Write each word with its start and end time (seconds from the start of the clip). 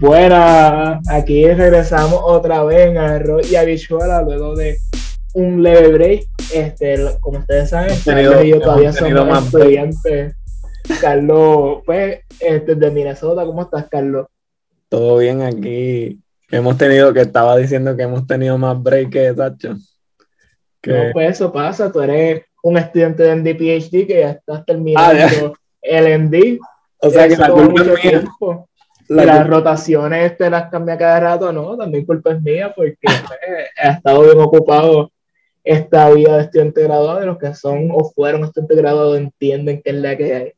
Buena, 0.00 1.00
aquí 1.08 1.46
regresamos 1.46 2.20
otra 2.24 2.64
vez 2.64 2.88
en 2.88 2.98
Arroz 2.98 3.50
y 3.50 3.56
Habichuela 3.56 4.22
luego 4.22 4.54
de 4.54 4.76
un 5.34 5.62
leve 5.62 5.88
break. 5.88 6.26
Este, 6.52 6.98
como 7.20 7.38
ustedes 7.38 7.70
saben, 7.70 7.96
Carlos 8.04 8.44
y 8.44 8.48
yo 8.48 8.60
todavía 8.60 8.92
somos 8.92 9.44
estudiantes. 9.44 10.34
Carlos, 11.00 11.82
pues, 11.86 12.20
este, 12.40 12.74
de 12.74 12.90
Minnesota, 12.90 13.44
¿cómo 13.44 13.62
estás, 13.62 13.86
Carlos? 13.88 14.26
Todo 14.88 15.18
bien 15.18 15.42
aquí. 15.42 16.20
Hemos 16.50 16.76
tenido, 16.76 17.12
que 17.14 17.20
estaba 17.20 17.56
diciendo 17.56 17.96
que 17.96 18.02
hemos 18.02 18.26
tenido 18.26 18.58
más 18.58 18.80
break 18.82 19.10
que 19.10 19.32
Tacho. 19.32 19.76
No, 20.84 21.12
pues 21.12 21.30
eso 21.30 21.52
pasa, 21.52 21.90
tú 21.92 22.02
eres 22.02 22.42
un 22.62 22.76
estudiante 22.76 23.22
de 23.22 23.36
MD 23.36 23.56
PhD 23.56 24.06
que 24.06 24.20
ya 24.20 24.30
estás 24.30 24.66
terminando 24.66 25.52
ah, 25.52 25.52
el 25.80 26.18
MD. 26.24 26.58
O 26.98 27.10
sea 27.10 27.28
que 27.28 27.36
la 27.36 27.50
culpa 27.50 27.82
es 27.82 28.04
mía. 28.04 28.24
Las 29.14 29.46
rotaciones 29.46 30.36
te 30.36 30.50
las 30.50 30.70
cambia 30.70 30.98
cada 30.98 31.20
rato, 31.20 31.52
no, 31.52 31.76
también 31.76 32.04
culpa 32.04 32.32
es 32.32 32.42
mía 32.42 32.72
porque 32.74 32.96
pues, 33.02 33.38
he 33.82 33.88
estado 33.88 34.22
bien 34.22 34.38
ocupado 34.38 35.10
esta 35.64 36.10
vida 36.10 36.36
de 36.36 36.42
estudiante 36.42 36.82
graduado, 36.82 37.20
de 37.20 37.26
los 37.26 37.38
que 37.38 37.54
son 37.54 37.90
o 37.92 38.10
fueron 38.10 38.44
estudiantes 38.44 38.76
graduados 38.76 39.18
entienden 39.18 39.80
que 39.82 39.90
es 39.90 39.96
la 39.96 40.16
que 40.16 40.34
hay. 40.34 40.52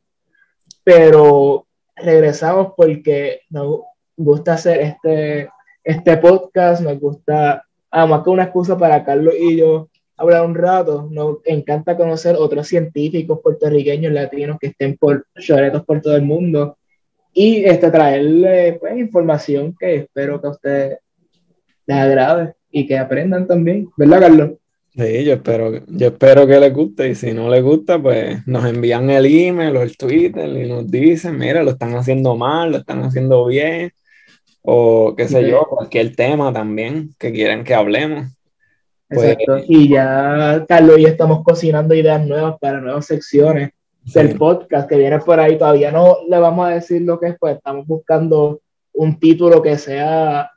Pero 0.83 1.67
regresamos 1.95 2.73
porque 2.75 3.41
nos 3.49 3.81
gusta 4.17 4.53
hacer 4.53 4.79
este, 4.79 5.49
este 5.83 6.17
podcast, 6.17 6.81
nos 6.81 6.99
gusta, 6.99 7.65
además 7.91 8.23
que 8.23 8.29
una 8.29 8.43
excusa 8.43 8.77
para 8.77 9.03
Carlos 9.03 9.33
y 9.39 9.57
yo 9.57 9.89
hablar 10.17 10.45
un 10.45 10.55
rato. 10.55 11.07
Nos 11.11 11.37
encanta 11.45 11.97
conocer 11.97 12.35
otros 12.37 12.67
científicos 12.67 13.39
puertorriqueños, 13.41 14.11
latinos 14.11 14.57
que 14.59 14.67
estén 14.67 14.97
por 14.97 15.25
por 15.85 16.01
todo 16.01 16.15
el 16.15 16.23
mundo 16.23 16.77
y 17.37 17.65
este, 17.65 17.91
traerle 17.91 18.77
pues, 18.79 18.97
información 18.97 19.75
que 19.77 19.95
espero 19.95 20.39
que 20.39 20.47
a 20.47 20.51
ustedes 20.51 20.99
les 21.85 21.97
agrade 21.97 22.53
y 22.71 22.87
que 22.87 22.97
aprendan 22.97 23.45
también, 23.45 23.89
¿verdad, 23.97 24.21
Carlos? 24.21 24.51
Sí, 24.95 25.25
yo 25.25 25.33
espero, 25.33 25.85
yo 25.85 26.07
espero 26.07 26.47
que 26.47 26.57
les 26.57 26.73
guste 26.73 27.09
y 27.09 27.15
si 27.15 27.33
no 27.33 27.49
les 27.49 27.61
gusta, 27.61 28.01
pues 28.01 28.47
nos 28.47 28.65
envían 28.65 29.09
el 29.09 29.25
email 29.25 29.75
o 29.75 29.81
el 29.81 29.97
Twitter 29.97 30.47
y 30.47 30.69
nos 30.69 30.89
dicen, 30.89 31.37
mira, 31.37 31.61
lo 31.61 31.71
están 31.71 31.93
haciendo 31.95 32.37
mal, 32.37 32.71
lo 32.71 32.77
están 32.77 33.03
haciendo 33.03 33.45
bien 33.47 33.91
o 34.61 35.13
qué 35.17 35.27
sé 35.27 35.47
yo, 35.47 35.67
cualquier 35.69 36.15
tema 36.15 36.53
también 36.53 37.09
que 37.19 37.33
quieran 37.33 37.65
que 37.65 37.75
hablemos. 37.75 38.33
Pues, 39.09 39.31
Exacto. 39.31 39.65
Y 39.67 39.89
ya, 39.89 40.65
Carlos, 40.67 40.97
y 40.99 41.05
estamos 41.05 41.43
cocinando 41.43 41.93
ideas 41.93 42.25
nuevas 42.25 42.55
para 42.61 42.79
nuevas 42.79 43.05
secciones 43.05 43.71
del 44.13 44.37
podcast 44.37 44.87
que 44.87 44.97
viene 44.97 45.19
por 45.19 45.39
ahí. 45.39 45.57
Todavía 45.57 45.91
no 45.91 46.17
le 46.29 46.39
vamos 46.39 46.67
a 46.67 46.69
decir 46.71 47.01
lo 47.01 47.19
que 47.19 47.27
es, 47.27 47.35
pues 47.39 47.57
estamos 47.57 47.87
buscando 47.87 48.61
un 48.93 49.19
título 49.19 49.61
que 49.61 49.77
sea 49.77 50.51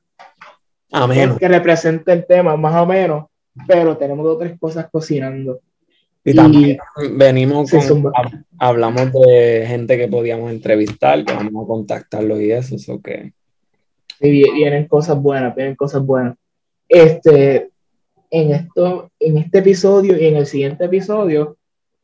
que 1.38 1.48
represente 1.48 2.12
el 2.12 2.26
tema, 2.26 2.56
más 2.56 2.74
o 2.80 2.86
menos, 2.86 3.26
pero 3.66 3.96
tenemos 3.96 4.26
otras 4.26 4.58
cosas 4.58 4.88
cocinando. 4.90 5.60
Y, 6.24 6.34
también 6.34 6.78
venimos 7.16 7.70
con, 7.70 8.12
hablamos 8.58 9.12
de 9.12 9.64
gente 9.66 9.96
que 9.96 10.08
podíamos 10.08 10.50
entrevistar, 10.50 11.24
que 11.24 11.32
vamos 11.32 11.64
a 11.64 11.68
contactarlos 11.68 12.40
y 12.40 12.50
eso, 12.50 12.76
eso 12.76 13.00
que... 13.00 13.32
vienen 14.20 14.86
cosas 14.88 15.20
buenas, 15.20 15.54
vienen 15.54 15.76
cosas 15.76 16.04
buenas. 16.04 16.36
Este, 16.88 17.70
en, 18.30 18.52
esto, 18.52 19.10
en 19.20 19.38
este 19.38 19.58
episodio 19.58 20.18
y 20.18 20.26
en 20.26 20.36
el 20.36 20.46
siguiente 20.46 20.86
episodio 20.86 21.57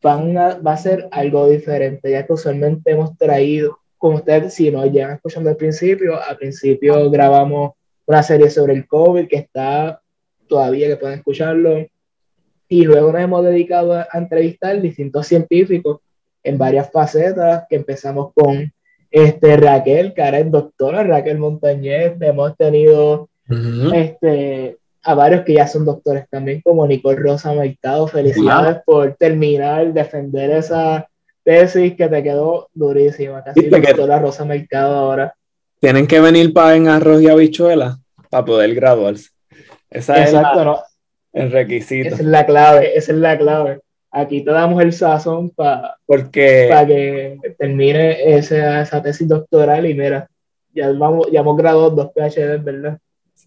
van 0.05 0.37
va 0.37 0.73
a 0.73 0.77
ser 0.77 1.09
algo 1.11 1.49
diferente, 1.49 2.11
ya 2.11 2.27
que 2.27 2.35
usualmente 2.35 2.91
hemos 2.91 3.17
traído, 3.17 3.79
como 3.97 4.17
ustedes, 4.17 4.53
si 4.53 4.71
no 4.71 4.85
llegan 4.85 5.13
escuchando 5.13 5.49
al 5.49 5.57
principio, 5.57 6.23
al 6.23 6.37
principio 6.37 7.11
grabamos 7.11 7.73
una 8.07 8.23
serie 8.23 8.51
sobre 8.51 8.75
el 8.75 8.87
COVID 8.87 9.27
que 9.27 9.37
está 9.37 10.03
todavía, 10.47 10.89
que 10.89 10.99
pueden 10.99 11.19
escucharlo, 11.19 11.87
y 12.69 12.85
luego 12.85 13.13
nos 13.13 13.23
hemos 13.23 13.45
dedicado 13.45 13.95
a, 13.95 14.07
entrevistar 14.13 14.79
distintos 14.83 15.27
científicos 15.27 16.01
en 16.43 16.59
varias 16.59 16.93
facetas, 16.93 17.65
que 17.71 17.77
empezamos 17.77 18.33
con 18.35 18.71
este, 19.11 19.57
Raquel, 19.57 20.13
que 20.13 20.23
ahora 20.23 20.41
es 20.41 20.51
doctora 20.51 21.03
Raquel 21.03 21.39
Montañez, 21.39 22.13
hemos 22.21 22.55
tenido 22.59 23.31
este, 23.95 24.77
a 25.05 25.15
varios 25.15 25.43
que 25.43 25.55
ya 25.55 25.67
son 25.67 25.85
doctores 25.85 26.27
también, 26.31 26.61
como 26.63 26.87
Nicole 26.87 27.19
Rosa 27.19 27.53
Mercado. 27.53 28.07
Felicidades 28.09 28.79
por 28.85 29.15
terminar, 29.15 29.93
defender 29.93 30.51
esa 30.51 31.09
tesis 31.43 31.95
que 31.95 32.09
te 32.09 32.23
quedó 32.23 32.69
durísima. 32.73 33.45
Casi 33.45 33.69
doctora 33.69 34.19
Rosa 34.19 34.45
Mercado 34.45 34.97
ahora. 34.97 35.35
Tienen 35.81 36.07
que 36.07 36.21
venir 36.21 36.53
para 36.53 36.77
en 36.77 36.89
arroz 36.89 37.21
y 37.21 37.29
habichuela 37.29 37.99
para 38.31 38.45
poder 38.45 38.75
graduarse. 38.75 39.29
Esa 39.91 40.25
es 40.25 40.35
el 41.33 41.53
requisito. 41.53 42.09
Esa 42.09 42.17
es 42.17 42.25
la 42.25 42.47
clave, 42.47 42.97
esa 42.97 43.13
es 43.13 43.19
la 43.19 43.37
clave. 43.37 43.81
Aquí 44.11 44.43
te 44.43 44.53
damos 44.53 44.81
el 44.81 44.93
sazón 44.93 45.51
para 45.51 45.97
Porque... 46.07 46.71
que 46.87 47.55
termine 47.59 48.37
esa, 48.37 48.83
esa 48.83 49.03
tesis 49.03 49.27
doctoral 49.29 49.87
y 49.87 49.95
mira, 49.95 50.29
ya, 50.73 50.91
vamos, 50.93 51.29
ya 51.31 51.41
hemos 51.41 51.57
graduado 51.57 51.91
dos 51.91 52.11
PhD, 52.15 52.63
¿verdad? 52.63 52.99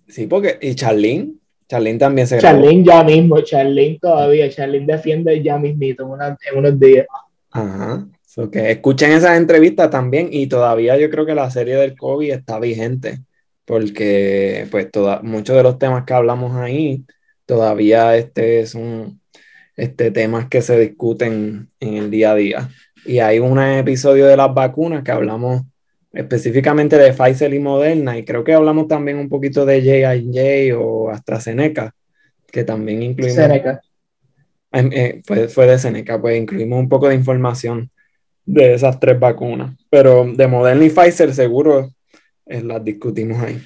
Sí, 0.08 0.28
porque, 0.28 0.58
y 0.62 0.76
Charlene, 0.76 1.34
Charlene 1.68 2.00
también 2.00 2.28
se 2.28 2.38
Charlene 2.40 2.84
ya 2.84 3.04
mismo, 3.04 3.42
Charlene 3.42 4.00
todavía, 4.00 4.50
Charlene 4.50 4.86
defiende 4.86 5.42
ya 5.44 5.58
mismito 5.58 6.04
en, 6.04 6.58
unos 6.58 6.80
días. 6.80 7.06
Ajá. 7.52 8.08
que 8.52 8.72
escuchen 8.72 9.12
esas 9.12 9.38
entrevistas 9.38 9.90
también 9.90 10.30
y 10.32 10.48
todavía 10.48 10.98
yo 10.98 11.10
creo 11.10 11.26
que 11.26 11.36
la 11.36 11.50
serie 11.50 11.76
del 11.76 11.98
COVID 11.98 12.32
está 12.32 12.60
vigente 12.60 13.20
porque 13.66 14.68
pues 14.72 14.90
toda, 14.92 15.22
muchos 15.22 15.56
de 15.56 15.64
los 15.64 15.78
temas 15.78 16.06
que 16.06 16.14
hablamos 16.14 16.56
ahí 16.56 17.04
todavía 17.46 18.16
este 18.16 18.60
es 18.60 18.76
un 18.76 19.20
este, 19.78 20.10
temas 20.10 20.48
que 20.48 20.62
se 20.62 20.80
discuten 20.80 21.70
en 21.80 21.94
el 21.94 22.12
día 22.12 22.32
a 22.32 22.36
día. 22.36 22.70
Y 23.06 23.20
hay 23.20 23.40
un 23.40 23.60
episodio 23.60 24.26
de 24.26 24.36
las 24.36 24.54
vacunas 24.54 25.04
que 25.04 25.12
hablamos 25.12 25.62
específicamente 26.14 26.98
de 26.98 27.14
Pfizer 27.14 27.54
y 27.54 27.60
Moderna, 27.60 28.18
y 28.18 28.26
creo 28.26 28.44
que 28.44 28.54
hablamos 28.54 28.88
también 28.88 29.18
un 29.18 29.30
poquito 29.30 29.66
de 29.66 29.82
J&J 29.82 30.78
o 30.80 31.10
AstraZeneca, 31.10 31.94
que 32.52 32.64
también 32.64 33.04
incluimos... 33.04 33.36
Seneca. 33.36 33.82
Eh, 34.74 35.22
fue, 35.26 35.48
fue, 35.48 35.66
de 35.66 35.80
Seneca, 35.80 36.22
pues 36.22 36.38
incluimos 36.38 36.80
un 36.80 36.90
poco 36.90 37.08
de 37.08 37.16
información 37.16 37.90
de 38.46 38.74
esas 38.74 39.00
tres 39.00 39.20
vacunas, 39.20 39.76
pero 39.90 40.26
de 40.26 40.48
Moderna 40.48 40.86
y 40.86 40.90
Pfizer 40.90 41.34
seguro 41.34 41.90
eh, 42.46 42.62
las 42.62 42.84
discutimos 42.84 43.42
ahí. 43.42 43.62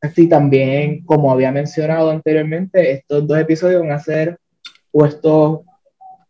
Así 0.00 0.28
también, 0.28 1.04
como 1.04 1.30
había 1.30 1.52
mencionado 1.52 2.10
anteriormente, 2.10 2.90
estos 2.92 3.26
dos 3.26 3.38
episodios 3.38 3.82
van 3.82 3.92
a 3.92 3.98
ser, 3.98 4.38
o 4.90 5.04
estos 5.04 5.60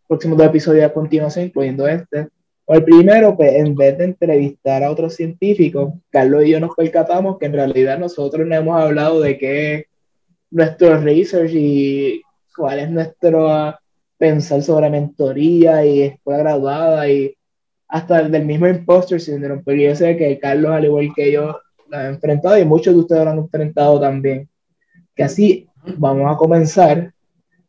próximos 0.08 0.36
dos 0.36 0.48
episodios 0.48 0.84
a 0.84 0.92
continuación, 0.92 1.46
incluyendo 1.46 1.86
este, 1.86 2.28
el 2.74 2.84
primero, 2.84 3.36
pues 3.36 3.52
en 3.54 3.74
vez 3.74 3.98
de 3.98 4.04
entrevistar 4.04 4.84
a 4.84 4.90
otros 4.90 5.14
científicos, 5.16 5.94
Carlos 6.10 6.44
y 6.44 6.50
yo 6.50 6.60
nos 6.60 6.74
percatamos 6.74 7.38
que 7.38 7.46
en 7.46 7.54
realidad 7.54 7.98
nosotros 7.98 8.46
no 8.46 8.54
hemos 8.54 8.80
hablado 8.80 9.20
de 9.20 9.38
qué 9.38 9.74
es 9.74 9.84
nuestro 10.50 10.98
research 10.98 11.52
y 11.52 12.22
cuál 12.54 12.80
es 12.80 12.90
nuestro 12.90 13.74
pensar 14.18 14.62
sobre 14.62 14.90
mentoría 14.90 15.84
y 15.84 16.02
escuela 16.02 16.40
graduada 16.40 17.08
y 17.08 17.34
hasta 17.88 18.22
del 18.22 18.44
mismo 18.44 18.68
imposter 18.68 19.20
syndrome, 19.20 19.62
porque 19.64 19.82
yo 19.82 19.96
sé 19.96 20.16
que 20.16 20.38
Carlos, 20.38 20.70
al 20.70 20.84
igual 20.84 21.10
que 21.16 21.32
yo, 21.32 21.58
lo 21.88 21.96
han 21.96 22.06
enfrentado 22.06 22.58
y 22.58 22.64
muchos 22.64 22.94
de 22.94 23.00
ustedes 23.00 23.24
lo 23.24 23.30
han 23.30 23.38
enfrentado 23.38 24.00
también. 24.00 24.48
Que 25.14 25.24
así 25.24 25.66
vamos 25.96 26.32
a 26.32 26.36
comenzar 26.36 27.12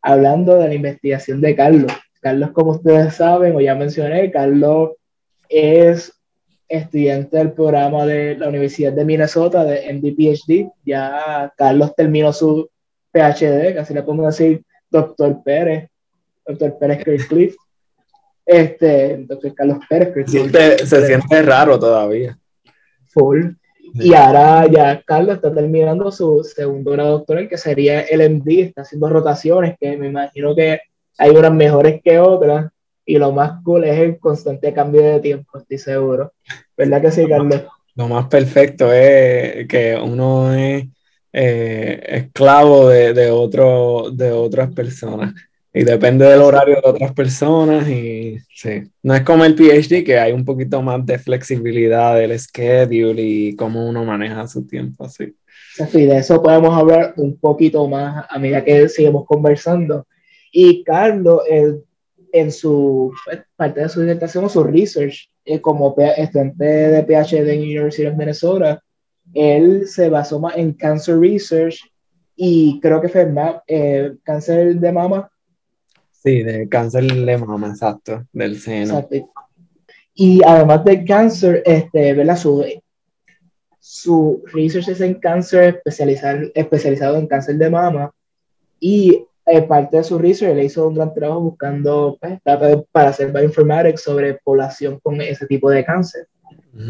hablando 0.00 0.58
de 0.58 0.68
la 0.68 0.74
investigación 0.74 1.40
de 1.40 1.56
Carlos. 1.56 1.92
Carlos, 2.22 2.52
como 2.52 2.70
ustedes 2.70 3.14
saben, 3.16 3.56
o 3.56 3.60
ya 3.60 3.74
mencioné, 3.74 4.30
Carlos 4.30 4.92
es 5.48 6.12
estudiante 6.68 7.36
del 7.36 7.52
programa 7.52 8.06
de 8.06 8.36
la 8.36 8.48
Universidad 8.48 8.92
de 8.92 9.04
Minnesota 9.04 9.64
de 9.64 9.92
MD-PhD. 9.92 10.70
Ya 10.84 11.52
Carlos 11.56 11.94
terminó 11.96 12.32
su 12.32 12.70
PhD, 13.10 13.74
casi 13.74 13.92
le 13.92 14.04
podemos 14.04 14.26
decir 14.26 14.62
doctor 14.88 15.42
Pérez, 15.42 15.90
doctor 16.46 16.78
Pérez 16.78 17.04
Kirkcliffe. 17.04 17.56
Este, 18.46 19.24
doctor 19.26 19.54
Carlos 19.54 19.78
Pérez. 19.88 20.30
Se 20.30 20.86
se 20.86 21.06
siente 21.06 21.42
raro 21.42 21.76
todavía. 21.78 22.38
Full. 23.08 23.50
Y 23.94 24.14
ahora 24.14 24.66
ya 24.68 25.02
Carlos 25.02 25.36
está 25.36 25.52
terminando 25.52 26.12
su 26.12 26.44
segundo 26.44 26.92
grado 26.92 27.18
doctoral, 27.18 27.48
que 27.48 27.58
sería 27.58 28.00
el 28.02 28.20
MD, 28.30 28.60
está 28.60 28.82
haciendo 28.82 29.08
rotaciones, 29.08 29.74
que 29.78 29.96
me 29.96 30.06
imagino 30.06 30.54
que 30.54 30.80
hay 31.18 31.30
unas 31.30 31.52
mejores 31.52 32.00
que 32.02 32.18
otras 32.18 32.70
y 33.04 33.18
lo 33.18 33.32
más 33.32 33.62
cool 33.64 33.84
es 33.84 33.98
el 33.98 34.18
constante 34.18 34.72
cambio 34.72 35.02
de 35.02 35.20
tiempo, 35.20 35.58
estoy 35.58 35.78
seguro. 35.78 36.32
¿Verdad 36.76 37.02
que 37.02 37.10
sí, 37.10 37.26
Carlos? 37.28 37.62
Lo 37.94 38.08
más 38.08 38.26
perfecto 38.26 38.92
es 38.92 39.66
que 39.68 39.98
uno 40.02 40.54
es 40.54 40.86
eh, 41.32 42.00
esclavo 42.06 42.88
de, 42.88 43.12
de, 43.12 43.30
otro, 43.30 44.10
de 44.12 44.30
otras 44.30 44.72
personas. 44.72 45.34
y 45.74 45.84
depende 45.84 46.26
del 46.26 46.42
horario 46.42 46.76
de 46.76 46.88
otras 46.88 47.12
personas 47.12 47.88
y 47.88 48.38
sí, 48.54 48.82
no 49.02 49.14
es 49.14 49.22
como 49.22 49.44
el 49.44 49.54
PhD 49.54 50.04
que 50.04 50.18
hay 50.18 50.32
un 50.32 50.44
poquito 50.44 50.82
más 50.82 51.04
de 51.06 51.18
flexibilidad 51.18 52.16
del 52.16 52.38
schedule 52.38 53.22
y 53.22 53.56
cómo 53.56 53.88
uno 53.88 54.04
maneja 54.04 54.46
su 54.46 54.66
tiempo 54.66 55.04
así. 55.04 55.34
Sí, 55.90 56.04
de 56.04 56.18
eso 56.18 56.42
podemos 56.42 56.76
hablar 56.78 57.14
un 57.16 57.38
poquito 57.38 57.88
más 57.88 58.26
a 58.28 58.38
medida 58.38 58.62
que 58.62 58.88
seguimos 58.90 59.24
conversando. 59.24 60.06
Y 60.52 60.84
Carlos, 60.84 61.40
en 62.32 62.52
su 62.52 63.12
pues, 63.24 63.40
parte 63.56 63.80
de 63.80 63.88
su 63.88 64.02
disertación 64.02 64.44
o 64.44 64.48
su 64.48 64.62
research, 64.62 65.28
eh, 65.44 65.60
como 65.60 65.96
estudiante 65.98 66.64
de 66.64 67.02
PhD 67.02 67.48
en 67.48 67.62
University 67.62 68.06
of 68.06 68.16
Minnesota, 68.16 68.80
él 69.34 69.88
se 69.88 70.08
basó 70.08 70.38
más 70.38 70.56
en 70.56 70.72
cancer 70.74 71.18
research 71.18 71.80
y 72.36 72.78
creo 72.80 73.00
que 73.00 73.08
fue 73.08 73.32
eh, 73.66 74.12
cáncer 74.22 74.76
de 74.76 74.92
mama 74.92 75.28
Sí, 76.22 76.42
de 76.44 76.68
cáncer 76.68 77.12
de 77.12 77.36
mama, 77.36 77.70
exacto, 77.70 78.24
del 78.32 78.56
seno. 78.60 78.98
Exacto. 78.98 79.32
Y 80.14 80.40
además 80.44 80.84
de 80.84 81.04
cáncer, 81.04 81.62
este, 81.66 82.14
¿verdad? 82.14 82.36
Su, 82.36 82.64
su 83.80 84.44
research 84.52 84.88
es 84.88 85.00
en 85.00 85.14
cáncer 85.14 85.74
especializado, 85.76 86.42
especializado 86.54 87.16
en 87.16 87.26
cáncer 87.26 87.56
de 87.56 87.70
mama 87.70 88.12
y 88.78 89.26
eh, 89.52 89.62
parte 89.62 89.98
de 89.98 90.04
su 90.04 90.18
research 90.18 90.56
le 90.56 90.64
hizo 90.64 90.88
un 90.88 90.94
gran 90.94 91.12
trabajo 91.12 91.40
buscando 91.40 92.16
pues, 92.18 92.40
para 92.90 93.10
hacer 93.10 93.30
bioinformatics 93.30 94.02
sobre 94.02 94.34
población 94.34 94.98
con 95.02 95.20
ese 95.20 95.46
tipo 95.46 95.68
de 95.68 95.84
cáncer. 95.84 96.26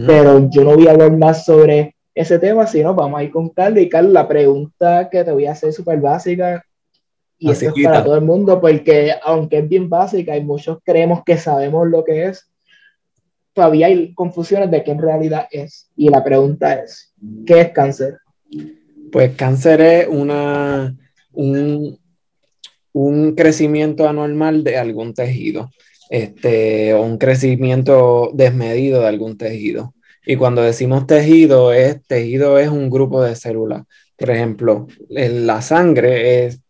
Pero 0.06 0.48
yo 0.48 0.62
no 0.62 0.76
voy 0.76 0.86
a 0.86 0.92
hablar 0.92 1.10
más 1.16 1.44
sobre 1.44 1.96
ese 2.14 2.38
tema, 2.38 2.68
sino 2.68 2.94
vamos 2.94 3.18
a 3.18 3.24
ir 3.24 3.32
con 3.32 3.48
Carlos. 3.48 3.82
Y 3.82 3.88
Carlos, 3.88 4.12
la 4.12 4.28
pregunta 4.28 5.08
que 5.10 5.24
te 5.24 5.32
voy 5.32 5.46
a 5.46 5.52
hacer 5.52 5.70
es 5.70 5.74
súper 5.74 6.00
básica 6.00 6.64
y 7.36 7.50
es 7.50 7.64
para 7.82 8.04
todo 8.04 8.14
el 8.14 8.22
mundo, 8.22 8.60
porque 8.60 9.12
aunque 9.24 9.58
es 9.58 9.68
bien 9.68 9.88
básica 9.88 10.36
y 10.36 10.44
muchos 10.44 10.78
creemos 10.84 11.24
que 11.26 11.36
sabemos 11.36 11.88
lo 11.88 12.04
que 12.04 12.26
es, 12.26 12.48
todavía 13.52 13.88
hay 13.88 14.14
confusiones 14.14 14.70
de 14.70 14.84
qué 14.84 14.92
en 14.92 15.02
realidad 15.02 15.48
es. 15.50 15.90
Y 15.96 16.10
la 16.10 16.22
pregunta 16.22 16.74
es, 16.74 17.12
¿qué 17.44 17.62
es 17.62 17.70
cáncer? 17.72 18.18
Pues 19.10 19.34
cáncer 19.34 19.80
es 19.80 20.06
una, 20.06 20.96
un, 21.32 21.98
un 22.92 23.34
crecimiento 23.34 24.08
anormal 24.08 24.64
de 24.64 24.76
algún 24.76 25.14
tejido, 25.14 25.70
este, 26.10 26.94
o 26.94 27.02
un 27.02 27.18
crecimiento 27.18 28.30
desmedido 28.34 29.00
de 29.00 29.08
algún 29.08 29.38
tejido. 29.38 29.94
Y 30.24 30.36
cuando 30.36 30.62
decimos 30.62 31.06
tejido, 31.06 31.72
es, 31.72 32.02
tejido 32.06 32.58
es 32.58 32.68
un 32.68 32.90
grupo 32.90 33.22
de 33.22 33.34
células. 33.34 33.84
Por 34.16 34.30
ejemplo, 34.30 34.86
la 35.08 35.62
sangre 35.62 36.46
es 36.46 36.60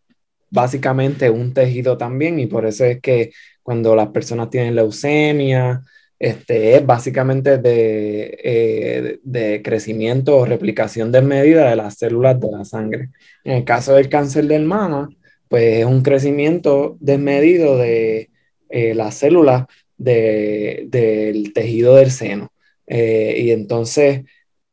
básicamente 0.49 1.29
un 1.29 1.53
tejido 1.53 1.97
también 1.97 2.39
y 2.39 2.47
por 2.47 2.65
eso 2.65 2.85
es 2.85 3.01
que 3.01 3.31
cuando 3.61 3.95
las 3.95 4.09
personas 4.09 4.49
tienen 4.49 4.75
leucemia, 4.75 5.83
este, 6.19 6.77
es 6.77 6.85
básicamente 6.85 7.57
de, 7.57 8.39
eh, 8.43 9.19
de, 9.23 9.61
crecimiento 9.61 10.37
o 10.37 10.45
replicación 10.45 11.11
desmedida 11.11 11.69
de 11.69 11.75
las 11.75 11.95
células 11.95 12.39
de 12.39 12.51
la 12.51 12.65
sangre. 12.65 13.09
En 13.43 13.57
el 13.57 13.63
caso 13.65 13.95
del 13.95 14.09
cáncer 14.09 14.47
del 14.47 14.63
mama, 14.63 15.09
pues 15.53 15.81
es 15.81 15.85
un 15.85 16.01
crecimiento 16.01 16.97
desmedido 16.99 17.77
de 17.77 18.31
eh, 18.69 18.95
las 18.95 19.13
células 19.13 19.67
del 19.97 21.53
tejido 21.53 21.95
del 21.95 22.09
seno. 22.09 22.51
Eh, 22.87 23.35
y 23.37 23.51
entonces, 23.51 24.23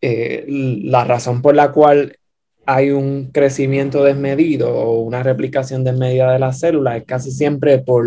la 0.00 1.04
razón 1.04 1.42
por 1.42 1.54
la 1.54 1.70
cual 1.70 2.16
hay 2.64 2.92
un 2.92 3.26
crecimiento 3.30 4.04
desmedido 4.04 4.74
o 4.74 5.02
una 5.02 5.22
replicación 5.22 5.84
desmedida 5.84 6.32
de 6.32 6.38
las 6.38 6.60
células, 6.60 6.96
es 6.96 7.04
casi 7.04 7.30
siempre 7.30 7.80
por 7.80 8.06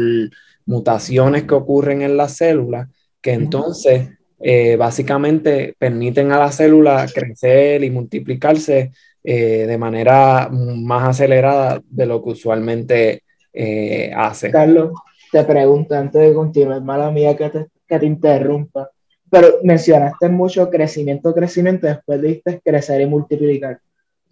mutaciones 0.65 1.43
que 1.43 1.53
ocurren 1.53 2.01
en 2.01 2.17
las 2.17 2.37
células, 2.37 2.89
que 3.21 3.33
entonces 3.33 4.09
eh, 4.39 4.77
básicamente 4.77 5.75
permiten 5.77 6.31
a 6.31 6.39
la 6.39 6.51
célula 6.51 7.05
crecer 7.13 7.83
y 7.83 7.91
multiplicarse 7.91 8.93
eh, 9.23 9.65
de 9.67 9.77
manera 9.77 10.49
más 10.51 11.09
acelerada 11.09 11.81
de 11.89 12.05
lo 12.05 12.23
que 12.23 12.29
usualmente 12.31 13.23
eh, 13.53 14.11
hace. 14.15 14.51
Carlos, 14.51 14.91
te 15.31 15.43
pregunto 15.43 15.95
antes 15.95 16.21
de 16.21 16.33
continuar, 16.33 16.81
mala 16.81 17.11
mía 17.11 17.35
que 17.35 17.49
te, 17.49 17.67
que 17.87 17.99
te 17.99 18.05
interrumpa, 18.05 18.89
pero 19.29 19.59
mencionaste 19.63 20.29
mucho 20.29 20.69
crecimiento, 20.69 21.33
crecimiento, 21.33 21.87
después 21.87 22.21
dijiste 22.21 22.61
crecer 22.63 23.01
y 23.01 23.05
multiplicar 23.05 23.79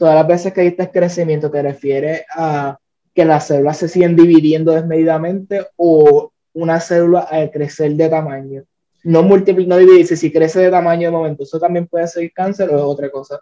todas 0.01 0.15
las 0.15 0.27
veces 0.27 0.51
que 0.51 0.65
este 0.65 0.89
crecimiento 0.89 1.51
te 1.51 1.61
refiere 1.61 2.25
a 2.35 2.75
que 3.13 3.23
las 3.23 3.45
células 3.45 3.77
se 3.77 3.87
siguen 3.87 4.15
dividiendo 4.15 4.71
desmedidamente 4.71 5.67
o 5.75 6.31
una 6.53 6.79
célula 6.79 7.19
al 7.19 7.51
crecer 7.51 7.91
de 7.91 8.09
tamaño. 8.09 8.63
No 9.03 9.21
no 9.21 9.77
dividirse, 9.77 10.17
si 10.17 10.31
crece 10.31 10.59
de 10.59 10.71
tamaño 10.71 11.09
de 11.09 11.11
momento, 11.11 11.43
¿eso 11.43 11.59
también 11.59 11.85
puede 11.85 12.07
ser 12.07 12.31
cáncer 12.33 12.71
o 12.71 12.77
es 12.77 12.81
otra 12.81 13.11
cosa? 13.11 13.39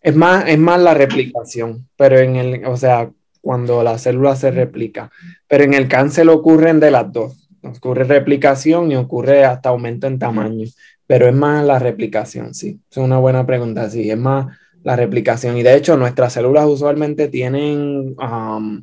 Es 0.00 0.16
más, 0.16 0.48
es 0.48 0.58
más 0.58 0.80
la 0.80 0.94
replicación, 0.94 1.88
pero 1.96 2.18
en 2.18 2.36
el, 2.36 2.64
o 2.66 2.76
sea, 2.76 3.10
cuando 3.40 3.82
la 3.82 3.98
célula 3.98 4.36
se 4.36 4.50
replica, 4.50 5.10
pero 5.48 5.64
en 5.64 5.74
el 5.74 5.88
cáncer 5.88 6.28
ocurren 6.28 6.80
de 6.80 6.90
las 6.90 7.12
dos, 7.12 7.48
ocurre 7.62 8.04
replicación 8.04 8.90
y 8.90 8.96
ocurre 8.96 9.44
hasta 9.44 9.68
aumento 9.68 10.06
en 10.06 10.18
tamaño, 10.18 10.66
pero 11.06 11.28
es 11.28 11.34
más 11.34 11.64
la 11.64 11.78
replicación, 11.78 12.54
sí, 12.54 12.80
es 12.90 12.96
una 12.96 13.18
buena 13.18 13.46
pregunta, 13.46 13.88
sí, 13.90 14.10
es 14.10 14.18
más 14.18 14.56
la 14.82 14.96
replicación. 14.96 15.56
Y 15.56 15.62
de 15.62 15.76
hecho, 15.76 15.96
nuestras 15.96 16.32
células 16.32 16.66
usualmente 16.66 17.28
tienen 17.28 18.16
um, 18.18 18.82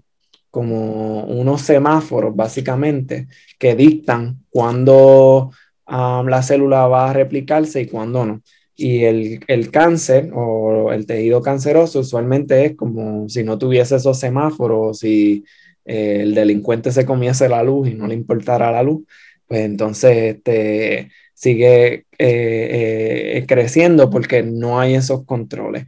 como 0.51 1.23
unos 1.25 1.61
semáforos, 1.61 2.35
básicamente, 2.35 3.27
que 3.57 3.75
dictan 3.75 4.43
cuándo 4.49 5.51
um, 5.87 6.27
la 6.27 6.41
célula 6.41 6.87
va 6.87 7.09
a 7.09 7.13
replicarse 7.13 7.81
y 7.81 7.87
cuándo 7.87 8.25
no. 8.25 8.41
Y 8.81 9.03
el, 9.03 9.41
el, 9.47 9.71
cáncer 9.71 10.31
o 10.33 10.93
el 10.93 11.05
tejido 11.05 11.41
canceroso 11.41 11.99
usualmente 11.99 12.65
es 12.65 12.75
como 12.75 13.27
si 13.27 13.43
no 13.43 13.57
tuviese 13.57 13.97
esos 13.97 14.19
semáforos, 14.19 14.99
si 14.99 15.43
eh, 15.85 16.21
el 16.21 16.35
delincuente 16.35 16.91
se 16.91 17.05
comiese 17.05 17.49
la 17.49 17.63
luz 17.63 17.89
y 17.89 17.93
no 17.95 18.07
le 18.07 18.13
importara 18.15 18.71
la 18.71 18.83
luz, 18.83 19.03
pues 19.47 19.61
entonces 19.61 20.35
este, 20.35 21.11
sigue 21.33 22.05
eh, 22.17 23.37
eh, 23.37 23.45
creciendo 23.47 24.09
porque 24.09 24.43
no 24.43 24.79
hay 24.79 24.95
esos 24.95 25.25
controles. 25.25 25.87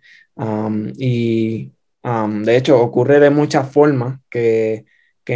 y 0.97 1.71
de 2.03 2.57
hecho 2.57 2.81
ocurre 2.81 3.19
de 3.19 3.29
muchas 3.29 3.71
formas 3.71 4.19
que, 4.29 4.85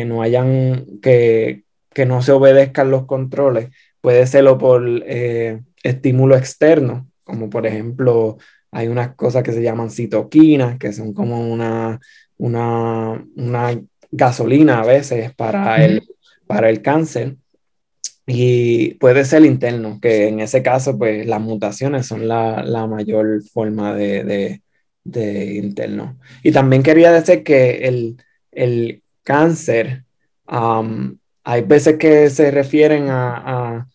no 0.06 0.22
hayan, 0.22 1.00
que, 1.02 1.64
no 2.08 2.22
se 2.22 2.32
obedezcan 2.32 2.92
los 2.92 3.06
controles. 3.06 3.70
Puede 4.02 4.26
serlo 4.28 4.58
por 4.58 4.84
eh, 5.06 5.62
estímulo 5.84 6.36
externo, 6.36 7.08
como 7.26 7.50
por 7.50 7.68
ejemplo 7.68 8.38
hay 8.72 8.88
unas 8.88 9.16
cosas 9.16 9.44
que 9.44 9.54
se 9.54 9.64
llaman 9.64 9.90
citoquinas, 9.90 10.78
que 10.78 10.94
son 10.94 11.14
como 11.14 11.52
una, 11.52 12.00
una, 12.38 13.26
una 13.36 13.82
gasolina 14.12 14.82
a 14.82 14.86
veces 14.86 15.34
para 15.34 15.84
el, 15.86 16.04
para 16.46 16.70
el 16.70 16.82
cáncer. 16.82 17.38
Y 18.28 18.96
puede 18.96 19.24
ser 19.24 19.46
interno, 19.46 20.00
que 20.02 20.28
en 20.28 20.40
ese 20.42 20.62
caso, 20.64 20.98
pues 20.98 21.26
las 21.26 21.40
mutaciones 21.40 22.08
son 22.08 22.28
la, 22.28 22.64
la 22.64 22.86
mayor 22.88 23.42
forma 23.44 23.94
de, 23.94 24.24
de, 24.24 24.62
de, 25.04 25.56
interno. 25.56 26.18
Y 26.44 26.52
también 26.52 26.84
quería 26.84 27.12
decir 27.14 27.44
que 27.44 27.88
el, 27.88 28.18
el 28.52 29.04
cáncer, 29.24 30.04
hay 30.48 31.62
veces 31.62 31.98
que 31.98 32.30
se 32.30 32.52
refieren 32.52 33.10
a, 33.10 33.38
a, 33.38 33.88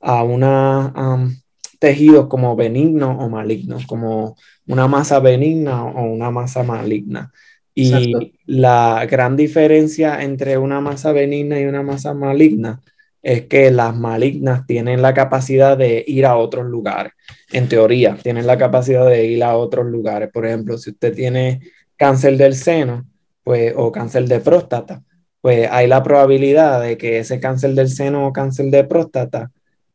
a 0.00 0.22
una 0.22 0.92
um, 0.96 1.41
tejido 1.82 2.28
como 2.28 2.54
benigno 2.54 3.10
o 3.18 3.28
maligno, 3.28 3.76
como 3.88 4.36
una 4.68 4.86
masa 4.86 5.18
benigna 5.18 5.84
o 5.84 6.04
una 6.04 6.30
masa 6.30 6.62
maligna. 6.62 7.32
Y 7.74 8.36
la 8.46 9.04
gran 9.10 9.36
diferencia 9.36 10.22
entre 10.22 10.58
una 10.58 10.80
masa 10.80 11.10
benigna 11.10 11.58
y 11.58 11.64
una 11.64 11.82
masa 11.82 12.14
maligna 12.14 12.80
es 13.20 13.46
que 13.46 13.72
las 13.72 13.96
malignas 13.96 14.64
tienen 14.64 15.02
la 15.02 15.12
capacidad 15.12 15.76
de 15.76 16.04
ir 16.06 16.24
a 16.24 16.36
otros 16.36 16.66
lugares. 16.66 17.14
En 17.50 17.68
teoría, 17.68 18.16
tienen 18.22 18.46
la 18.46 18.58
capacidad 18.58 19.04
de 19.04 19.26
ir 19.26 19.42
a 19.42 19.56
otros 19.56 19.86
lugares. 19.86 20.30
Por 20.32 20.46
ejemplo, 20.46 20.78
si 20.78 20.90
usted 20.90 21.12
tiene 21.12 21.62
cáncer 21.96 22.36
del 22.36 22.54
seno 22.54 23.04
pues, 23.42 23.74
o 23.76 23.90
cáncer 23.90 24.28
de 24.28 24.38
próstata, 24.38 25.02
pues 25.40 25.68
hay 25.68 25.88
la 25.88 26.00
probabilidad 26.04 26.80
de 26.80 26.96
que 26.96 27.18
ese 27.18 27.40
cáncer 27.40 27.74
del 27.74 27.88
seno 27.88 28.28
o 28.28 28.32
cáncer 28.32 28.66
de 28.66 28.84
próstata, 28.84 29.50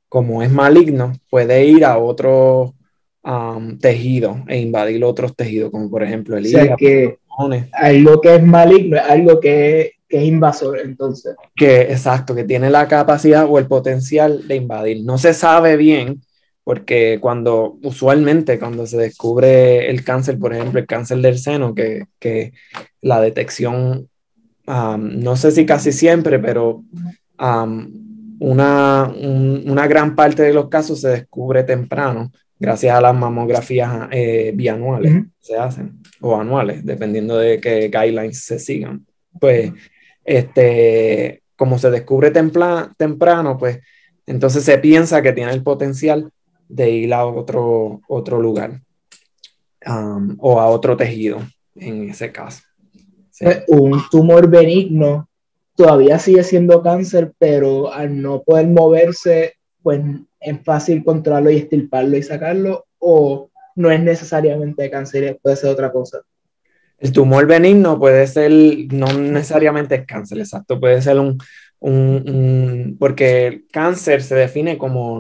como 0.10 0.42
es 0.42 0.52
maligno, 0.52 1.14
puede 1.30 1.66
ir 1.66 1.86
a 1.86 1.98
otro 1.98 2.74
um, 3.24 3.78
tejido 3.78 4.44
e 4.48 4.60
invadir 4.60 5.04
otros 5.04 5.36
tejidos, 5.36 5.72
como 5.72 5.90
por 5.90 6.04
ejemplo 6.04 6.38
el 6.38 6.46
hígado. 6.46 6.76
que 6.78 7.18
algo 7.74 8.22
que 8.22 8.36
es 8.36 8.44
maligno, 8.44 8.98
algo 9.08 9.40
que 9.40 9.92
que 10.10 10.18
es 10.18 10.24
invasor, 10.24 10.80
entonces. 10.80 11.36
Que 11.56 11.82
exacto, 11.82 12.34
que 12.34 12.46
tiene 12.46 12.70
la 12.70 12.88
capacidad 12.88 13.46
o 13.50 13.60
el 13.60 13.68
potencial 13.68 14.48
de 14.48 14.56
invadir. 14.56 15.04
No 15.04 15.18
se 15.18 15.34
sabe 15.34 15.76
bien, 15.76 16.22
porque 16.64 17.18
cuando 17.20 17.78
usualmente 17.84 18.60
cuando 18.60 18.86
se 18.88 18.98
descubre 18.98 19.90
el 19.90 20.04
cáncer, 20.04 20.40
por 20.40 20.54
ejemplo, 20.54 20.80
el 20.80 20.88
cáncer 20.88 21.20
del 21.20 21.38
seno, 21.38 21.76
que, 21.76 22.06
que 22.20 22.54
la 23.02 23.22
detección 23.22 24.10
no 24.68 25.38
sé 25.38 25.52
si 25.52 25.66
casi 25.66 25.94
siempre, 25.94 26.40
pero 26.40 26.84
una, 28.40 29.12
una, 29.16 29.88
gran 29.88 30.16
parte 30.16 30.44
de 30.44 30.54
los 30.54 30.70
casos 30.70 31.02
se 31.02 31.10
descubre 31.10 31.64
temprano 31.64 32.32
gracias 32.60 32.96
a 32.96 33.02
las 33.02 33.16
mamografías 33.16 34.08
eh, 34.12 34.52
bianuales 34.56 35.24
se 35.40 35.56
hacen 35.56 36.02
o 36.22 36.36
anuales, 36.36 36.86
dependiendo 36.86 37.38
de 37.38 37.60
qué 37.60 37.90
guidelines 37.90 38.44
se 38.44 38.60
sigan. 38.60 39.06
Pues, 39.40 39.72
este, 40.26 41.44
como 41.56 41.80
se 41.80 41.92
descubre 41.92 42.32
temprano, 42.32 43.58
pues 43.58 43.80
entonces 44.26 44.64
se 44.64 44.78
piensa 44.80 45.22
que 45.22 45.34
tiene 45.34 45.52
el 45.52 45.64
potencial 45.64 46.32
de 46.68 46.90
ir 46.90 47.14
a 47.14 47.26
otro, 47.26 48.02
otro 48.08 48.42
lugar 48.42 48.82
o 50.40 50.60
a 50.60 50.68
otro 50.68 50.98
tejido 50.98 51.40
en 51.76 52.10
ese 52.10 52.32
caso. 52.32 52.62
Pues, 53.40 53.64
un 53.68 54.02
tumor 54.10 54.50
benigno 54.50 55.27
todavía 55.78 56.18
sigue 56.18 56.44
siendo 56.44 56.82
cáncer, 56.82 57.34
pero 57.38 57.94
al 57.94 58.20
no 58.20 58.42
poder 58.42 58.68
moverse, 58.68 59.54
pues 59.84 60.02
es 60.40 60.58
fácil 60.64 61.04
controlarlo 61.06 61.52
y 61.52 61.58
estirparlo 61.58 62.18
y 62.18 62.24
sacarlo, 62.24 62.88
o 62.98 63.52
no 63.76 63.92
es 63.92 64.02
necesariamente 64.02 64.90
cáncer, 64.90 65.40
puede 65.42 65.56
ser 65.56 65.70
otra 65.70 65.92
cosa. 65.92 66.22
El 66.98 67.12
tumor 67.12 67.46
benigno 67.46 68.00
puede 68.00 68.26
ser, 68.26 68.52
no 68.92 69.14
necesariamente 69.14 69.94
es 69.96 70.06
cáncer, 70.08 70.40
exacto, 70.40 70.80
puede 70.80 71.00
ser 71.00 71.20
un, 71.20 71.38
un, 71.80 72.98
porque 73.00 73.48
el 73.48 73.68
cáncer 73.72 74.24
se 74.24 74.34
define 74.34 74.80
como 74.80 75.20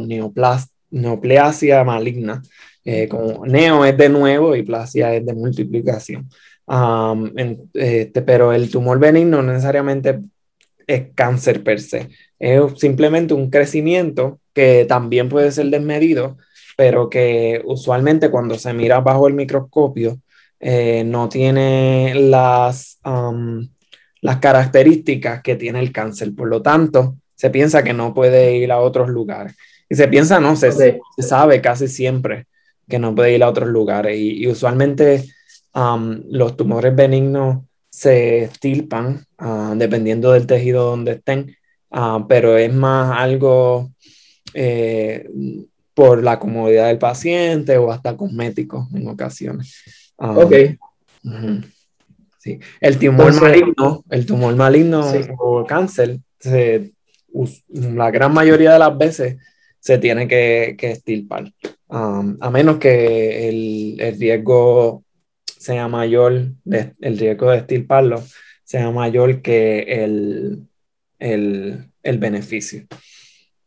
neoplasia 0.89 1.83
maligna, 1.83 2.41
eh, 2.83 3.07
como 3.07 3.45
neo 3.45 3.85
es 3.85 3.95
de 3.95 4.09
nuevo 4.09 4.55
y 4.55 4.63
plasia 4.63 5.13
es 5.13 5.23
de 5.23 5.33
multiplicación. 5.35 6.27
este, 7.75 8.21
pero 8.23 8.53
el 8.53 8.71
tumor 8.71 8.97
benigno 8.97 9.43
no 9.43 9.53
necesariamente 9.53 10.19
es 10.87 11.07
cáncer 11.13 11.63
per 11.63 11.79
se, 11.81 12.09
es 12.39 12.61
simplemente 12.77 13.33
un 13.33 13.49
crecimiento 13.49 14.39
que 14.53 14.85
también 14.87 15.29
puede 15.29 15.51
ser 15.51 15.67
desmedido, 15.67 16.37
pero 16.75 17.09
que 17.09 17.61
usualmente 17.65 18.31
cuando 18.31 18.57
se 18.57 18.73
mira 18.73 18.99
bajo 19.01 19.27
el 19.27 19.33
microscopio 19.33 20.19
eh, 20.59 21.03
no 21.05 21.29
tiene 21.29 22.13
las, 22.15 22.99
las 24.21 24.37
características 24.37 25.41
que 25.43 25.55
tiene 25.55 25.79
el 25.79 25.91
cáncer. 25.91 26.33
Por 26.35 26.47
lo 26.47 26.61
tanto, 26.61 27.17
se 27.35 27.49
piensa 27.49 27.83
que 27.83 27.93
no 27.93 28.13
puede 28.13 28.55
ir 28.55 28.71
a 28.71 28.79
otros 28.79 29.09
lugares. 29.09 29.55
Y 29.89 29.95
se 29.95 30.07
piensa, 30.07 30.39
no, 30.39 30.55
se, 30.55 30.71
se 30.71 30.99
sabe 31.19 31.61
casi 31.61 31.87
siempre 31.87 32.47
que 32.87 32.99
no 32.99 33.13
puede 33.13 33.35
ir 33.35 33.43
a 33.43 33.49
otros 33.49 33.69
lugares. 33.69 34.17
Y, 34.17 34.47
usualmente 34.47 35.25
los 36.29 36.57
tumores 36.57 36.95
benignos 36.95 37.66
se 37.97 38.43
estilpan 38.43 39.25
ah, 39.39 39.73
dependiendo 39.75 40.31
del 40.31 40.45
tejido 40.45 40.91
donde 40.91 41.13
estén, 41.13 41.55
ah, 41.89 42.23
pero 42.29 42.55
es 42.55 42.71
más 42.71 43.17
algo 43.17 43.89
eh, 44.53 45.27
por 45.95 46.21
la 46.21 46.37
comodidad 46.37 46.89
del 46.89 46.99
paciente 46.99 47.75
o 47.79 47.91
hasta 47.91 48.15
cosmético 48.15 48.87
en 48.93 49.07
ocasiones. 49.07 50.13
ok. 50.15 50.53
Sí. 52.37 52.59
El 52.79 52.99
tumor 52.99 53.41
maligno, 53.41 54.03
el 54.11 54.25
tumor 54.27 54.55
maligno 54.55 55.03
o 55.39 55.65
cáncer, 55.65 56.19
la 57.69 58.11
gran 58.11 58.31
mayoría 58.31 58.73
de 58.73 58.79
las 58.79 58.95
veces 58.95 59.37
se 59.79 59.97
tiene 59.97 60.27
que, 60.27 60.75
que 60.77 60.91
estirpar, 60.91 61.51
a 61.89 62.49
menos 62.51 62.77
que 62.77 63.49
el, 63.49 63.99
el, 63.99 64.19
riesgo 64.19 65.03
sea 65.67 65.89
mayor, 65.89 66.53
de, 66.63 66.95
el 67.01 67.17
riesgo 67.17 67.51
de 67.51 67.57
estirparlo 67.57 68.23
sea 68.63 68.89
mayor 68.89 69.41
que 69.41 69.81
el, 70.03 70.65
el, 71.19 71.91
el 72.03 72.17
beneficio, 72.17 72.85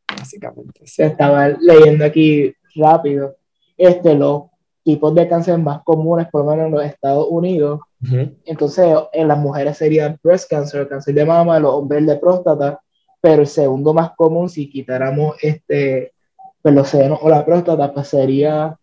básicamente. 0.08 0.86
Se 0.86 1.04
estaba 1.04 1.48
leyendo 1.48 2.06
aquí 2.06 2.54
rápido, 2.74 3.36
este, 3.76 4.14
los 4.14 4.44
tipos 4.82 5.14
de 5.14 5.28
cáncer 5.28 5.58
más 5.58 5.82
comunes, 5.82 6.26
por 6.30 6.42
lo 6.42 6.50
menos 6.50 6.66
en 6.66 6.72
los 6.72 6.84
Estados 6.84 7.26
Unidos, 7.28 7.80
entonces 8.46 8.86
en 9.12 9.28
las 9.28 9.38
mujeres 9.38 9.76
sería 9.76 10.18
breast 10.22 10.48
cancer, 10.48 10.88
cáncer 10.88 11.14
de 11.14 11.26
mama, 11.26 11.60
los 11.60 11.74
hombres 11.74 12.06
de 12.06 12.16
próstata, 12.16 12.80
pero 13.20 13.42
el 13.42 13.46
segundo 13.46 13.92
más 13.92 14.12
común, 14.16 14.48
si 14.48 14.70
quitáramos 14.70 15.36
este, 15.42 16.14
pues 16.62 16.74
los 16.74 16.88
senos 16.88 17.18
o 17.20 17.28
la 17.28 17.44
próstata, 17.44 17.92
pues 17.92 18.08
sería 18.08 18.74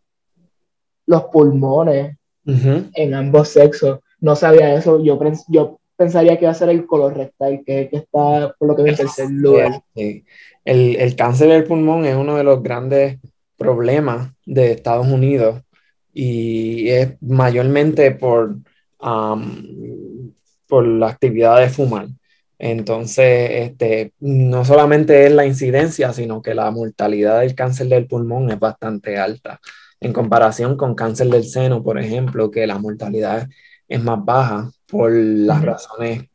los 1.07 1.23
pulmones 1.25 2.15
en 2.47 3.13
ambos 3.13 3.49
sexos. 3.49 3.99
No 4.19 4.35
sabía 4.35 4.73
eso, 4.73 5.03
yo, 5.03 5.19
yo 5.49 5.79
pensaría 5.95 6.37
que 6.37 6.45
iba 6.45 6.51
a 6.51 6.55
ser 6.55 6.69
el 6.69 6.85
color 6.85 7.15
rectal, 7.15 7.61
que, 7.65 7.89
que 7.89 7.97
está 7.97 8.55
por 8.57 8.67
lo 8.67 8.75
que 8.75 8.83
ves 8.83 8.99
el 8.99 9.05
tercer 9.05 9.29
lugar. 9.31 9.81
El, 9.95 10.95
el, 10.95 11.15
cáncer 11.15 11.49
del 11.49 11.63
pulmón 11.63 12.05
es 12.05 12.15
uno 12.15 12.37
de 12.37 12.43
los 12.43 12.61
grandes 12.61 13.19
problemas 13.57 14.31
de 14.45 14.71
Estados 14.71 15.07
Unidos 15.07 15.61
y 16.13 16.89
es 16.89 17.21
mayormente 17.21 18.11
por, 18.11 18.57
por 20.67 20.87
la 20.87 21.09
actividad 21.09 21.59
de 21.59 21.69
fumar. 21.69 22.07
Entonces, 22.59 23.49
este, 23.51 24.13
no 24.19 24.65
solamente 24.65 25.27
es 25.27 25.31
la 25.31 25.45
incidencia, 25.45 26.11
sino 26.11 26.41
que 26.41 26.55
la 26.55 26.71
mortalidad 26.71 27.41
del 27.41 27.53
cáncer 27.53 27.87
del 27.87 28.07
pulmón 28.07 28.49
es 28.49 28.59
bastante 28.59 29.17
alta 29.17 29.59
en 29.99 30.13
comparación 30.13 30.77
con 30.77 30.95
cáncer 30.95 31.27
del 31.29 31.45
seno, 31.45 31.83
por 31.83 31.99
ejemplo, 31.99 32.51
que 32.51 32.67
la 32.67 32.77
mortalidad 32.77 33.47
es 33.87 34.03
más 34.03 34.23
baja 34.23 34.71
por 34.87 35.11
las 35.11 35.63
razones 35.63 36.29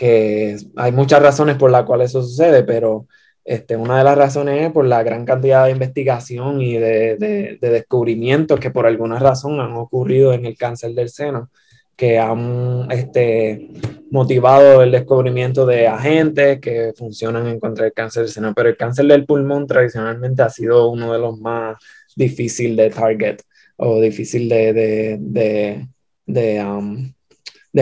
que 0.00 0.56
hay 0.76 0.92
muchas 0.92 1.22
razones 1.22 1.56
por 1.56 1.70
las 1.70 1.84
cuales 1.84 2.08
eso 2.08 2.22
sucede, 2.22 2.62
pero 2.62 3.06
este, 3.44 3.76
una 3.76 3.98
de 3.98 4.04
las 4.04 4.16
razones 4.16 4.66
es 4.66 4.72
por 4.72 4.86
la 4.86 5.02
gran 5.02 5.26
cantidad 5.26 5.66
de 5.66 5.72
investigación 5.72 6.62
y 6.62 6.78
de, 6.78 7.16
de, 7.18 7.70
descubrimientos 7.70 8.58
que 8.58 8.70
por 8.70 8.86
alguna 8.86 9.18
razón 9.18 9.60
han 9.60 9.72
ocurrido 9.74 10.32
en 10.32 10.46
el 10.46 10.56
cáncer 10.56 10.92
del 10.94 11.10
seno, 11.10 11.50
que 11.96 12.18
han 12.18 12.86
este, 12.90 13.68
motivado 14.10 14.82
el 14.82 14.90
descubrimiento 14.90 15.66
de 15.66 15.86
agentes 15.86 16.60
que 16.60 16.94
funcionan 16.96 17.46
en 17.46 17.60
contra 17.60 17.84
del 17.84 17.92
cáncer 17.92 18.22
del 18.22 18.32
seno. 18.32 18.54
Pero 18.54 18.70
el 18.70 18.78
cáncer 18.78 19.04
del 19.04 19.26
pulmón 19.26 19.66
tradicionalmente 19.66 20.42
ha 20.42 20.48
sido 20.48 20.88
uno 20.88 21.12
de 21.12 21.18
los 21.18 21.38
más 21.38 21.76
difíciles 22.16 22.76
de 22.76 22.90
target 22.90 23.40
o 23.76 24.00
difícil 24.00 24.48
de, 24.48 24.72
de, 25.20 25.88
de, 26.26 26.64
um, 26.64 27.12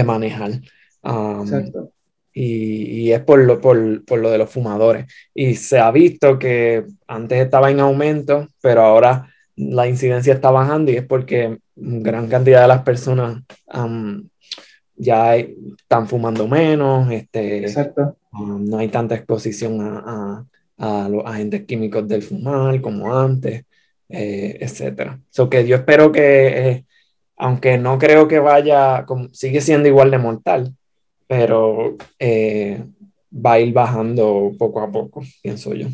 manejar. 0.05 0.53
Um, 1.03 1.43
Exacto 1.43 1.93
y, 2.41 3.11
es 3.13 3.21
por 3.23 3.41
lo, 3.41 3.61
por, 3.61 4.05
por 4.05 4.21
lo 4.21 4.31
de 4.31 4.39
los 4.39 4.51
fumadores. 4.51 5.07
Y 5.35 5.55
se 5.55 5.79
ha 5.79 5.91
visto 5.91 6.39
que 6.39 6.85
antes 7.07 7.45
estaba 7.45 7.71
en 7.71 7.81
aumento, 7.81 8.49
pero 8.61 8.83
ahora 8.83 9.29
la 9.57 9.89
incidencia 9.89 10.35
está 10.35 10.51
bajando 10.51 10.93
y 10.93 10.97
es 10.97 11.05
porque 11.05 11.59
gran 11.75 12.29
cantidad 12.29 12.63
de 12.63 12.69
las 12.69 12.83
personas 12.83 13.43
ya 14.95 15.37
están 15.37 16.07
fumando 16.09 16.47
menos, 16.47 17.11
este, 17.11 17.67
no 18.33 18.79
hay 18.79 18.89
tanta 18.89 19.17
exposición 19.17 19.81
a, 19.81 20.45
a, 20.79 21.05
a, 21.05 21.09
los 21.09 21.25
agentes 21.25 21.65
químicos 21.65 22.07
del 22.07 22.23
fumar 22.23 22.81
como 22.81 23.17
antes, 23.17 23.65
eh, 24.09 24.59
etc. 24.61 25.19
So 25.31 25.49
que 25.49 25.67
yo 25.67 25.77
espero 25.77 26.13
que, 26.13 26.69
eh, 26.69 26.85
aunque 27.37 27.79
no 27.79 27.99
creo 27.99 28.29
que 28.29 28.39
vaya, 28.39 29.05
sigue 29.33 29.61
siendo 29.61 29.89
igual 29.89 30.11
de 30.11 30.19
mortal, 30.19 30.75
pero 31.27 31.97
eh, 32.19 32.83
va 33.33 33.53
a 33.53 33.61
ir 33.61 33.73
bajando 33.73 34.53
poco 34.59 34.81
a 34.81 34.91
poco, 34.91 35.23
pienso 35.43 35.75
yo. 35.75 35.89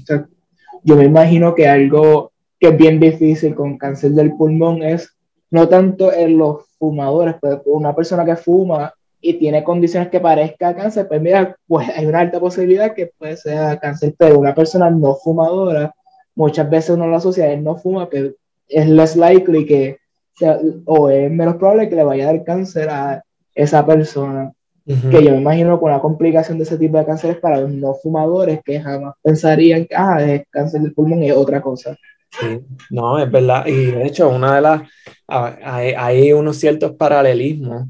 Yo 0.82 0.96
me 0.96 1.04
imagino 1.04 1.54
que 1.54 1.66
algo 1.66 2.32
que 2.60 2.68
es 2.68 2.76
bien 2.76 3.00
difícil 3.00 3.54
con 3.54 3.78
cáncer 3.78 4.12
del 4.12 4.36
pulmón 4.36 4.82
es 4.82 5.14
no 5.50 5.68
tanto 5.68 6.12
en 6.12 6.38
los 6.38 6.64
fumadores, 6.78 7.36
pero 7.40 7.62
una 7.66 7.94
persona 7.94 8.24
que 8.24 8.36
fuma 8.36 8.92
y 9.20 9.34
tiene 9.34 9.64
condiciones 9.64 10.10
que 10.10 10.20
parezca 10.20 10.74
cáncer, 10.74 11.08
pues 11.08 11.20
mira, 11.20 11.56
pues 11.66 11.88
hay 11.88 12.06
una 12.06 12.20
alta 12.20 12.38
posibilidad 12.38 12.94
que 12.94 13.10
puede 13.18 13.36
ser 13.36 13.78
cáncer, 13.80 14.14
pero 14.18 14.38
una 14.38 14.54
persona 14.54 14.90
no 14.90 15.14
fumadora, 15.14 15.94
muchas 16.34 16.68
veces 16.68 16.90
uno 16.90 17.06
lo 17.06 17.16
asocia, 17.16 17.52
él 17.52 17.62
no 17.62 17.76
fuma, 17.76 18.08
pero 18.08 18.32
es 18.68 18.88
less 18.88 19.16
likely 19.16 19.66
que, 19.66 19.98
sea, 20.36 20.58
o 20.84 21.08
es 21.10 21.30
menos 21.30 21.56
probable 21.56 21.88
que 21.88 21.96
le 21.96 22.04
vaya 22.04 22.24
a 22.24 22.32
dar 22.32 22.44
cáncer 22.44 22.88
a 22.88 23.22
esa 23.54 23.84
persona 23.86 24.52
que 24.86 25.24
yo 25.24 25.30
me 25.30 25.38
imagino 25.38 25.80
con 25.80 25.90
una 25.90 26.00
complicación 26.00 26.58
de 26.58 26.64
ese 26.64 26.76
tipo 26.76 26.98
de 26.98 27.06
cánceres 27.06 27.38
para 27.38 27.58
los 27.58 27.70
no 27.70 27.94
fumadores 27.94 28.60
que 28.62 28.80
jamás 28.80 29.14
pensarían 29.22 29.86
que 29.86 29.94
ah, 29.96 30.22
es 30.22 30.42
cáncer 30.50 30.82
del 30.82 30.92
pulmón 30.92 31.22
y 31.22 31.30
es 31.30 31.36
otra 31.36 31.62
cosa. 31.62 31.96
Sí, 32.38 32.60
no, 32.90 33.18
es 33.18 33.30
verdad. 33.30 33.64
Y 33.66 33.92
de 33.92 34.06
hecho, 34.06 34.28
una 34.28 34.56
de 34.56 34.60
las, 34.60 34.82
hay, 35.26 35.94
hay 35.96 36.32
unos 36.32 36.58
ciertos 36.58 36.92
paralelismos 36.96 37.86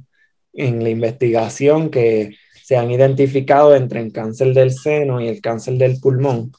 en 0.53 0.85
la 0.85 0.91
investigación 0.91 1.91
que 1.91 2.37
se 2.63 2.77
han 2.77 2.91
identificado 2.93 3.75
entre 3.75 4.01
el 4.01 4.13
cáncer 4.13 4.55
del 4.55 4.71
seno 4.71 5.21
y 5.21 5.27
el 5.27 5.41
cáncer 5.41 5.75
del 5.75 5.99
pulmón 5.99 6.53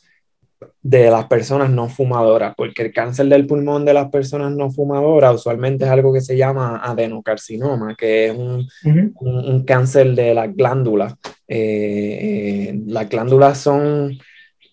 de 0.81 1.09
las 1.09 1.25
personas 1.25 1.69
no 1.69 1.89
fumadoras, 1.89 2.53
porque 2.55 2.83
el 2.83 2.93
cáncer 2.93 3.27
del 3.27 3.47
pulmón 3.47 3.85
de 3.85 3.93
las 3.93 4.09
personas 4.09 4.51
no 4.51 4.71
fumadoras 4.71 5.35
usualmente 5.35 5.85
es 5.85 5.91
algo 5.91 6.13
que 6.13 6.21
se 6.21 6.37
llama 6.37 6.81
adenocarcinoma, 6.83 7.95
que 7.95 8.27
es 8.27 8.35
un, 8.35 8.67
un, 8.83 9.63
cáncer 9.63 10.13
de 10.13 10.33
las 10.33 10.55
glándulas 10.55 11.15
las 11.47 13.09
glándulas 13.09 13.57
son 13.57 14.17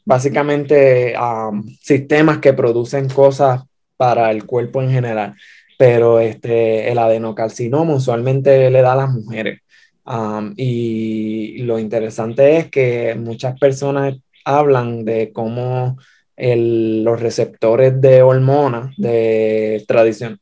básicamente 0.05 1.15
um, 1.19 1.65
sistemas 1.81 2.39
que 2.39 2.53
producen 2.53 3.09
cosas 3.09 3.63
para 3.97 4.31
el 4.31 4.45
cuerpo 4.47 4.83
en 4.83 4.91
general, 4.91 5.35
pero 5.79 6.19
este, 6.21 6.91
el 6.91 6.99
adenocarcinoma 6.99 7.95
usualmente 7.95 8.71
le 8.71 8.83
da 8.83 8.93
a 8.93 8.97
las 8.97 9.11
mujeres. 9.11 9.61
Um, 10.05 10.55
y 10.57 11.59
lo 11.63 11.79
interesante 11.79 12.57
es 12.57 12.71
que 12.71 13.15
muchas 13.15 13.57
personas 13.59 14.17
hablan 14.45 15.05
de 15.05 15.33
cómo 15.33 15.99
los 16.37 17.21
receptores 17.21 18.01
de 18.01 18.23
hormonas 18.23 18.95
de 18.97 19.85
tradición, 19.87 20.41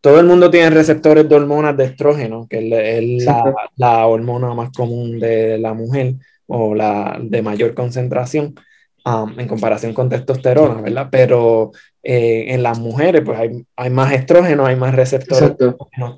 todo 0.00 0.20
el 0.20 0.26
mundo 0.26 0.50
tiene 0.50 0.70
receptores 0.70 1.28
de 1.28 1.34
hormonas 1.34 1.76
de 1.76 1.84
estrógeno, 1.84 2.46
que 2.48 2.58
es 2.98 3.24
la, 3.24 3.52
la, 3.76 4.06
hormona 4.06 4.54
más 4.54 4.70
común 4.70 5.18
de 5.18 5.58
la 5.58 5.74
mujer 5.74 6.14
o 6.46 6.74
la 6.74 7.18
de 7.20 7.42
mayor 7.42 7.74
concentración. 7.74 8.54
Um, 9.02 9.40
en 9.40 9.48
comparación 9.48 9.94
con 9.94 10.10
testosterona, 10.10 10.82
¿verdad? 10.82 11.08
Pero 11.10 11.72
eh, 12.02 12.46
en 12.48 12.62
las 12.62 12.78
mujeres, 12.78 13.22
pues 13.24 13.38
hay, 13.38 13.64
hay, 13.74 13.88
más 13.88 14.12
estrógeno, 14.12 14.66
hay 14.66 14.76
más 14.76 14.94
receptores 14.94 15.52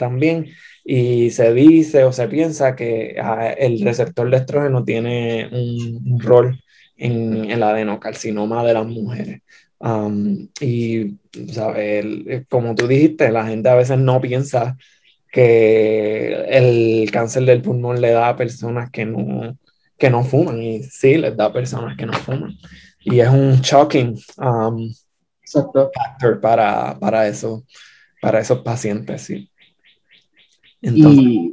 también, 0.00 0.48
y 0.84 1.30
se 1.30 1.54
dice 1.54 2.02
o 2.02 2.12
se 2.12 2.26
piensa 2.26 2.74
que 2.74 3.16
ah, 3.22 3.52
el 3.56 3.80
receptor 3.82 4.28
de 4.28 4.36
estrógeno 4.36 4.84
tiene 4.84 5.48
un, 5.52 6.18
rol 6.20 6.61
en, 7.02 7.50
el 7.50 7.62
adenocarcinoma 7.62 8.64
de 8.64 8.74
las 8.74 8.86
mujeres. 8.86 9.42
Um, 9.78 10.48
y, 10.60 11.18
¿sabes? 11.50 12.46
como 12.48 12.74
tú 12.74 12.86
dijiste, 12.86 13.32
la 13.32 13.46
gente 13.46 13.68
a 13.68 13.74
veces 13.74 13.98
no 13.98 14.20
piensa 14.20 14.76
que 15.30 16.32
el 16.48 17.10
cáncer 17.10 17.44
del 17.44 17.62
pulmón 17.62 18.00
le 18.00 18.12
da 18.12 18.28
a 18.28 18.36
personas 18.36 18.90
que 18.90 19.04
no, 19.04 19.58
que 19.98 20.10
no 20.10 20.22
fuman 20.22 20.62
y 20.62 20.82
sí, 20.84 21.16
les 21.16 21.36
da 21.36 21.46
a 21.46 21.52
personas 21.52 21.96
que 21.96 22.06
no 22.06 22.12
fuman. 22.12 22.56
Y 23.00 23.18
es 23.18 23.28
un 23.28 23.60
shocking 23.60 24.16
um, 24.38 24.92
factor 25.52 26.40
para, 26.40 26.96
para, 27.00 27.26
eso, 27.26 27.64
para 28.20 28.40
esos 28.40 28.60
pacientes, 28.60 29.22
sí. 29.22 29.50
y, 30.80 31.52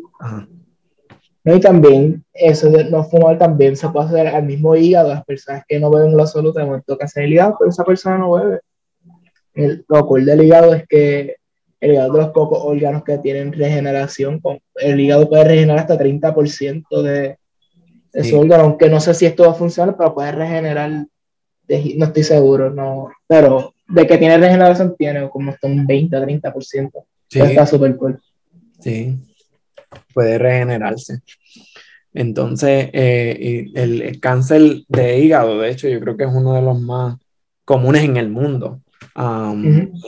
y 1.45 1.59
también 1.59 2.23
eso 2.33 2.69
de 2.69 2.85
no 2.85 3.03
fumar 3.03 3.37
también 3.37 3.75
se 3.75 3.87
puede 3.89 4.07
hacer 4.07 4.27
al 4.27 4.43
mismo 4.43 4.75
hígado. 4.75 5.09
Las 5.09 5.25
personas 5.25 5.63
que 5.67 5.79
no 5.79 5.89
beben 5.89 6.17
la 6.17 6.27
salud 6.27 6.55
de 6.55 6.97
que 6.97 7.03
hacer 7.03 7.23
el 7.23 7.33
hígado, 7.33 7.55
pero 7.57 7.69
esa 7.69 7.83
persona 7.83 8.17
no 8.17 8.33
bebe. 8.33 8.59
El, 9.53 9.85
lo 9.87 10.05
cool 10.05 10.25
del 10.25 10.43
hígado 10.43 10.73
es 10.73 10.85
que 10.87 11.37
el 11.79 11.91
hígado 11.91 12.13
de 12.13 12.21
los 12.21 12.29
pocos 12.31 12.59
órganos 12.61 13.03
que 13.03 13.17
tienen 13.19 13.53
regeneración, 13.53 14.41
el 14.75 14.99
hígado 14.99 15.29
puede 15.29 15.45
regenerar 15.45 15.79
hasta 15.79 15.97
30% 15.97 17.01
de, 17.01 17.37
eso, 18.13 18.41
aunque 18.55 18.89
no 18.89 18.99
sé 18.99 19.13
si 19.13 19.25
esto 19.25 19.43
va 19.43 19.51
a 19.51 19.55
funcionar, 19.55 19.95
pero 19.95 20.13
puede 20.13 20.31
regenerar, 20.31 20.89
no 20.89 22.05
estoy 22.05 22.23
seguro, 22.23 22.69
no, 22.69 23.09
pero 23.27 23.73
de 23.87 24.05
que 24.05 24.17
tiene 24.17 24.37
regeneración 24.37 24.95
tiene 24.97 25.29
como 25.29 25.51
hasta 25.51 25.67
un 25.67 25.85
20 25.85 26.17
30%. 26.17 26.91
Sí. 27.27 27.39
Está 27.39 27.65
súper 27.65 27.95
cool. 27.95 28.19
Sí, 28.79 29.15
puede 30.13 30.37
regenerarse. 30.37 31.19
Entonces, 32.13 32.89
eh, 32.93 33.67
el, 33.75 34.19
cáncer 34.19 34.83
de 34.87 35.19
hígado, 35.19 35.59
de 35.59 35.71
hecho, 35.71 35.87
yo 35.87 35.99
creo 35.99 36.17
que 36.17 36.23
es 36.23 36.31
uno 36.33 36.55
de 36.55 36.61
los 36.61 36.79
más 36.79 37.17
comunes 37.65 38.03
en 38.03 38.17
el 38.17 38.29
mundo, 38.29 38.81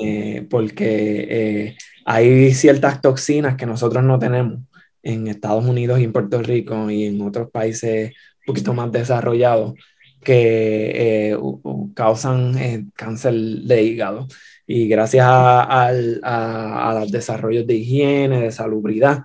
eh, 0.02 0.48
porque 0.50 1.28
eh, 1.30 1.78
hay 2.06 2.54
ciertas 2.54 3.02
toxinas 3.02 3.56
que 3.56 3.66
nosotros 3.66 4.04
no 4.04 4.18
tenemos 4.18 4.60
en 5.04 5.28
Estados 5.28 5.66
Unidos 5.66 6.00
y 6.00 6.06
en 6.06 6.14
Puerto 6.14 6.42
Rico 6.42 6.90
y 6.90 7.06
en 7.06 7.22
otros 7.22 7.50
países 7.52 8.12
un 8.40 8.46
poquito 8.46 8.74
más 8.74 8.92
desarrollados 8.92 9.74
que 10.24 11.32
eh, 11.32 11.38
causan 11.96 12.58
eh, 12.58 12.86
cáncer 12.96 13.34
de 13.34 13.84
hígado. 13.84 14.28
Y 14.68 14.88
gracias 14.88 15.26
a, 15.28 15.88
a, 16.24 17.00
los 17.00 17.12
desarrollos 17.12 17.68
de 17.68 17.76
higiene, 17.76 18.42
de 18.42 18.52
salubridad 18.52 19.24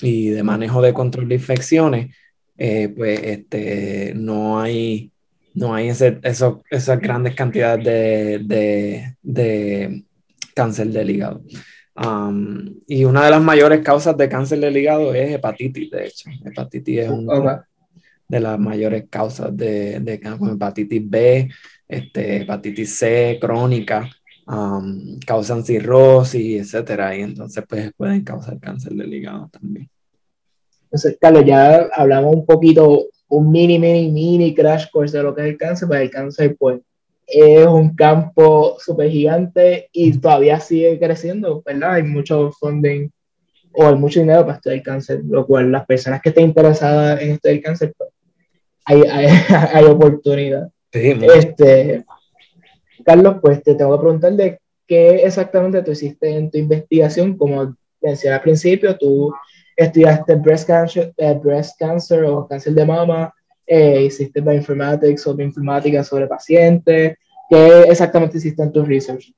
y 0.00 0.28
de 0.28 0.42
manejo 0.42 0.82
de 0.82 0.92
control 0.92 1.28
de 1.28 1.34
infecciones, 1.36 2.14
eh, 2.56 2.88
pues 2.88 3.20
este, 3.22 4.12
no 4.14 4.60
hay, 4.60 5.12
no 5.54 5.74
hay 5.74 5.88
ese, 5.88 6.18
eso, 6.22 6.62
esas 6.70 7.00
grandes 7.00 7.34
cantidades 7.34 7.84
de, 7.84 8.38
de, 8.44 9.16
de 9.22 10.04
cáncer 10.54 10.88
del 10.88 11.10
hígado. 11.10 11.42
Y 12.86 13.04
una 13.04 13.24
de 13.24 13.30
las 13.30 13.42
mayores 13.42 13.80
causas 13.80 14.16
de 14.16 14.28
cáncer 14.28 14.60
del 14.60 14.76
hígado 14.76 15.12
es 15.14 15.32
hepatitis, 15.32 15.90
de 15.90 16.06
hecho. 16.06 16.30
Hepatitis 16.44 17.00
es 17.00 17.10
una 17.10 17.66
de 18.28 18.40
las 18.40 18.58
mayores 18.58 19.06
causas 19.10 19.56
de, 19.56 19.98
de 19.98 20.20
cáncer, 20.20 20.54
hepatitis 20.54 21.10
B, 21.10 21.48
este, 21.88 22.42
hepatitis 22.42 22.94
C 22.98 23.38
crónica, 23.40 24.08
causan 25.26 25.64
cirrosis, 25.64 26.62
etcétera, 26.62 27.16
y 27.16 27.22
entonces 27.22 27.64
pues 27.68 27.92
pueden 27.96 28.22
causar 28.24 28.58
cáncer 28.58 28.92
del 28.92 29.12
hígado 29.12 29.48
también. 29.52 29.88
Entonces, 30.84 31.18
Carlos, 31.20 31.44
ya 31.44 31.88
hablamos 31.94 32.34
un 32.34 32.46
poquito, 32.46 33.06
un 33.28 33.50
mini, 33.50 33.78
mini, 33.78 34.10
mini 34.10 34.54
crash 34.54 34.86
course 34.90 35.16
de 35.16 35.22
lo 35.22 35.34
que 35.34 35.42
es 35.42 35.48
el 35.48 35.58
cáncer, 35.58 35.86
pues 35.86 36.00
el 36.00 36.10
cáncer 36.10 36.56
pues 36.58 36.80
es 37.26 37.66
un 37.66 37.94
campo 37.94 38.78
súper 38.80 39.10
gigante 39.10 39.90
y 39.92 40.16
todavía 40.16 40.58
sigue 40.60 40.98
creciendo, 40.98 41.62
¿verdad? 41.64 41.94
Hay 41.94 42.04
mucho 42.04 42.50
funding 42.52 43.10
o 43.74 43.86
hay 43.86 43.96
mucho 43.96 44.20
dinero 44.20 44.46
para 44.46 44.56
estudiar 44.56 44.82
cáncer, 44.82 45.20
lo 45.28 45.46
cual 45.46 45.70
las 45.70 45.84
personas 45.84 46.22
que 46.22 46.30
estén 46.30 46.44
interesadas 46.44 47.20
en 47.20 47.32
estudiar 47.32 47.60
cáncer, 47.60 47.92
pues, 47.98 48.10
hay, 48.86 49.02
hay, 49.02 49.26
hay 49.74 49.84
oportunidad. 49.84 50.70
este, 50.90 52.02
Carlos, 53.08 53.36
pues 53.40 53.62
te 53.62 53.74
tengo 53.74 53.96
que 53.96 54.02
preguntar 54.02 54.32
de 54.34 54.60
qué 54.86 55.22
exactamente 55.24 55.80
tú 55.80 55.92
hiciste 55.92 56.28
en 56.28 56.50
tu 56.50 56.58
investigación. 56.58 57.38
Como 57.38 57.74
mencioné 58.02 58.34
al 58.34 58.42
principio, 58.42 58.98
tú 58.98 59.32
estudiaste 59.74 60.34
breast 60.34 60.66
cancer, 60.66 61.14
eh, 61.16 61.40
breast 61.42 61.78
cancer 61.78 62.24
o 62.24 62.46
cáncer 62.46 62.74
de 62.74 62.84
mama 62.84 63.32
eh, 63.66 64.02
hiciste 64.02 64.42
bioinformatics 64.42 65.26
o 65.26 65.34
bioinformática 65.34 66.04
sobre 66.04 66.26
pacientes. 66.26 67.16
¿Qué 67.48 67.80
exactamente 67.88 68.36
hiciste 68.36 68.62
en 68.62 68.72
tu 68.72 68.84
research? 68.84 69.32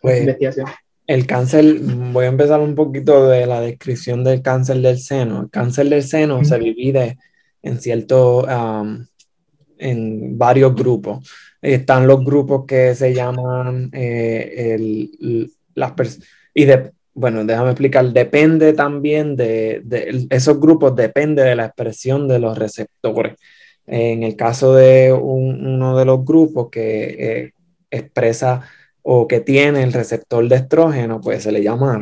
Pues, 0.00 0.20
investigación. 0.20 0.66
El 1.06 1.26
cáncer, 1.26 1.78
voy 1.80 2.24
a 2.24 2.28
empezar 2.28 2.60
un 2.60 2.74
poquito 2.74 3.28
de 3.28 3.44
la 3.44 3.60
descripción 3.60 4.24
del 4.24 4.40
cáncer 4.40 4.78
del 4.78 4.98
seno. 4.98 5.42
El 5.42 5.50
cáncer 5.50 5.90
del 5.90 6.02
seno 6.02 6.42
se 6.44 6.58
divide 6.58 7.18
en 7.62 7.78
cierto, 7.78 8.44
um, 8.44 9.04
en 9.78 10.38
varios 10.38 10.74
grupos. 10.74 11.28
Están 11.60 12.06
los 12.06 12.24
grupos 12.24 12.64
que 12.66 12.94
se 12.94 13.12
llaman 13.14 13.90
eh, 13.92 14.74
el, 14.74 15.50
y 16.54 16.66
bueno, 17.14 17.44
déjame 17.44 17.70
explicar, 17.70 18.12
depende 18.12 18.72
también 18.72 19.36
de, 19.36 19.82
esos 20.30 20.60
grupos, 20.60 20.94
depende 20.94 21.42
de 21.42 21.56
la 21.56 21.66
expresión 21.66 22.28
de 22.28 22.38
los 22.38 22.58
receptores. 22.58 23.36
En 23.86 24.22
el 24.22 24.36
caso 24.36 24.74
de 24.74 25.12
uno 25.12 25.96
de 25.96 26.04
los 26.04 26.24
grupos 26.24 26.68
que 26.70 27.04
eh, 27.18 27.52
expresa 27.90 28.62
o 29.02 29.26
que 29.28 29.40
tiene 29.40 29.82
el 29.82 29.92
receptor 29.92 30.46
de 30.48 30.56
estrógeno, 30.56 31.20
pues 31.20 31.44
se 31.44 31.52
le 31.52 31.62
llama 31.62 32.00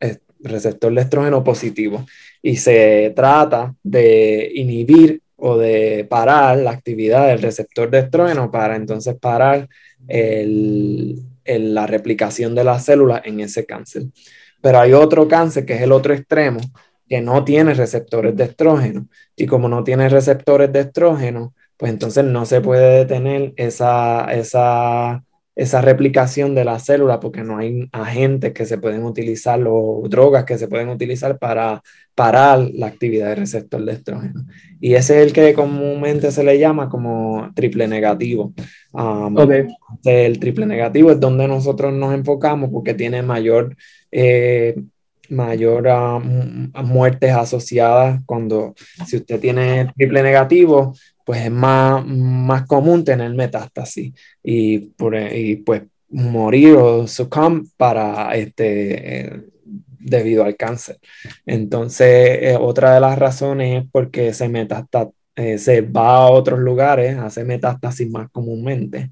eh, 0.00 0.18
receptor 0.40 0.94
de 0.94 1.00
estrógeno 1.00 1.42
positivo 1.42 2.06
y 2.40 2.56
se 2.56 3.12
trata 3.16 3.74
de 3.82 4.50
inhibir 4.54 5.20
o 5.46 5.58
de 5.58 6.06
parar 6.08 6.56
la 6.56 6.70
actividad 6.70 7.26
del 7.26 7.42
receptor 7.42 7.90
de 7.90 7.98
estrógeno 7.98 8.50
para 8.50 8.76
entonces 8.76 9.14
parar 9.20 9.68
la 10.08 11.86
replicación 11.86 12.54
de 12.54 12.64
las 12.64 12.86
células 12.86 13.20
en 13.26 13.40
ese 13.40 13.66
cáncer. 13.66 14.04
Pero 14.62 14.80
hay 14.80 14.94
otro 14.94 15.28
cáncer 15.28 15.66
que 15.66 15.74
es 15.74 15.82
el 15.82 15.92
otro 15.92 16.14
extremo, 16.14 16.60
que 17.06 17.20
no 17.20 17.44
tiene 17.44 17.74
receptores 17.74 18.34
de 18.34 18.44
estrógeno. 18.44 19.06
Y 19.36 19.44
como 19.44 19.68
no 19.68 19.84
tiene 19.84 20.08
receptores 20.08 20.72
de 20.72 20.80
estrógeno, 20.80 21.52
pues 21.76 21.92
entonces 21.92 22.24
no 22.24 22.46
se 22.46 22.62
puede 22.62 23.00
detener 23.00 23.52
esa, 23.56 24.32
esa, 24.32 25.23
esa 25.56 25.80
replicación 25.80 26.54
de 26.54 26.64
la 26.64 26.78
célula 26.78 27.20
porque 27.20 27.42
no 27.42 27.58
hay 27.58 27.88
agentes 27.92 28.52
que 28.52 28.66
se 28.66 28.78
pueden 28.78 29.04
utilizar 29.04 29.60
o 29.66 30.02
drogas 30.08 30.44
que 30.44 30.58
se 30.58 30.68
pueden 30.68 30.88
utilizar 30.88 31.38
para 31.38 31.82
parar 32.14 32.58
la 32.74 32.86
actividad 32.86 33.28
del 33.28 33.38
receptor 33.38 33.84
de 33.84 33.92
estrógeno. 33.92 34.46
Y 34.80 34.94
ese 34.94 35.20
es 35.20 35.26
el 35.26 35.32
que 35.32 35.54
comúnmente 35.54 36.30
se 36.32 36.44
le 36.44 36.58
llama 36.58 36.88
como 36.88 37.50
triple 37.54 37.86
negativo. 37.86 38.52
Um, 38.92 39.36
el 40.04 40.38
triple 40.38 40.66
negativo 40.66 41.10
es 41.10 41.20
donde 41.20 41.46
nosotros 41.48 41.92
nos 41.92 42.14
enfocamos 42.14 42.70
porque 42.70 42.94
tiene 42.94 43.22
mayor 43.22 43.76
eh, 44.10 44.74
mayor 45.28 45.88
a, 45.88 46.18
muertes 46.18 47.32
asociadas 47.32 48.20
cuando 48.26 48.74
si 49.06 49.16
usted 49.16 49.40
tiene 49.40 49.90
triple 49.96 50.22
negativo, 50.22 50.94
pues 51.24 51.44
es 51.44 51.50
más, 51.50 52.04
más 52.06 52.66
común 52.66 53.04
tener 53.04 53.32
metástasis 53.34 54.12
y, 54.42 54.78
por, 54.78 55.16
y 55.16 55.56
pues 55.56 55.82
morir 56.10 56.76
o 56.76 57.06
succumb 57.06 57.66
para 57.76 58.34
este, 58.36 59.44
debido 60.04 60.44
al 60.44 60.56
cáncer. 60.56 60.98
Entonces, 61.46 62.38
eh, 62.42 62.56
otra 62.60 62.94
de 62.94 63.00
las 63.00 63.18
razones 63.18 63.82
es 63.82 63.90
porque 63.90 64.32
se, 64.34 64.48
metasta, 64.48 65.10
eh, 65.34 65.58
se 65.58 65.80
va 65.80 66.16
a 66.16 66.30
otros 66.30 66.60
lugares, 66.60 67.16
hace 67.16 67.44
metástasis 67.44 68.08
más 68.10 68.30
comúnmente. 68.30 69.10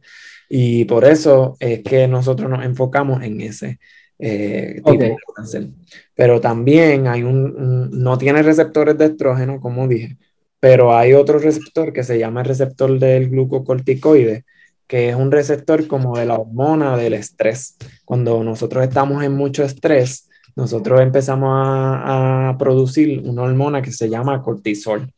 Y 0.49 0.85
por 0.85 1.05
eso 1.05 1.57
es 1.59 1.83
que 1.83 2.07
nosotros 2.07 2.51
nos 2.51 2.65
enfocamos 2.65 3.23
en 3.23 3.41
ese 3.41 3.79
eh, 4.19 4.83
tipo 4.85 5.03
de 5.03 5.17
cáncer. 5.35 5.69
Pero 6.15 6.41
también 6.41 7.09
hay 7.09 7.23
un, 7.23 7.91
no 7.91 8.19
tiene 8.19 8.43
receptores 8.43 8.99
de 8.99 9.07
estrógeno, 9.07 9.61
como 9.61 9.89
dije, 9.89 10.19
pero 10.63 10.97
hay 10.97 11.13
otro 11.13 11.41
receptor 11.41 11.93
que 11.93 12.05
se 12.05 12.21
llama 12.21 12.43
el 12.43 12.47
receptor 12.47 12.97
del 12.97 13.31
glucocorticoide, 13.31 14.45
que 14.87 15.09
es 15.09 15.17
un 15.17 15.33
receptor 15.33 15.89
como 15.89 16.17
de 16.17 16.25
la 16.25 16.37
hormona 16.37 16.97
del 16.97 17.15
estrés. 17.15 17.77
Cuando 18.05 18.45
nosotros 18.45 18.85
estamos 18.85 19.25
en 19.25 19.33
mucho 19.33 19.65
estrés, 19.65 20.31
nosotros 20.55 21.01
empezamos 21.01 21.51
a, 21.53 22.55
producir 22.61 23.23
una 23.25 23.43
hormona 23.43 23.83
que 23.83 23.91
se 23.91 24.09
llama 24.09 24.41
cortisol. 24.41 25.13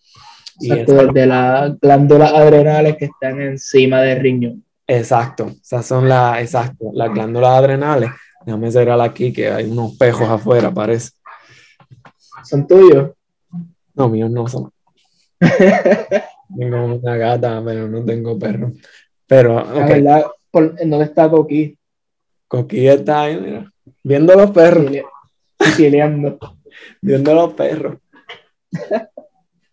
Y 0.61 0.71
de 0.71 1.27
las 1.27 1.79
glándulas 1.79 2.33
adrenales 2.33 2.97
que 2.97 3.05
están 3.05 3.39
encima 3.43 4.01
del 4.01 4.21
riñón. 4.21 4.65
Exacto, 4.87 5.53
esas 5.61 5.85
son 5.85 6.09
las, 6.09 6.41
exacto, 6.41 6.91
las 6.95 7.13
glándulas 7.13 7.51
adrenales. 7.51 8.09
Déjame 8.47 8.73
cerrar 8.73 8.99
aquí 9.03 9.31
que 9.31 9.51
hay 9.51 9.71
unos 9.71 9.95
pejos 9.99 10.27
afuera, 10.27 10.71
parece. 10.71 11.11
¿Son 12.45 12.67
tuyos? 12.67 13.11
No, 13.95 14.09
míos 14.09 14.31
no 14.31 14.49
son. 14.49 14.71
tengo 16.59 16.85
una 16.85 17.17
gata, 17.17 17.63
pero 17.65 17.89
no 17.89 18.05
tengo 18.05 18.39
perro. 18.39 18.73
Pero, 19.27 19.59
okay. 19.59 20.03
verdad, 20.03 20.27
¿dónde 20.53 21.05
está 21.05 21.29
Coqui? 21.31 21.77
Coqui 22.49 22.89
está 22.89 23.23
ahí, 23.23 23.41
mira, 23.41 23.73
viendo 24.03 24.35
los 24.35 24.51
perros. 24.51 24.91
viendo 27.01 27.35
los 27.35 27.55
perros. 27.55 27.99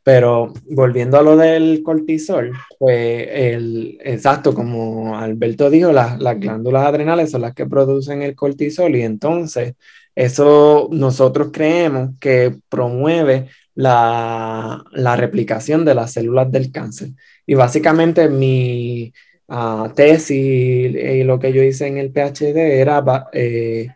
Pero 0.04 0.52
volviendo 0.66 1.20
a 1.20 1.22
lo 1.22 1.38
del 1.38 1.84
cortisol, 1.84 2.52
pues 2.80 3.28
el, 3.30 4.00
exacto, 4.04 4.54
como 4.54 5.16
Alberto 5.16 5.70
dijo, 5.70 5.92
las, 5.92 6.20
las 6.20 6.40
glándulas 6.40 6.88
adrenales 6.88 7.30
son 7.30 7.42
las 7.42 7.54
que 7.54 7.68
producen 7.68 8.24
el 8.24 8.36
cortisol 8.36 8.96
y 8.96 9.04
entonces 9.04 9.76
eso 10.16 10.90
nosotros 10.92 11.50
creemos 11.54 12.12
que 12.20 12.58
promueve 12.68 13.48
la, 13.76 14.84
la 14.92 15.16
replicación 15.16 15.86
de 15.86 15.96
las 15.96 16.14
células 16.14 16.52
del 16.52 16.72
cáncer. 16.72 17.10
Y 17.46 17.56
básicamente 17.56 18.30
mi 18.30 19.14
uh, 19.48 19.90
tesis 19.96 20.32
y, 20.32 21.24
lo 21.24 21.40
que 21.40 21.54
yo 21.54 21.64
hice 21.64 21.88
en 21.88 21.98
el 21.98 22.12
PhD 22.12 22.58
era 22.58 23.04
eh, 23.34 23.88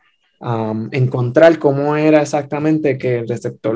encontrar 0.92 1.58
cómo 1.60 1.96
era 1.96 2.22
exactamente 2.22 2.98
que 2.98 3.20
el 3.20 3.28
receptor 3.28 3.76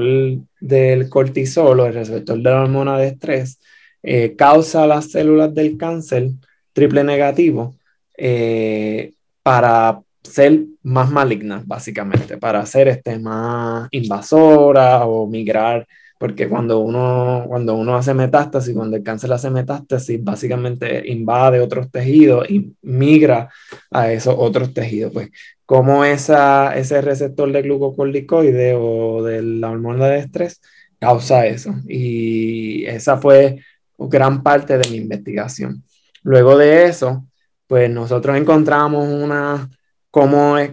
del 0.59 1.09
cortisol 1.09 1.79
o 1.79 1.85
el 1.85 1.93
receptor 1.93 2.37
de 2.37 2.43
la 2.43 2.61
hormona 2.61 2.97
de 2.97 3.07
estrés 3.07 3.59
eh, 4.03 4.35
causa 4.37 4.87
las 4.87 5.11
células 5.11 5.53
del 5.53 5.77
cáncer 5.77 6.29
triple 6.73 7.03
negativo 7.03 7.75
eh, 8.17 9.13
para 9.43 10.01
ser 10.29 10.65
más 10.83 11.11
malignas, 11.11 11.65
básicamente, 11.67 12.37
para 12.37 12.65
ser 12.65 12.87
este, 12.87 13.19
más 13.19 13.87
invasora 13.91 15.05
o 15.05 15.27
migrar 15.27 15.85
porque 16.19 16.49
cuando 16.49 16.79
uno, 16.79 17.45
cuando 17.47 17.75
uno 17.75 17.95
hace 17.95 18.13
metástasis, 18.13 18.75
cuando 18.75 18.97
el 18.97 19.03
cáncer 19.03 19.31
hace 19.31 19.49
metástasis, 19.49 20.21
básicamente 20.21 21.09
invade 21.09 21.61
otros 21.61 21.89
tejidos 21.89 22.49
y 22.49 22.75
migra 22.81 23.49
a 23.89 24.11
esos 24.11 24.35
otros 24.37 24.73
tejidos. 24.73 25.13
Pues, 25.13 25.29
como 25.65 26.03
esa, 26.03 26.75
ese 26.75 27.01
receptor 27.01 27.49
de 27.53 27.61
glucocorticoide 27.61 28.75
o 28.75 29.23
de 29.23 29.41
la 29.41 29.71
hormona 29.71 30.07
de 30.07 30.19
estrés 30.19 30.59
causa 30.99 31.45
eso. 31.45 31.73
Y 31.87 32.83
esa 32.85 33.15
fue 33.17 33.63
gran 33.97 34.43
parte 34.43 34.77
de 34.77 34.89
mi 34.89 34.97
investigación. 34.97 35.85
Luego 36.23 36.57
de 36.57 36.85
eso, 36.87 37.25
pues 37.65 37.89
nosotros 37.89 38.35
encontramos 38.35 39.07
una, 39.07 39.69
cómo 40.11 40.57
es, 40.57 40.71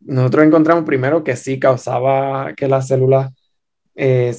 nosotros 0.00 0.46
encontramos 0.46 0.84
primero 0.84 1.24
que 1.24 1.36
sí 1.36 1.58
causaba 1.58 2.54
que 2.54 2.68
las 2.68 2.88
células 2.88 3.32
eh, 3.94 4.34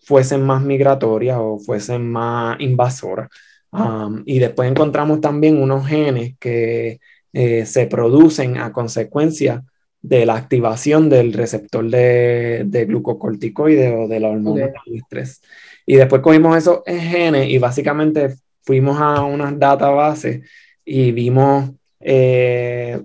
fuesen 0.00 0.42
más 0.42 0.62
migratorias 0.62 1.38
o 1.40 1.58
fuesen 1.58 2.10
más 2.10 2.60
invasoras. 2.60 3.28
Um, 3.70 4.22
y 4.26 4.38
después 4.38 4.70
encontramos 4.70 5.20
también 5.20 5.60
unos 5.60 5.86
genes 5.86 6.34
que 6.38 7.00
eh, 7.32 7.64
se 7.64 7.86
producen 7.86 8.58
a 8.58 8.72
consecuencia 8.72 9.64
de 10.02 10.26
la 10.26 10.36
activación 10.36 11.08
del 11.08 11.32
receptor 11.32 11.88
de, 11.88 12.64
de 12.66 12.84
glucocorticoide 12.84 13.94
o 13.94 14.08
de 14.08 14.20
la 14.20 14.28
hormona 14.28 14.66
del 14.66 14.96
estrés. 14.96 15.40
Y 15.86 15.96
después 15.96 16.20
cogimos 16.22 16.56
esos 16.56 16.80
genes 16.86 17.48
y 17.48 17.58
básicamente 17.58 18.34
fuimos 18.62 19.00
a 19.00 19.22
unas 19.22 19.58
databases 19.58 20.48
y 20.84 21.12
vimos 21.12 21.70
eh, 22.00 23.00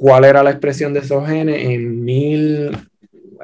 cuál 0.00 0.24
era 0.24 0.42
la 0.42 0.50
expresión 0.50 0.94
de 0.94 1.00
esos 1.00 1.28
genes 1.28 1.62
en 1.62 2.02
mil, 2.02 2.70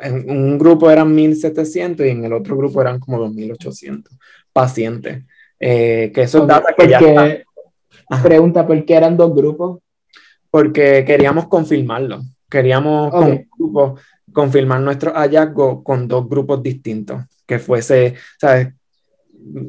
en 0.00 0.30
un 0.30 0.58
grupo 0.58 0.90
eran 0.90 1.14
1.700 1.14 2.06
y 2.06 2.08
en 2.08 2.24
el 2.24 2.32
otro 2.32 2.56
grupo 2.56 2.80
eran 2.80 2.98
como 2.98 3.18
2.800 3.28 4.08
pacientes. 4.54 5.24
Eh, 5.60 6.10
que 6.14 6.22
esos 6.22 6.46
datos 6.46 6.70
que 6.74 6.88
ya 6.88 6.98
Pregunta, 8.22 8.66
¿por 8.66 8.82
qué 8.86 8.94
eran 8.94 9.18
dos 9.18 9.34
grupos? 9.34 9.80
Porque 10.50 11.04
queríamos 11.06 11.46
confirmarlo. 11.48 12.22
Queríamos 12.48 13.12
confirmar 14.32 14.80
nuestro 14.80 15.12
hallazgo 15.12 15.84
con 15.84 16.08
dos 16.08 16.26
grupos 16.26 16.62
distintos. 16.62 17.22
Que 17.44 17.58
fuese, 17.58 18.14
¿sabes? 18.40 18.68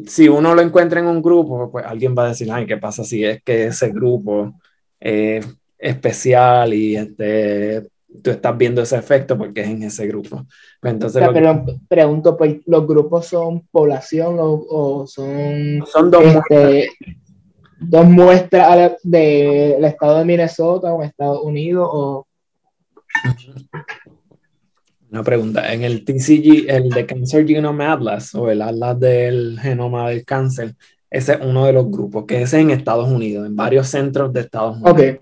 Si 0.06 0.30
uno 0.30 0.56
lo 0.56 0.62
encuentra 0.62 1.02
en 1.02 1.08
un 1.08 1.21
grupo, 1.21 1.69
pues 1.69 1.86
alguien 1.86 2.15
va 2.17 2.26
a 2.26 2.30
decir, 2.30 2.50
ay, 2.50 2.65
¿qué 2.65 2.78
pasa 2.78 3.04
si 3.04 3.26
es 3.26 3.43
que 3.43 3.65
ese 3.65 3.89
grupo 3.89 4.54
es 5.02 5.45
especial 5.78 6.74
y 6.74 6.96
este, 6.96 7.88
tú 8.22 8.32
estás 8.32 8.58
viendo 8.58 8.82
ese 8.82 8.98
efecto 8.98 9.38
porque 9.38 9.62
es 9.62 9.68
en 9.68 9.84
ese 9.84 10.08
grupo. 10.08 10.46
Pues 10.82 10.94
entonces, 10.94 11.24
pero 11.34 11.66
pregunto, 11.88 12.38
pues, 12.38 12.58
¿los 12.66 12.88
grupos 12.88 13.28
son 13.28 13.62
población 13.72 14.38
o, 14.40 15.06
son, 15.08 15.84
son 15.92 16.12
dos, 16.12 16.24
este, 16.24 16.36
muestras. 16.40 17.16
dos 17.80 18.06
muestras 18.06 18.92
del 19.04 19.86
estado 19.86 20.20
de 20.20 20.26
Minnesota 20.26 20.94
o 20.94 21.04
Estados 21.04 21.42
Unidos? 21.44 21.90
O... 21.92 22.28
Una 25.10 25.24
pregunta, 25.24 25.74
en 25.74 25.84
el 25.84 26.04
TCG, 26.04 26.70
el 26.70 26.90
de 26.90 27.06
Cancer 27.06 27.48
Genome 27.48 27.86
Atlas 27.86 28.36
o 28.36 28.50
el 28.52 28.62
Atlas 28.62 29.00
del 29.00 29.58
genoma 29.60 30.10
del 30.10 30.26
cáncer, 30.26 30.76
ese 31.10 31.34
es 31.34 31.40
uno 31.42 31.66
de 31.66 31.74
los 31.74 31.90
grupos, 31.90 32.26
que 32.26 32.42
es 32.42 32.54
en 32.54 32.70
Estados 32.70 33.10
Unidos, 33.10 33.48
en 33.48 33.56
varios 33.56 33.88
centros 33.88 34.34
de 34.34 34.42
Estados 34.42 34.78
Unidos. 34.78 35.20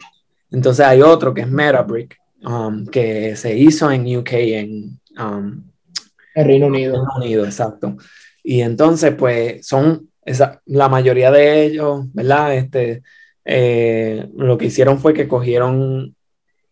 Entonces 0.51 0.86
hay 0.86 1.01
otro 1.01 1.34
que 1.34 1.41
es 1.41 1.49
Metabrick, 1.49 2.17
Um, 2.45 2.86
que 2.86 3.36
se 3.36 3.58
hizo 3.58 3.89
en 3.89 4.17
UK, 4.17 4.31
en 4.34 4.99
um, 5.17 5.63
el 6.36 6.45
Reino 6.45 6.67
Unido. 6.67 6.93
Reino 6.93 7.12
Unido, 7.17 7.45
exacto. 7.45 7.97
Y 8.43 8.62
entonces, 8.62 9.15
pues, 9.15 9.65
son 9.65 10.10
esa, 10.23 10.62
la 10.65 10.88
mayoría 10.88 11.31
de 11.31 11.63
ellos, 11.65 12.05
¿verdad? 12.13 12.55
Este, 12.55 13.01
eh, 13.45 14.27
lo 14.36 14.60
que 14.60 14.65
hicieron 14.65 14.99
fue 14.99 15.15
que 15.15 15.27
cogieron 15.27 16.15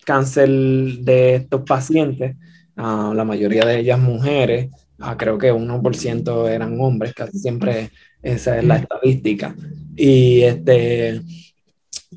cáncer 0.05 0.49
de 0.49 1.35
estos 1.35 1.61
pacientes, 1.61 2.35
uh, 2.77 3.13
la 3.13 3.23
mayoría 3.23 3.65
de 3.65 3.79
ellas 3.79 3.99
mujeres, 3.99 4.69
uh, 4.99 5.17
creo 5.17 5.39
que 5.39 5.51
1% 5.51 6.49
eran 6.49 6.79
hombres, 6.79 7.15
casi 7.15 7.39
siempre 7.39 7.89
esa 8.21 8.59
es 8.59 8.63
la 8.63 8.77
estadística. 8.77 9.55
Y 9.95 10.41
este, 10.41 11.21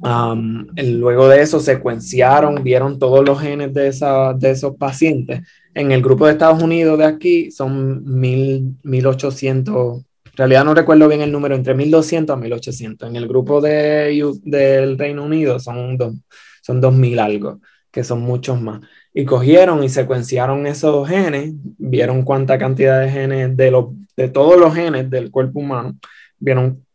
luego 0.03 1.29
de 1.29 1.43
eso 1.43 1.61
secuenciaron, 1.61 2.63
vieron 2.63 2.99
todos 2.99 3.25
los 3.25 3.41
genes 3.41 3.73
de, 3.75 3.89
esa, 3.89 4.33
de 4.35 4.51
esos 4.51 4.77
pacientes. 4.77 5.43
En 5.75 5.93
el 5.93 6.03
grupo 6.03 6.27
de 6.27 6.33
Estados 6.33 6.63
Unidos 6.63 6.99
de 6.99 7.05
aquí 7.05 7.51
son 7.51 8.05
1800, 8.05 9.99
en 9.99 10.37
realidad 10.37 10.65
no 10.65 10.75
recuerdo 10.75 11.09
bien 11.09 11.21
el 11.21 11.33
número, 11.33 11.55
entre 11.55 11.75
1200 11.75 12.35
a 12.35 12.39
1800. 12.39 13.09
En 13.09 13.17
el 13.17 13.29
grupo 13.29 13.61
de, 13.61 14.35
del 14.43 14.99
Reino 14.99 15.25
Unido 15.25 15.59
son, 15.59 15.97
dos, 15.97 16.15
son 16.63 16.81
2000 16.81 17.19
algo, 17.19 17.61
que 17.91 18.05
son 18.05 18.21
muchos 18.21 18.61
más. 18.61 18.81
Y 19.13 19.25
cogieron 19.25 19.83
y 19.83 19.89
secuenciaron 19.89 20.67
esos 20.67 21.09
genes, 21.09 21.55
vieron 21.79 22.23
cuánta 22.23 22.59
cantidad 22.59 23.01
de 23.01 23.11
genes 23.11 23.57
de, 23.57 23.71
los, 23.71 23.87
de 24.17 24.29
todos 24.29 24.59
los 24.59 24.75
genes 24.75 25.09
del 25.11 25.31
cuerpo 25.31 25.61
humano, 25.61 25.97
vieron 26.39 26.86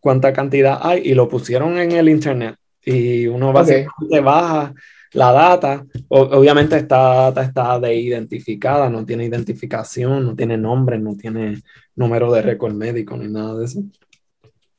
cuánta 0.00 0.32
cantidad 0.32 0.78
hay 0.82 1.02
y 1.04 1.14
lo 1.14 1.28
pusieron 1.28 1.78
en 1.78 1.92
el 1.92 2.08
internet. 2.08 2.56
Y 2.84 3.26
uno 3.26 3.52
básicamente 3.52 4.20
baja 4.20 4.74
la 5.12 5.32
data. 5.32 5.84
obviamente 6.08 6.76
esta 6.76 7.30
data 7.30 7.42
está 7.42 7.78
de 7.78 7.94
identificada, 7.94 8.88
no 8.88 9.04
tiene 9.04 9.26
identificación, 9.26 10.24
no 10.24 10.34
tiene 10.34 10.56
nombre, 10.56 10.98
no 10.98 11.16
tiene 11.16 11.62
número 11.96 12.32
de 12.32 12.42
récord 12.42 12.74
médico 12.74 13.16
ni 13.16 13.28
nada 13.28 13.56
de 13.56 13.64
eso. 13.64 13.82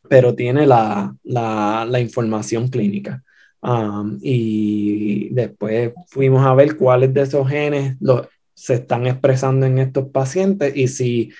Pero 0.09 0.35
tiene 0.35 0.65
la, 0.65 1.15
la, 1.23 1.85
la 1.87 1.99
información 1.99 2.67
clínica. 2.67 3.23
Um, 3.61 4.17
y 4.23 5.29
después 5.29 5.93
fuimos 6.07 6.43
a 6.43 6.55
ver 6.55 6.75
cuáles 6.75 7.13
de 7.13 7.21
esos 7.21 7.47
genes 7.47 7.95
los, 7.99 8.27
se 8.61 8.75
están 8.75 9.07
expresando 9.07 9.65
en 9.65 9.77
estos 9.77 10.09
pacientes 10.09 10.75
y 10.75 10.87
si 10.87 11.31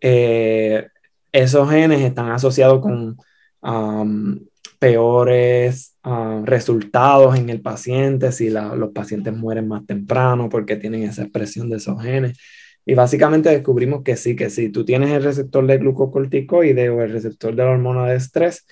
eh, 0.00 0.88
esos 1.32 1.70
genes 1.70 2.00
están 2.02 2.30
asociados 2.30 2.80
con 2.80 3.16
peores 4.78 5.96
resultados 6.44 7.38
en 7.38 7.48
el 7.50 7.60
paciente, 7.60 8.32
si 8.32 8.50
los 8.50 8.90
pacientes 8.92 9.34
mueren 9.34 9.68
más 9.68 9.86
temprano 9.86 10.48
porque 10.48 10.76
tienen 10.76 11.04
esa 11.04 11.22
expresión 11.22 11.70
de 11.70 11.76
esos 11.76 12.02
genes. 12.02 12.38
Y 12.84 12.94
básicamente 12.94 13.48
descubrimos 13.48 14.02
que 14.02 14.16
sí, 14.16 14.34
que 14.34 14.50
si 14.50 14.70
tú 14.70 14.84
tienes 14.84 15.10
el 15.10 15.22
receptor 15.22 15.64
de 15.66 15.78
glucocorticoide 15.78 16.90
o 16.90 17.02
el 17.02 17.12
receptor 17.12 17.54
de 17.54 17.62
la 17.62 17.70
hormona 17.70 18.06
de 18.06 18.16
estrés 18.16 18.66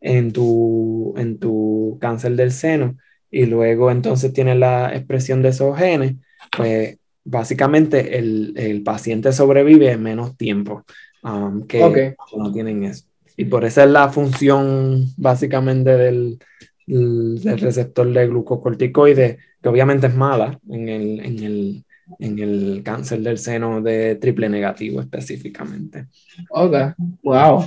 en 0.00 0.32
tu, 0.32 1.14
en 1.16 1.38
tu 1.40 1.98
cáncer 2.00 2.36
del 2.36 2.52
seno 2.52 2.96
y 3.28 3.46
luego 3.46 3.90
entonces 3.90 4.32
tienes 4.32 4.56
la 4.56 4.94
expresión 4.94 5.42
de 5.42 5.48
esos 5.48 5.76
genes, 5.76 6.14
pues 6.56 6.98
básicamente 7.24 8.18
el, 8.18 8.54
el 8.56 8.84
paciente 8.84 9.32
sobrevive 9.32 9.96
menos 9.96 10.36
tiempo 10.36 10.84
um, 11.22 11.66
que 11.66 12.16
no 12.36 12.52
tienen 12.52 12.84
eso. 12.84 13.04
Y 13.36 13.44
por 13.44 13.64
esa 13.64 13.84
es 13.84 13.90
la 13.90 14.08
función 14.08 15.12
básicamente 15.16 15.96
del, 15.96 16.38
del 16.86 17.58
receptor 17.58 18.10
de 18.10 18.26
glucocorticoide, 18.26 19.38
que 19.60 19.68
obviamente 19.68 20.06
es 20.06 20.14
mala 20.14 20.58
en 20.70 20.88
el, 20.88 21.20
en 21.20 21.38
el, 21.42 21.84
en 22.18 22.38
el 22.38 22.82
cáncer 22.84 23.20
del 23.20 23.38
seno 23.38 23.82
de 23.82 24.16
triple 24.16 24.48
negativo 24.48 25.00
específicamente. 25.00 26.06
Ok, 26.50 26.74
wow. 27.22 27.64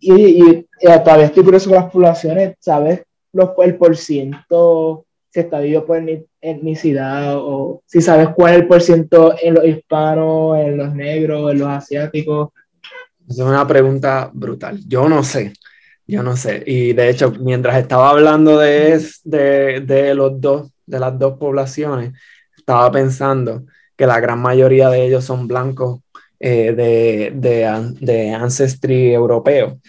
Y, 0.00 0.42
y, 0.42 0.66
todavía 0.80 1.26
estoy 1.26 1.44
curioso 1.44 1.70
con 1.70 1.78
las 1.78 1.92
poblaciones, 1.92 2.56
¿sabes? 2.58 3.02
Los, 3.32 3.50
el 3.58 3.76
por 3.76 3.96
ciento, 3.96 5.04
si 5.30 5.40
está 5.40 5.58
dividido 5.60 5.84
por 5.84 6.02
etnicidad 6.40 7.36
o 7.36 7.82
si 7.84 8.00
sabes 8.00 8.30
cuál 8.30 8.54
es 8.54 8.60
el 8.60 8.66
por 8.66 8.80
ciento 8.80 9.34
en 9.40 9.54
los 9.54 9.64
hispanos, 9.64 10.56
en 10.58 10.76
los 10.76 10.94
negros, 10.94 11.52
en 11.52 11.58
los 11.58 11.68
asiáticos. 11.68 12.50
Es 13.28 13.38
una 13.38 13.66
pregunta 13.66 14.30
brutal. 14.32 14.80
Yo 14.86 15.08
no 15.08 15.22
sé, 15.22 15.52
yo 16.06 16.22
no 16.22 16.36
sé. 16.36 16.62
Y 16.66 16.92
de 16.94 17.10
hecho, 17.10 17.32
mientras 17.32 17.78
estaba 17.78 18.10
hablando 18.10 18.58
de, 18.58 19.02
de, 19.24 19.80
de 19.80 20.14
los 20.14 20.40
dos, 20.40 20.70
de 20.86 20.98
las 20.98 21.18
dos 21.18 21.38
poblaciones, 21.38 22.12
estaba 22.56 22.90
pensando 22.90 23.64
que 23.96 24.06
la 24.06 24.20
gran 24.20 24.40
mayoría 24.40 24.88
de 24.90 25.04
ellos 25.04 25.24
son 25.24 25.48
blancos 25.48 26.00
eh, 26.40 26.72
de, 26.72 27.32
de, 27.34 27.94
de, 28.00 28.30
ancestry 28.32 29.12
europeo. 29.12 29.80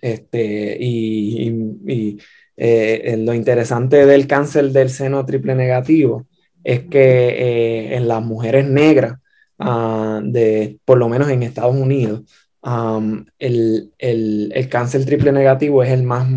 Este, 0.00 0.76
y, 0.80 1.48
y, 1.86 2.18
eh, 2.56 3.16
lo 3.18 3.34
interesante 3.34 4.06
del 4.06 4.26
cáncer 4.26 4.70
del 4.70 4.90
seno 4.90 5.24
triple 5.26 5.54
negativo 5.54 6.26
es 6.64 6.80
que 6.84 7.00
eh, 7.00 7.96
en 7.96 8.08
las 8.08 8.22
mujeres 8.22 8.66
negras, 8.66 9.18
uh, 9.58 10.20
de, 10.22 10.78
por 10.84 10.98
lo 10.98 11.08
menos 11.08 11.28
en 11.30 11.42
Estados 11.42 11.74
Unidos, 11.74 12.22
um, 12.62 13.24
el, 13.38 13.92
el, 13.98 14.52
el, 14.54 14.68
cáncer 14.68 15.04
triple 15.04 15.32
negativo 15.32 15.82
es 15.82 15.90
el 15.90 16.02
más, 16.02 16.28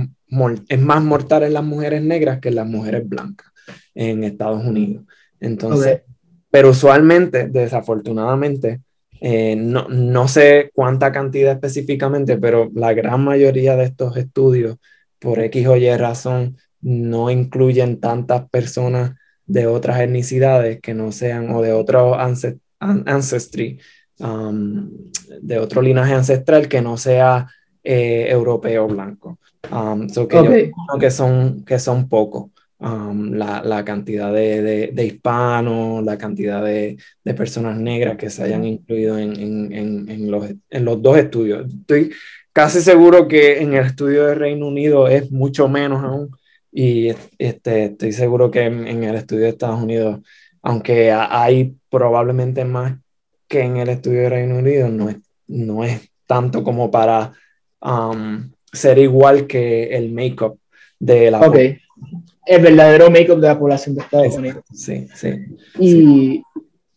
es 0.68 0.80
más 0.80 1.04
mortal 1.04 1.44
en 1.44 1.54
las 1.54 1.64
mujeres 1.64 2.02
negras 2.02 2.40
que 2.40 2.50
en 2.50 2.56
las 2.56 2.68
mujeres 2.68 3.08
blancas 3.08 3.52
en 3.96 4.24
Estados 4.24 4.64
Unidos. 4.64 5.06
Entonces, 5.40 6.02
pero 6.50 6.70
usualmente, 6.70 7.48
desafortunadamente, 7.48 8.82
eh, 9.20 9.56
no, 9.56 9.88
no, 9.88 10.28
sé 10.28 10.72
cuánta 10.74 11.12
cantidad 11.12 11.54
específicamente, 11.54 12.38
pero 12.38 12.70
la 12.76 12.94
gran 12.94 13.24
mayoría 13.24 13.76
de 13.76 13.86
estos 13.86 14.18
estudios, 14.18 14.78
por 15.20 15.40
X 15.40 15.68
o 15.68 15.78
Y 15.78 15.96
razón, 15.96 16.58
no 16.82 17.30
incluyen 17.30 18.00
tantas 18.00 18.50
personas 18.50 19.14
de 19.46 19.68
otras 19.68 20.00
etnicidades 20.02 20.80
que 20.82 20.94
no 20.94 21.12
sean 21.12 21.50
o 21.52 21.62
de 21.62 21.74
otro 21.74 22.16
ancestry, 22.80 23.80
um, 24.20 24.90
de 25.42 25.60
otro 25.60 25.82
linaje 25.82 26.14
ancestral 26.14 26.68
que 26.68 26.82
no 26.82 26.98
sea 26.98 27.48
eh, 27.84 28.28
europeo 28.30 28.88
blanco. 28.88 29.40
Um, 29.72 30.08
que 30.08 30.72
que 31.00 31.12
son, 31.12 31.64
que 31.64 31.80
son 31.80 32.10
pocos. 32.10 32.52
Um, 32.80 33.32
la, 33.36 33.86
cantidad 33.86 34.34
de, 34.34 34.94
hispanos, 35.06 36.04
la 36.04 36.18
cantidad 36.18 36.62
de, 36.62 36.98
personas 37.34 37.78
negras 37.78 38.18
que 38.18 38.30
se 38.30 38.44
hayan 38.44 38.66
incluido 38.66 39.18
en, 39.18 40.30
los, 40.30 41.02
dos 41.02 41.18
estudios. 41.18 41.66
Estoy 41.74 42.12
casi 42.52 42.82
seguro 42.82 43.30
que 43.30 43.62
en 43.62 43.74
el 43.74 43.86
estudio 43.86 44.26
de 44.26 44.36
Reino 44.36 44.68
Unido 44.68 45.08
es 45.08 45.32
mucho 45.32 45.70
menos 45.70 46.04
aún 46.04 46.32
y 46.74 47.14
este, 47.38 47.86
estoy 47.86 48.12
seguro 48.12 48.52
que 48.52 48.64
en, 48.64 49.04
el 49.04 49.16
estudio 49.16 49.44
de 49.44 49.50
Estados 49.50 49.82
Unidos, 49.82 50.20
aunque 50.62 51.12
hay 51.12 51.78
probablemente 51.90 52.66
más 52.66 52.98
que 53.54 53.62
en 53.62 53.78
el 53.78 53.90
estudio 53.90 54.22
de 54.22 54.30
Reino 54.30 54.58
Unido, 54.58 54.90
no 54.90 55.10
es, 55.10 55.18
no 55.48 55.84
es 55.84 56.10
tanto 56.26 56.64
como 56.64 56.90
para 56.90 57.34
um, 57.82 58.52
ser 58.72 58.98
igual 58.98 59.46
que 59.46 59.96
el 59.96 60.12
make-up 60.12 60.58
de 61.00 61.30
la 61.30 61.40
el 62.48 62.62
verdadero 62.64 63.12
make-up 63.12 63.40
de 63.40 63.48
la 63.48 63.60
población 63.60 63.94
de 63.94 64.02
Estados 64.02 64.36
Unidos. 64.38 64.64
Sí, 64.74 65.08
sí. 65.14 65.30
Y, 65.78 66.42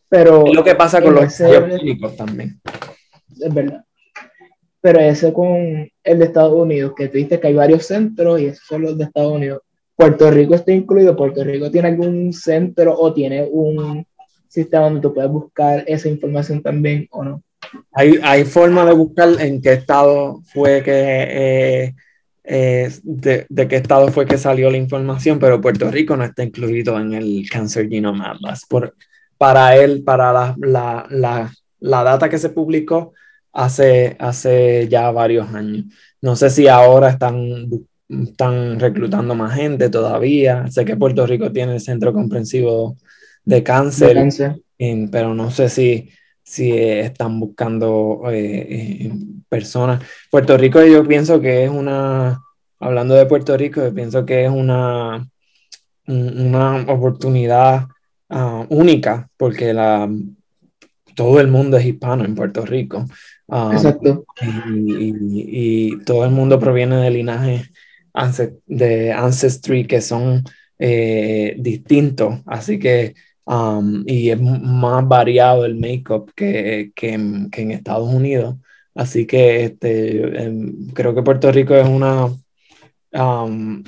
pero... 0.08 0.46
Es 0.46 0.54
lo 0.54 0.64
que 0.64 0.74
pasa 0.74 1.02
con 1.02 1.14
los 1.16 1.36
clínicos 1.36 2.16
también. 2.16 2.58
Es 3.38 3.52
verdad. 3.52 3.84
Pero 4.80 5.00
ese 5.00 5.34
con 5.34 5.90
el 6.04 6.18
de 6.18 6.24
Estados 6.24 6.54
Unidos, 6.54 6.94
que 6.96 7.08
tú 7.08 7.18
dices 7.18 7.38
que 7.38 7.48
hay 7.48 7.54
varios 7.54 7.84
centros 7.84 8.40
y 8.40 8.46
esos 8.46 8.66
son 8.66 8.80
los 8.80 8.96
de 8.96 9.04
Estados 9.04 9.32
Unidos. 9.32 9.60
Puerto 9.94 10.30
Rico 10.30 10.54
está 10.54 10.72
incluido. 10.72 11.14
Puerto 11.14 11.44
Rico 11.44 11.70
tiene 11.70 11.88
algún 11.88 12.32
centro 12.32 12.98
o 12.98 13.12
tiene 13.12 13.46
un 13.46 14.06
sistema 14.62 14.84
donde 14.84 15.00
tú 15.00 15.14
puedes 15.14 15.30
buscar 15.30 15.84
esa 15.86 16.08
información 16.08 16.62
también 16.62 17.06
o 17.10 17.24
no. 17.24 17.42
Hay, 17.92 18.18
hay 18.22 18.44
forma 18.44 18.84
de 18.84 18.92
buscar 18.92 19.28
en 19.40 19.60
qué 19.60 19.74
estado 19.74 20.40
fue 20.52 20.82
que 20.82 20.92
eh, 20.92 21.94
eh, 22.44 22.90
de, 23.02 23.46
de, 23.48 23.68
qué 23.68 23.76
estado 23.76 24.08
fue 24.08 24.26
que 24.26 24.38
salió 24.38 24.70
la 24.70 24.76
información, 24.76 25.38
pero 25.38 25.60
Puerto 25.60 25.90
Rico 25.90 26.16
no 26.16 26.24
está 26.24 26.44
incluido 26.44 26.98
en 27.00 27.12
el 27.12 27.44
Cancer 27.50 27.88
Genome 27.88 28.24
Atlas. 28.24 28.64
Por, 28.68 28.94
para 29.36 29.76
él, 29.76 30.02
para 30.04 30.32
la, 30.32 30.56
la, 30.58 31.06
la, 31.10 31.52
la, 31.80 32.02
data 32.04 32.28
que 32.28 32.38
se 32.38 32.50
publicó 32.50 33.12
hace, 33.52 34.16
hace 34.18 34.86
ya 34.88 35.10
varios 35.10 35.52
años. 35.52 35.86
No 36.22 36.36
sé 36.36 36.50
si 36.50 36.68
ahora 36.68 37.10
están, 37.10 37.68
están 38.08 38.78
reclutando 38.78 39.34
más 39.34 39.54
gente 39.54 39.90
todavía. 39.90 40.70
Sé 40.70 40.84
que 40.84 40.96
Puerto 40.96 41.26
Rico 41.26 41.50
tiene 41.50 41.74
el 41.74 41.80
Centro 41.80 42.12
Comprensivo 42.12 42.96
de 43.46 43.62
Cáncer, 43.62 44.28
pero 45.10 45.34
no 45.34 45.50
sé 45.50 45.70
si 45.70 46.10
si 46.46 46.70
están 46.70 47.40
buscando 47.40 48.22
eh, 48.30 48.66
eh, 48.70 49.12
personas. 49.48 50.02
Puerto 50.30 50.56
Rico 50.56 50.82
yo 50.84 51.04
pienso 51.04 51.40
que 51.40 51.64
es 51.64 51.70
una, 51.70 52.40
hablando 52.78 53.16
de 53.16 53.26
Puerto 53.26 53.56
Rico, 53.56 53.82
yo 53.82 53.92
pienso 53.92 54.24
que 54.24 54.44
es 54.44 54.50
una, 54.50 55.28
una 56.06 56.84
oportunidad 56.86 57.88
ah, 58.28 58.64
única 58.68 59.28
porque 59.36 59.74
la, 59.74 60.08
todo 61.16 61.40
el 61.40 61.48
mundo 61.48 61.78
es 61.78 61.86
hispano 61.86 62.24
en 62.24 62.36
Puerto 62.36 62.64
Rico. 62.64 63.04
Ah, 63.48 63.72
Exacto. 63.72 64.24
Y, 64.72 65.98
todo 66.04 66.24
el 66.24 66.30
mundo 66.30 66.60
proviene 66.60 66.96
de 66.98 67.10
linajes 67.10 67.72
de 68.66 69.12
ancestry 69.12 69.84
que 69.84 70.00
son 70.00 70.44
eh, 70.78 71.56
distintos. 71.58 72.40
Así 72.46 72.78
que 72.78 73.14
Um, 73.48 74.02
y 74.06 74.30
es 74.30 74.40
más 74.40 75.06
variado 75.06 75.64
el 75.64 75.76
make-up 75.76 76.32
que, 76.34 76.90
que, 76.96 77.46
que, 77.52 77.62
en 77.62 77.70
Estados 77.70 78.12
Unidos. 78.12 78.56
Así 78.92 79.24
que 79.24 79.64
este, 79.64 80.44
em, 80.44 80.88
creo 80.88 81.14
que 81.14 81.22
Puerto 81.22 81.52
Rico 81.52 81.74
es 81.76 81.86
una 81.86 82.26
um, 83.12 83.84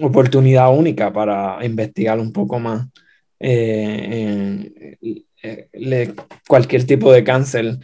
oportunidad 0.00 0.74
única 0.76 1.12
para 1.12 1.64
investigar 1.64 2.18
un 2.18 2.32
poco 2.32 2.58
más 2.58 2.86
eh, 3.40 4.96
eh, 5.42 6.14
cualquier 6.48 6.86
tipo 6.86 7.12
de 7.12 7.24
cáncer 7.24 7.78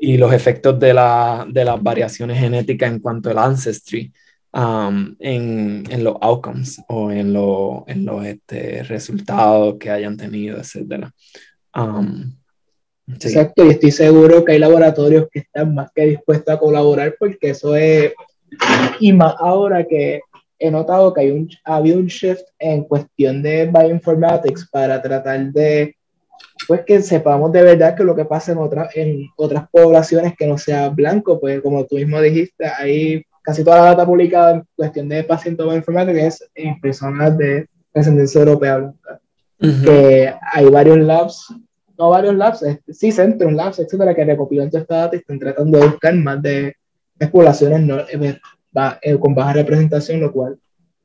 y 0.00 0.16
los 0.16 0.32
efectos 0.32 0.78
de, 0.80 0.94
la, 0.94 1.46
de 1.50 1.64
las 1.66 1.82
variaciones 1.82 2.38
genéticas 2.38 2.90
en 2.90 3.00
cuanto 3.00 3.30
al 3.30 3.38
ancestry. 3.38 4.10
Um, 4.54 5.16
en, 5.18 5.84
en, 5.88 6.04
los 6.04 6.16
outcomes 6.20 6.82
o 6.88 7.10
en, 7.10 7.32
lo, 7.32 7.84
en 7.86 8.04
los 8.04 8.22
este, 8.26 8.82
resultados 8.82 9.76
que 9.78 9.88
hayan 9.90 10.18
tenido, 10.18 10.58
etc. 10.58 11.06
Um, 11.74 12.34
Exacto, 13.08 13.64
y 13.64 13.70
estoy 13.70 13.90
seguro 13.90 14.44
que 14.44 14.52
hay 14.52 14.58
laboratorios 14.58 15.28
que 15.30 15.40
están 15.40 15.74
más 15.74 15.90
que 15.94 16.06
dispuestos 16.06 16.54
a 16.54 16.58
colaborar 16.58 17.16
porque 17.18 17.50
eso 17.50 17.74
es, 17.74 18.12
y 19.00 19.12
más 19.12 19.34
ahora 19.38 19.84
que 19.86 20.20
he 20.58 20.70
notado 20.70 21.12
que 21.12 21.22
hay 21.22 21.30
un, 21.30 21.48
ha 21.64 21.76
habido 21.76 21.98
un 21.98 22.06
shift 22.06 22.44
en 22.58 22.84
cuestión 22.84 23.42
de 23.42 23.66
bioinformatics 23.66 24.68
para 24.70 25.02
tratar 25.02 25.50
de, 25.52 25.96
pues 26.68 26.82
que 26.84 27.02
sepamos 27.02 27.50
de 27.52 27.62
verdad 27.62 27.96
que 27.96 28.04
lo 28.04 28.14
que 28.14 28.24
pasa 28.24 28.52
en, 28.52 28.58
otras 28.58 28.94
en 28.94 29.28
otras 29.36 29.68
poblaciones 29.70 30.34
que 30.36 30.46
no 30.46 30.58
sea 30.58 30.88
blanco, 30.90 31.40
pues 31.40 31.60
como 31.60 31.84
tú 31.86 31.96
mismo 31.96 32.20
dijiste, 32.20 32.66
hay 32.66 33.24
casi 33.42 33.64
toda 33.64 33.78
la 33.78 33.84
data 33.86 34.06
publicada 34.06 34.52
en 34.52 34.64
cuestión 34.74 35.08
de 35.08 35.24
pacientes 35.24 35.66
informática 35.74 36.26
es 36.26 36.50
en 36.54 36.80
personas 36.80 37.36
de 37.36 37.68
descendencia 37.92 38.40
europea 38.40 38.78
blanca. 38.78 39.20
Que 39.58 40.34
hay 40.52 40.68
varios 40.70 40.98
labs 40.98 41.54
no 41.98 42.10
varios 42.10 42.34
labs, 42.34 42.64
sí 42.88 43.12
centros, 43.12 43.52
labs, 43.52 43.78
etcétera, 43.78 44.14
que 44.14 44.24
recopilan 44.24 44.70
toda 44.70 44.82
esta 44.82 44.96
data 44.96 45.16
y 45.16 45.18
están 45.20 45.38
tratando 45.38 45.78
de 45.78 45.86
buscar 45.86 46.14
más 46.14 46.42
de, 46.42 46.76
poblaciones 47.30 47.80
no, 47.82 48.00
eh, 48.00 48.40
eh, 49.02 49.18
con 49.18 49.34
baja 49.34 49.52
representación, 49.52 50.20
lo 50.20 50.32
cual 50.32 50.58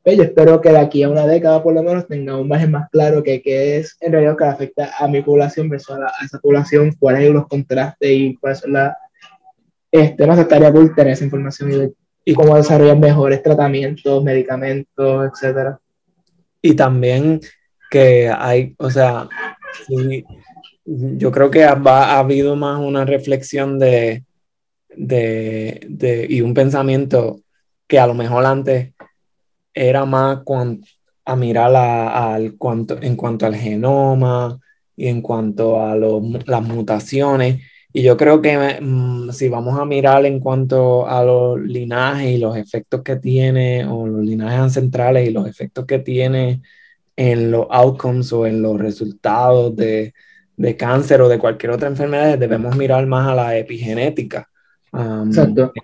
pues, 0.04 0.18
yo 0.18 0.24
espero 0.24 0.60
que 0.60 0.72
de 0.72 0.80
aquí 0.80 1.04
a 1.04 1.10
una 1.10 1.28
década 1.28 1.62
por 1.62 1.76
lo 1.76 1.84
menos 1.84 2.08
tenga 2.08 2.38
un 2.38 2.48
margen 2.48 2.72
más 2.72 2.90
claro 2.90 3.22
que 3.22 3.42
qué 3.42 3.78
es 3.78 3.96
en 4.00 4.14
realidad 4.14 4.36
que 4.36 4.46
afecta 4.46 4.92
a 4.98 5.08
mi 5.08 5.22
población 5.22 5.70
versus 5.70 5.96
a, 5.96 6.12
esa 6.26 6.40
población, 6.40 6.96
cuáles 6.98 7.26
son 7.26 7.36
los 7.36 7.48
contrastes 7.48 8.10
y 8.10 8.36
cuáles 8.38 8.60
son 8.60 8.74
las... 8.74 8.96
Este, 9.92 10.26
no 10.26 10.34
estaría 10.34 10.74
por 10.74 10.96
tener 10.96 11.14
esa 11.14 11.26
información 11.26 11.72
y, 11.72 11.94
cómo 12.34 12.56
desarrollar 12.56 12.98
mejores 12.98 13.42
tratamientos, 13.42 14.24
medicamentos, 14.24 15.32
etcétera. 15.32 15.80
Y 16.62 16.76
también 16.76 17.40
que 17.90 18.30
hay, 18.30 18.76
o 18.78 18.90
sea, 18.90 19.30
yo 20.86 21.32
creo 21.32 21.52
que 21.52 21.64
ha, 21.64 21.74
ha, 21.74 22.20
habido 22.20 22.56
más 22.56 22.80
una 22.80 23.06
reflexión 23.06 23.80
de, 23.80 24.24
de, 24.96 25.80
de, 25.88 26.28
y 26.30 26.42
un 26.42 26.54
pensamiento 26.54 27.40
que 27.88 28.00
a 28.00 28.08
lo 28.08 28.14
mejor 28.14 28.46
antes 28.46 28.94
era 29.74 30.06
más 30.06 30.40
a 31.26 31.36
mirar 31.36 31.76
al 31.76 32.58
cuanto, 32.58 33.02
en 33.02 33.16
cuanto 33.16 33.46
al 33.46 33.56
genoma 33.56 34.60
y 34.96 35.08
en 35.08 35.22
cuanto 35.22 35.82
a 35.82 35.96
las 35.96 36.64
mutaciones. 36.64 37.62
Y 37.98 38.04
yo 38.04 38.16
creo 38.16 38.44
que 38.44 38.80
mm, 38.80 39.32
si 39.32 39.50
vamos 39.50 39.80
a 39.80 39.84
mirar 39.84 40.24
en 40.28 40.40
cuanto 40.40 41.08
a 41.08 41.24
los 41.24 41.60
linajes 41.60 42.30
y 42.30 42.38
los 42.38 42.56
efectos 42.56 43.02
que 43.02 43.16
tiene, 43.16 43.88
o 43.88 44.06
los 44.06 44.24
linajes 44.24 44.60
ancestrales 44.60 45.28
y 45.28 45.32
los 45.32 45.48
efectos 45.48 45.88
que 45.88 45.98
tiene 45.98 46.62
en 47.16 47.50
los 47.50 47.66
outcomes 47.72 48.32
o 48.34 48.46
en 48.46 48.62
los 48.62 48.80
resultados 48.80 49.76
de, 49.76 50.14
de 50.58 50.78
cáncer 50.78 51.22
o 51.24 51.28
de 51.28 51.40
cualquier 51.40 51.72
otra 51.72 51.88
enfermedad, 51.88 52.38
debemos 52.38 52.78
mirar 52.78 53.08
más 53.08 53.30
a 53.30 53.34
la 53.34 53.58
epigenética. 53.58 54.48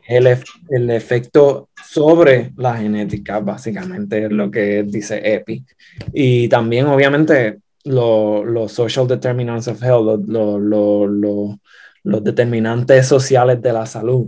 el, 0.08 0.38
el, 0.69 0.89
efecto 0.91 1.69
sobre 1.84 2.52
la 2.58 2.78
genética, 2.78 3.39
básicamente, 3.39 4.26
es 4.26 4.32
lo 4.32 4.52
que 4.52 4.84
dice 4.84 5.19
EPI. 5.34 5.65
Y 6.13 6.47
también, 6.47 6.86
obviamente, 6.86 7.58
los 7.86 8.71
social 8.71 9.08
determinants 9.08 9.67
of 9.67 9.82
health, 9.82 10.28
los 10.28 11.58
determinantes 12.04 13.08
sociales 13.08 13.62
de 13.62 13.74
la 13.74 13.86
salud, 13.86 14.28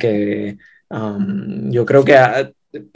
que 0.00 0.56
yo 1.70 1.84
creo 1.84 2.04
que 2.04 2.16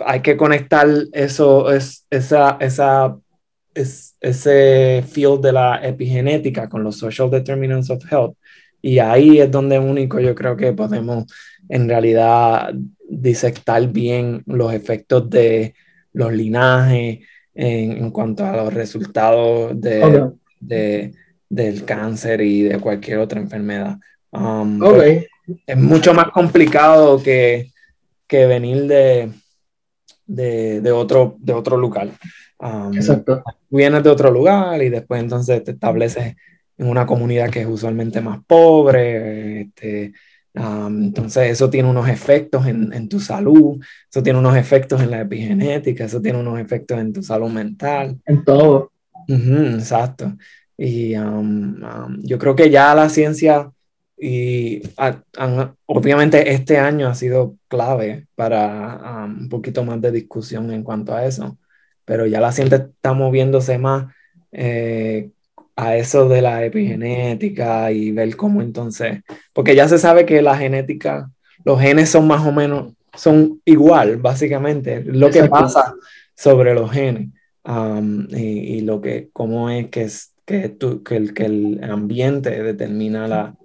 hay 0.04 0.20
que 0.20 0.36
conectar 0.36 0.86
eso, 1.12 1.70
es, 1.72 2.06
esa, 2.10 2.56
esa 2.60 3.16
es, 3.74 4.16
ese 4.20 5.04
field 5.08 5.40
de 5.40 5.52
la 5.52 5.80
epigenética 5.86 6.68
con 6.68 6.84
los 6.84 6.96
social 6.96 7.30
determinants 7.30 7.90
of 7.90 8.04
health. 8.10 8.36
Y 8.80 8.98
ahí 8.98 9.38
es 9.38 9.50
donde 9.50 9.78
único 9.78 10.18
yo 10.20 10.34
creo 10.34 10.56
que 10.56 10.72
podemos 10.72 11.26
en 11.68 11.88
realidad 11.88 12.74
disectar 13.08 13.86
bien 13.88 14.42
los 14.46 14.72
efectos 14.72 15.28
de 15.30 15.74
los 16.12 16.32
linajes 16.32 17.20
en, 17.54 17.92
en 17.92 18.10
cuanto 18.10 18.44
a 18.44 18.56
los 18.56 18.74
resultados 18.74 19.80
de, 19.80 20.30
de, 20.60 21.12
del 21.52 21.84
cáncer 21.84 22.40
y 22.40 22.62
de 22.62 22.80
cualquier 22.80 23.18
otra 23.18 23.38
enfermedad. 23.38 23.98
Um, 24.30 24.80
es 25.66 25.76
mucho 25.76 26.14
más 26.14 26.30
complicado 26.30 27.22
que, 27.22 27.70
que 28.26 28.46
venir 28.46 28.86
de, 28.86 29.30
de, 30.24 30.80
de, 30.80 30.92
otro, 30.92 31.36
de 31.40 31.52
otro 31.52 31.76
lugar. 31.76 32.08
Exacto. 32.94 33.42
Vienes 33.68 34.02
de 34.02 34.08
otro 34.08 34.30
lugar 34.30 34.82
y 34.82 34.88
después 34.88 35.22
entonces 35.22 35.62
te 35.62 35.72
estableces 35.72 36.36
en 36.78 36.86
una 36.86 37.04
comunidad 37.04 37.50
que 37.50 37.60
es 37.60 37.66
usualmente 37.66 38.22
más 38.22 38.38
pobre. 38.46 39.60
Este, 39.60 40.14
entonces 40.54 41.50
eso 41.50 41.68
tiene 41.68 41.90
unos 41.90 42.08
efectos 42.08 42.66
en, 42.66 42.94
en, 42.94 43.10
tu 43.10 43.20
salud, 43.20 43.78
eso 44.10 44.22
tiene 44.22 44.38
unos 44.38 44.56
efectos 44.56 45.02
en 45.02 45.10
la 45.10 45.20
epigenética, 45.20 46.04
eso 46.04 46.22
tiene 46.22 46.38
unos 46.38 46.58
efectos 46.58 46.98
en 46.98 47.12
tu 47.12 47.22
salud 47.22 47.50
mental. 47.50 48.18
En 48.24 48.42
todo. 48.42 48.90
exacto. 49.28 50.32
Y 50.84 51.12
yo 51.12 52.38
creo 52.38 52.56
que 52.56 52.70
ya 52.70 52.94
la 52.94 53.08
ciencia 53.08 53.70
y 54.16 54.82
obviamente 55.86 56.52
este 56.52 56.78
año 56.78 57.08
ha 57.08 57.14
sido 57.14 57.56
clave 57.68 58.26
para 58.34 59.24
un 59.26 59.48
poquito 59.48 59.84
más 59.84 60.00
de 60.00 60.12
discusión 60.12 60.72
en 60.72 60.82
cuanto 60.82 61.14
a 61.14 61.24
eso 61.24 61.58
pero 62.04 62.26
ya 62.26 62.40
la 62.40 62.52
ciencia 62.52 62.76
está 62.78 63.12
moviéndose 63.12 63.78
más 63.78 64.12
eh, 64.50 65.30
a 65.76 65.96
eso 65.96 66.28
de 66.28 66.42
la 66.42 66.64
epigenética 66.64 67.90
y 67.92 68.10
ver 68.10 68.36
cómo 68.36 68.62
entonces, 68.62 69.20
porque 69.52 69.74
ya 69.74 69.88
se 69.88 69.98
sabe 69.98 70.26
que 70.26 70.42
la 70.42 70.56
genética, 70.56 71.30
los 71.64 71.80
genes 71.80 72.10
son 72.10 72.26
más 72.26 72.46
o 72.46 72.52
menos, 72.52 72.92
son 73.14 73.60
igual, 73.64 74.16
básicamente, 74.18 75.02
lo 75.04 75.30
que 75.30 75.44
pasa 75.44 75.94
sobre 76.34 76.74
los 76.74 76.90
genes 76.90 77.28
um, 77.64 78.26
y, 78.30 78.82
lo 78.82 79.00
que, 79.00 79.30
cómo 79.32 79.70
es 79.70 79.88
que, 79.88 80.02
es, 80.02 80.31
que, 80.44 80.68
tú, 80.68 81.02
que, 81.02 81.16
el, 81.16 81.34
que 81.34 81.44
el 81.46 81.84
ambiente 81.84 82.62
determina 82.62 83.28
la, 83.28 83.56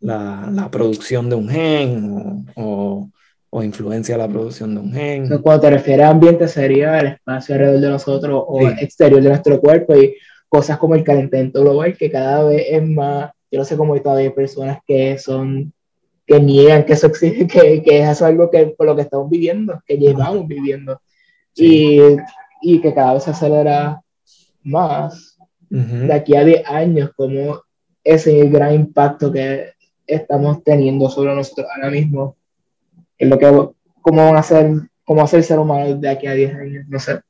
la, 0.00 0.48
la 0.52 0.70
producción 0.70 1.28
de 1.28 1.36
un 1.36 1.48
gen 1.48 2.46
o 2.56 3.08
o 3.56 3.62
influencia 3.62 4.18
la 4.18 4.26
producción 4.26 4.74
de 4.74 4.80
un 4.80 4.92
gen. 4.92 5.28
cuando 5.40 5.60
te 5.60 5.70
refieres 5.70 6.06
a 6.06 6.08
ambiente 6.08 6.48
sería 6.48 6.98
el 6.98 7.06
espacio 7.06 7.54
alrededor 7.54 7.80
de 7.82 7.88
nosotros 7.88 8.44
o 8.48 8.68
exterior 8.68 9.22
de 9.22 9.28
nuestro 9.28 9.60
cuerpo 9.60 9.94
y 9.94 10.16
cosas 10.48 10.76
como 10.76 10.96
el 10.96 11.04
calentamiento 11.04 11.60
global 11.60 11.96
que 11.96 12.10
cada 12.10 12.42
vez 12.42 12.66
es 12.68 12.84
más, 12.84 13.30
yo 13.52 13.60
no 13.60 13.64
sé 13.64 13.76
cómo 13.76 13.96
todavía 14.02 14.26
hay 14.26 14.34
personas 14.34 14.78
que 14.84 15.16
son, 15.18 15.72
que 16.26 16.40
niegan 16.40 16.84
que 16.84 16.94
eso 16.94 17.06
existe, 17.06 17.46
que, 17.46 17.80
que 17.80 18.00
eso 18.00 18.10
es 18.10 18.22
algo 18.22 18.50
que 18.50 18.66
por 18.76 18.86
lo 18.88 18.96
que 18.96 19.02
estamos 19.02 19.30
viviendo, 19.30 19.80
que 19.86 19.98
llevamos 19.98 20.48
viviendo. 20.48 21.00
Y, 21.54 22.00
y, 22.60 22.80
que 22.80 22.92
cada 22.92 23.14
vez 23.14 23.22
se 23.22 23.30
acelera 23.30 24.00
más 24.64 25.33
de 25.68 26.12
aquí 26.12 26.36
a 26.36 26.44
10 26.44 26.66
años, 26.66 27.10
como 27.16 27.62
ese 28.02 28.46
gran 28.48 28.74
impacto 28.74 29.32
que 29.32 29.72
estamos 30.06 30.62
teniendo 30.62 31.08
sobre 31.08 31.34
nosotros 31.34 31.66
ahora 31.74 31.90
mismo 31.90 32.36
es 33.18 33.28
lo 33.28 33.38
que, 33.38 33.46
cómo 34.02 34.24
van 34.24 34.36
a 34.36 34.42
ser, 34.42 34.70
cómo 35.04 35.18
va 35.18 35.24
a 35.24 35.28
ser 35.28 35.38
el 35.38 35.44
ser 35.44 35.58
humano 35.58 35.94
de 35.94 36.08
aquí 36.08 36.26
a 36.26 36.34
10 36.34 36.54
años, 36.54 36.86
no 36.88 36.98
sé. 36.98 37.20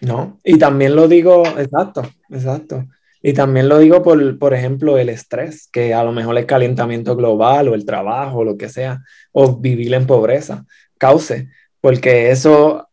No, 0.00 0.38
y 0.44 0.58
también 0.58 0.96
lo 0.96 1.08
digo, 1.08 1.42
exacto, 1.58 2.02
exacto. 2.30 2.86
Y 3.20 3.32
también 3.32 3.68
lo 3.68 3.78
digo 3.78 4.02
por, 4.02 4.38
por 4.38 4.54
ejemplo, 4.54 4.96
el 4.96 5.08
estrés, 5.08 5.68
que 5.72 5.92
a 5.92 6.04
lo 6.04 6.12
mejor 6.12 6.38
el 6.38 6.46
calentamiento 6.46 7.16
global 7.16 7.68
o 7.68 7.74
el 7.74 7.84
trabajo, 7.84 8.38
o 8.38 8.44
lo 8.44 8.56
que 8.56 8.68
sea, 8.68 9.02
o 9.32 9.56
vivir 9.56 9.92
en 9.94 10.06
pobreza, 10.06 10.64
cause, 10.98 11.48
porque 11.80 12.30
eso, 12.30 12.88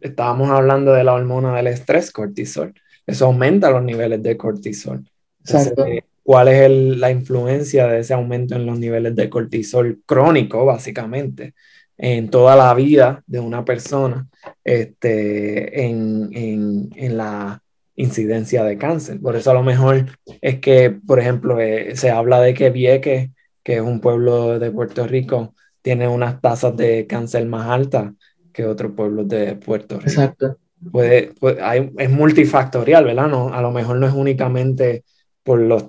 estábamos 0.00 0.50
hablando 0.50 0.92
de 0.92 1.04
la 1.04 1.14
hormona 1.14 1.54
del 1.56 1.68
estrés, 1.68 2.10
cortisol, 2.10 2.74
eso 3.06 3.26
aumenta 3.26 3.70
los 3.70 3.82
niveles 3.82 4.22
de 4.22 4.36
cortisol. 4.36 5.04
Exacto. 5.40 5.84
¿Cuál 6.22 6.48
es 6.48 6.98
la 6.98 7.10
influencia 7.10 7.86
de 7.86 8.00
ese 8.00 8.14
aumento 8.14 8.56
en 8.56 8.66
los 8.66 8.78
niveles 8.78 9.14
de 9.14 9.30
cortisol 9.30 10.00
crónico, 10.04 10.64
básicamente? 10.64 11.54
en 11.98 12.28
toda 12.30 12.56
la 12.56 12.74
vida 12.74 13.22
de 13.26 13.40
una 13.40 13.64
persona 13.64 14.28
este, 14.64 15.86
en, 15.86 16.30
en, 16.32 16.90
en, 16.94 17.16
la 17.16 17.62
incidencia 17.94 18.64
de 18.64 18.76
cáncer. 18.76 19.20
Por 19.20 19.36
eso 19.36 19.50
a 19.50 19.54
lo 19.54 19.62
mejor 19.62 20.06
es 20.40 20.60
que, 20.60 20.90
por 20.90 21.18
ejemplo, 21.18 21.58
eh, 21.60 21.96
se 21.96 22.10
habla 22.10 22.40
de 22.40 22.54
que 22.54 22.70
Vieques, 22.70 23.30
que 23.62 23.76
es 23.76 23.80
un 23.80 24.00
pueblo 24.00 24.58
de 24.58 24.70
Puerto 24.70 25.06
Rico, 25.06 25.54
tiene 25.80 26.06
unas 26.06 26.40
tasas 26.40 26.76
de 26.76 27.06
cáncer 27.06 27.46
más 27.46 27.68
altas 27.68 28.12
que 28.52 28.66
otros 28.66 28.92
pueblos 28.92 29.28
de 29.28 29.54
Puerto 29.54 29.96
Rico. 29.96 30.10
Exacto. 30.10 30.58
Puede, 30.90 31.32
hay, 31.62 31.90
es 31.98 32.10
multifactorial, 32.10 33.04
¿verdad? 33.04 33.28
No, 33.28 33.52
a 33.52 33.60
lo 33.60 33.70
mejor 33.70 33.96
no 33.96 34.06
es 34.06 34.12
únicamente 34.12 35.04
por 35.42 35.60
los, 35.60 35.86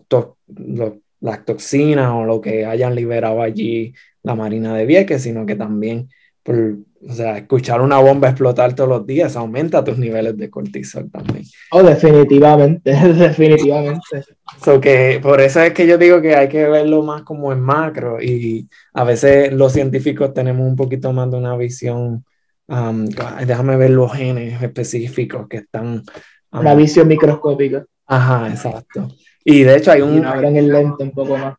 los, 0.48 0.94
las 1.20 1.46
toxinas 1.46 2.12
o 2.12 2.26
lo 2.26 2.42
que 2.42 2.66
hayan 2.66 2.96
liberado 2.96 3.42
allí 3.42 3.94
la 4.24 4.36
Marina 4.36 4.76
de 4.76 4.86
Vieques, 4.86 5.24
sino 5.24 5.46
que 5.46 5.56
también 5.56 6.10
por, 6.44 6.78
o 7.08 7.14
sea, 7.14 7.38
escuchar 7.38 7.82
una 7.82 8.00
bomba 8.00 8.30
explotar 8.30 8.74
todos 8.74 8.90
los 8.90 9.06
días 9.06 9.36
aumenta 9.36 9.84
tus 9.84 9.98
niveles 9.98 10.38
de 10.38 10.50
cortisol 10.50 11.10
también. 11.12 11.46
Oh, 11.72 11.84
definitivamente, 11.84 12.92
definitivamente. 13.14 14.24
So 14.64 14.80
que 14.80 15.20
por 15.22 15.42
eso 15.42 15.62
es 15.62 15.74
que 15.74 15.86
yo 15.86 15.98
digo 15.98 16.22
que 16.22 16.36
hay 16.36 16.50
que 16.50 16.68
verlo 16.68 17.04
más 17.04 17.24
como 17.24 17.52
en 17.52 17.60
macro 17.60 18.22
y 18.22 18.68
a 18.94 19.04
veces 19.04 19.54
los 19.54 19.74
científicos 19.74 20.34
tenemos 20.34 20.68
un 20.68 20.76
poquito 20.76 21.12
más 21.14 21.30
de 21.30 21.38
una 21.38 21.56
visión, 21.56 22.26
um, 22.68 23.06
déjame 23.46 23.78
ver 23.78 23.92
los 23.92 24.14
genes 24.14 24.62
específicos 24.62 25.48
que 25.48 25.58
están... 25.58 26.04
Um, 26.52 26.60
una 26.60 26.76
visión 26.76 27.08
microscópica. 27.08 27.86
Ajá, 28.06 28.50
exacto. 28.50 29.10
Y 29.44 29.64
de 29.64 29.78
hecho 29.78 29.92
hay 29.92 30.02
un... 30.02 30.18
Y 30.18 30.58
el 30.58 30.70
lente 30.70 31.04
un 31.04 31.12
poco 31.12 31.38
más. 31.38 31.56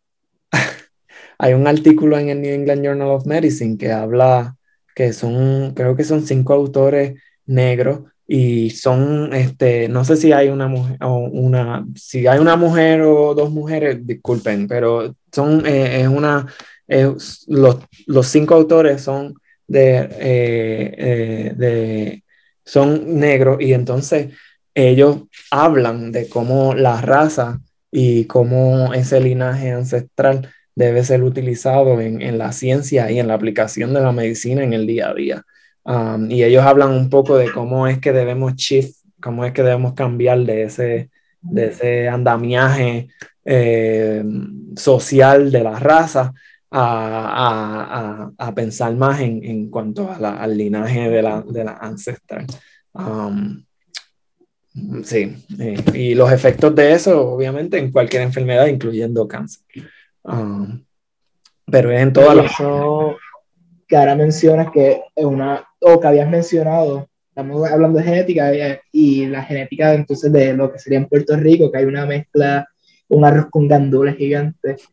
Hay 1.40 1.54
un 1.54 1.68
artículo 1.68 2.18
en 2.18 2.30
el 2.30 2.42
New 2.42 2.52
England 2.52 2.84
Journal 2.84 3.11
of 3.11 3.26
Medicine 3.26 3.78
que 3.78 3.92
habla 3.92 4.56
que 4.98 5.12
son, 5.12 5.74
creo 5.74 5.94
que 5.94 6.02
son 6.02 6.22
cinco 6.26 6.52
autores 6.52 7.22
negros 7.46 8.00
y 8.26 8.70
son, 8.70 9.32
este, 9.32 9.88
no 9.88 10.04
sé 10.04 10.16
si 10.16 10.32
hay 10.32 10.48
una 10.48 10.66
mujer 10.66 10.98
o 11.02 11.18
una, 11.18 11.86
si 11.94 12.26
hay 12.26 12.40
una 12.40 12.56
mujer 12.56 13.02
o 13.02 13.32
dos 13.32 13.52
mujeres, 13.52 14.06
disculpen, 14.06 14.66
pero 14.66 15.14
son, 15.32 15.64
eh, 15.66 16.02
es 16.02 16.09
una, 16.09 16.46
los, 17.46 17.86
los, 18.06 18.26
cinco 18.26 18.54
autores 18.54 19.00
son 19.00 19.34
de, 19.68 19.96
eh, 19.98 20.94
eh, 20.98 21.52
de, 21.56 22.24
son 22.64 23.18
negros 23.18 23.58
y 23.60 23.72
entonces 23.72 24.34
ellos 24.74 25.22
hablan 25.50 26.10
de 26.12 26.28
cómo 26.28 26.74
la 26.74 27.00
raza 27.00 27.60
y 27.90 28.24
cómo 28.24 28.92
ese 28.94 29.20
linaje 29.20 29.70
ancestral 29.70 30.48
debe 30.74 31.04
ser 31.04 31.22
utilizado 31.22 32.00
en, 32.00 32.22
en 32.22 32.38
la 32.38 32.52
ciencia 32.52 33.10
y 33.10 33.18
en 33.18 33.28
la 33.28 33.34
aplicación 33.34 33.94
de 33.94 34.00
la 34.00 34.12
medicina 34.12 34.62
en 34.62 34.72
el 34.72 34.86
día 34.86 35.10
a 35.10 35.14
día. 35.14 35.44
Um, 35.84 36.30
y 36.30 36.44
ellos 36.44 36.64
hablan 36.64 36.90
un 36.90 37.08
poco 37.08 37.36
de 37.36 37.50
cómo 37.50 37.86
es 37.86 37.98
que 37.98 38.12
debemos 38.12 38.54
shift, 38.54 38.96
cómo 39.20 39.44
es 39.44 39.52
que 39.52 39.62
debemos 39.62 39.94
cambiar 39.94 40.40
de 40.40 40.64
ese, 40.64 41.10
de 41.40 41.66
ese 41.66 42.08
andamiaje 42.08 43.08
eh, 43.44 44.22
social 44.76 45.50
de 45.50 45.62
la 45.64 45.78
raza 45.78 46.34
a, 46.70 48.30
a, 48.38 48.46
a, 48.46 48.54
pensar 48.54 48.94
más 48.94 49.20
en, 49.20 49.42
en 49.42 49.70
cuanto 49.70 50.10
al 50.10 50.56
linaje 50.56 51.08
de 51.08 51.22
la, 51.22 51.42
de 51.42 51.64
la 51.64 51.72
ancestral. 51.72 52.46
Um, 52.92 53.64
sí, 55.02 55.34
eh, 55.58 55.82
y 55.94 56.14
los 56.14 56.30
efectos 56.30 56.74
de 56.74 56.92
eso, 56.92 57.32
obviamente, 57.32 57.78
en 57.78 57.90
cualquier 57.90 58.22
enfermedad, 58.22 58.66
incluyendo 58.66 59.26
cáncer. 59.26 59.62
Um, 60.22 60.84
pero 61.64 61.90
es 61.90 62.02
en 62.02 62.12
todas 62.12 62.36
las 62.36 62.52
que 63.86 63.96
ahora 63.96 64.14
mencionas 64.14 64.70
que 64.70 65.00
es 65.16 65.24
una, 65.24 65.66
o 65.80 65.98
que 65.98 66.06
habías 66.06 66.28
mencionado, 66.28 67.08
estamos 67.28 67.70
hablando 67.70 67.98
de 67.98 68.04
genética 68.04 68.52
eh, 68.52 68.82
y, 68.92 69.26
la 69.26 69.42
genética 69.42 69.94
entonces 69.94 70.30
de 70.30 70.52
lo 70.52 70.70
que 70.70 70.78
sería 70.78 70.98
en 70.98 71.08
Puerto 71.08 71.34
Rico, 71.36 71.72
que 71.72 71.78
hay 71.78 71.84
una 71.84 72.04
mezcla, 72.04 72.68
un 73.08 73.24
arroz 73.24 73.46
con 73.50 73.66
gandules 73.66 74.16
gigantes. 74.16 74.88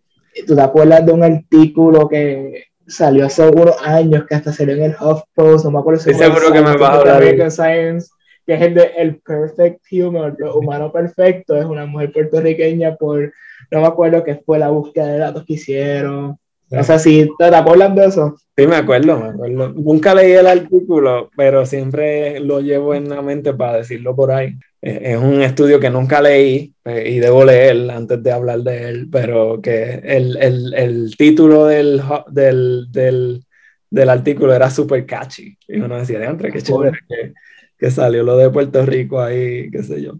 ¿Tú 0.46 0.56
te 0.56 0.62
acuerdas 0.62 1.06
de 1.06 1.12
un 1.12 1.24
artículo 1.24 2.08
que 2.08 2.66
salió 2.88 3.26
hace 3.26 3.48
unos 3.48 3.76
años, 3.82 4.26
que 4.28 4.36
hasta 4.36 4.52
salió 4.52 4.76
en 4.76 4.84
el 4.84 4.96
HuffPost, 5.00 5.66
no 5.66 5.72
me 5.72 5.80
acuerdo 5.80 6.02
si 6.02 6.14
seguro 6.14 6.52
que 6.52 6.62
me 6.62 6.78
va 6.78 6.90
a 6.90 7.00
hablar. 7.00 7.52
Science, 7.52 8.10
que 8.46 8.54
es 8.54 8.62
el 8.62 8.74
de 8.76 8.92
El 8.98 9.18
Perfect 9.22 9.82
Human, 9.92 10.36
el 10.38 10.46
humano 10.50 10.92
perfecto, 10.92 11.56
es 11.56 11.66
una 11.66 11.86
mujer 11.86 12.12
puertorriqueña 12.12 12.96
por, 12.96 13.34
no 13.72 13.82
me 13.82 13.88
acuerdo 13.88 14.24
qué 14.24 14.36
fue 14.36 14.60
la 14.60 14.70
búsqueda 14.70 15.08
de 15.08 15.18
datos 15.18 15.46
que 15.46 15.54
hicieron, 15.54 16.38
o 16.72 16.84
sea, 16.84 16.98
si 16.98 17.30
te, 17.38 17.46
acuerdas 17.46 17.96
de 17.96 18.06
eso. 18.06 18.36
Sí, 18.58 18.66
me 18.66 18.76
acuerdo, 18.76 19.20
me 19.20 19.30
acuerdo. 19.30 19.70
Nunca 19.74 20.16
leí 20.16 20.32
el 20.32 20.48
artículo, 20.48 21.30
pero 21.38 21.66
siempre 21.66 22.40
lo 22.40 22.60
llevo 22.60 22.96
en 22.96 23.08
la 23.08 23.22
mente 23.22 23.54
para 23.54 23.78
decirlo 23.78 24.16
por 24.16 24.32
ahí. 24.32 24.58
Es 24.86 25.18
un 25.18 25.42
estudio 25.42 25.80
que 25.80 25.90
nunca 25.90 26.22
leí 26.22 26.72
eh, 26.86 27.10
y 27.10 27.20
debo 27.20 27.44
leer 27.44 27.90
antes 27.90 28.22
de 28.22 28.32
hablar 28.32 28.60
de 28.60 28.88
él, 28.88 29.10
pero 29.12 29.60
que 29.60 29.96
el, 30.04 30.38
el, 30.38 30.74
el 30.76 31.18
título 31.18 31.66
del, 31.66 32.04
del, 32.30 32.86
del, 32.92 33.44
del, 33.90 34.10
artículo 34.10 34.54
era 34.54 34.70
súper 34.70 35.08
catchy. 35.08 35.58
Y 35.68 35.80
uno 35.80 35.98
decía, 35.98 36.20
de 36.20 36.26
entre 36.26 36.52
qué 36.52 36.62
chévere 36.62 37.00
que, 37.10 37.34
que 37.80 37.90
salió 37.90 38.22
lo 38.22 38.38
de 38.38 38.52
Puerto 38.52 38.86
Rico 38.86 39.20
ahí, 39.20 39.72
qué 39.72 39.82
sé 39.82 40.04
yo. 40.04 40.20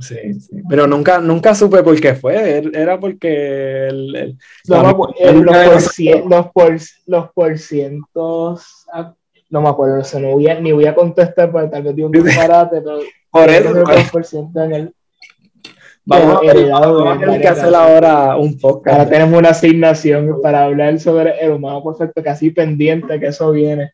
Sí, 0.00 0.40
sí. 0.40 0.62
Pero 0.70 0.86
nunca, 0.86 1.20
nunca 1.20 1.54
supe 1.54 1.82
por 1.82 2.00
qué 2.00 2.14
fue. 2.14 2.62
Era 2.72 2.98
porque 2.98 3.88
el, 3.88 4.38
no, 4.68 4.82
los, 4.84 4.94
por, 6.50 6.78
los, 7.06 7.30
por, 7.32 7.58
cientos. 7.58 8.86
No 9.52 9.60
me 9.60 9.68
acuerdo, 9.68 10.02
no 10.14 10.20
no 10.20 10.30
voy 10.30 10.48
a, 10.48 10.58
ni 10.58 10.72
voy 10.72 10.86
a 10.86 10.94
contestar 10.94 11.52
porque 11.52 11.68
tal 11.68 11.82
vez 11.82 11.94
dio 11.94 12.06
un 12.06 12.12
disparate, 12.12 12.80
pero. 12.80 13.00
Por 13.30 13.50
eso. 13.50 14.50
En 14.56 14.72
el, 14.72 14.94
Vamos, 16.04 16.40
a 16.42 17.18
tener 17.18 17.40
que 17.40 17.48
hacer 17.48 17.74
ahora 17.74 18.36
un 18.36 18.58
podcast. 18.58 18.98
Ahora 18.98 19.10
tenemos 19.10 19.38
una 19.38 19.50
asignación 19.50 20.40
para 20.42 20.64
hablar 20.64 20.98
sobre 20.98 21.38
el 21.38 21.52
humano 21.52 21.84
perfecto, 21.84 22.22
casi 22.22 22.50
pendiente 22.50 23.20
que 23.20 23.26
eso 23.26 23.52
viene. 23.52 23.92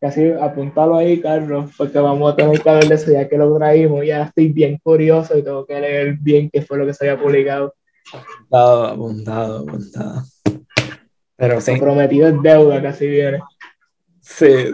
Casi 0.00 0.32
apuntalo 0.32 0.96
ahí, 0.96 1.20
Carlos, 1.20 1.70
porque 1.76 1.98
vamos 1.98 2.32
a 2.32 2.36
tener 2.36 2.60
que 2.60 2.68
hablar 2.68 2.88
de 2.88 2.94
eso 2.94 3.12
ya 3.12 3.28
que 3.28 3.36
lo 3.36 3.54
traímos. 3.56 4.04
Ya 4.06 4.22
estoy 4.22 4.48
bien 4.48 4.78
curioso 4.82 5.36
y 5.36 5.42
tengo 5.42 5.66
que 5.66 5.78
leer 5.78 6.16
bien 6.18 6.48
qué 6.50 6.62
fue 6.62 6.78
lo 6.78 6.86
que 6.86 6.94
se 6.94 7.08
había 7.08 7.22
publicado. 7.22 7.74
Apuntado, 8.12 8.86
apuntado, 8.86 9.58
apuntado. 9.60 10.22
Pero 11.36 11.60
sí. 11.60 11.78
Prometido 11.78 12.28
es 12.28 12.42
deuda, 12.42 12.82
casi 12.82 13.06
viene. 13.06 13.40
Sí. 14.30 14.72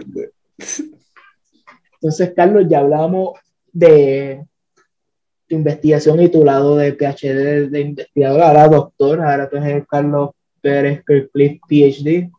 Entonces, 1.95 2.33
Carlos, 2.35 2.65
ya 2.69 2.79
hablamos 2.79 3.39
de 3.73 4.45
tu 5.47 5.55
investigación 5.55 6.21
y 6.21 6.29
tu 6.29 6.43
lado 6.43 6.77
de 6.77 6.93
PhD 6.93 7.69
de, 7.69 7.81
investigador, 7.81 8.41
ahora 8.41 8.67
doctor, 8.67 9.21
ahora 9.21 9.49
tú 9.49 9.57
eres 9.57 9.85
Carlos 9.89 10.31
Pérez 10.61 11.03
Kirkcliffe, 11.05 11.59
PhD. 11.67 12.29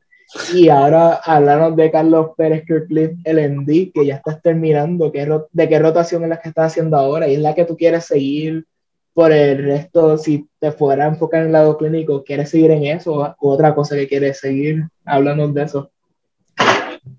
Y 0.54 0.68
ahora 0.68 1.14
hablaron 1.24 1.74
de 1.74 1.90
Carlos 1.90 2.30
Pérez 2.36 2.64
Kirkcliffe 2.66 3.16
LND, 3.24 3.92
que 3.92 4.06
ya 4.06 4.16
estás 4.16 4.40
terminando, 4.42 5.10
¿qué, 5.10 5.26
¿de 5.52 5.68
qué 5.68 5.78
rotación 5.78 6.22
es 6.22 6.28
la 6.28 6.40
que 6.40 6.50
estás 6.50 6.72
haciendo 6.72 6.96
ahora? 6.98 7.28
¿Y 7.28 7.34
es 7.34 7.40
la 7.40 7.54
que 7.54 7.64
tú 7.64 7.76
quieres 7.76 8.04
seguir 8.04 8.66
por 9.14 9.32
el 9.32 9.64
resto? 9.64 10.18
Si 10.18 10.46
te 10.60 10.70
fuera 10.70 11.04
a 11.06 11.08
enfocar 11.08 11.40
en 11.40 11.46
el 11.46 11.52
lado 11.52 11.78
clínico, 11.78 12.22
¿quieres 12.22 12.50
seguir 12.50 12.70
en 12.70 12.84
eso 12.84 13.34
o 13.38 13.52
otra 13.52 13.74
cosa 13.74 13.96
que 13.96 14.06
quieres 14.06 14.38
seguir? 14.38 14.84
Háblanos 15.04 15.54
de 15.54 15.62
eso. 15.62 15.90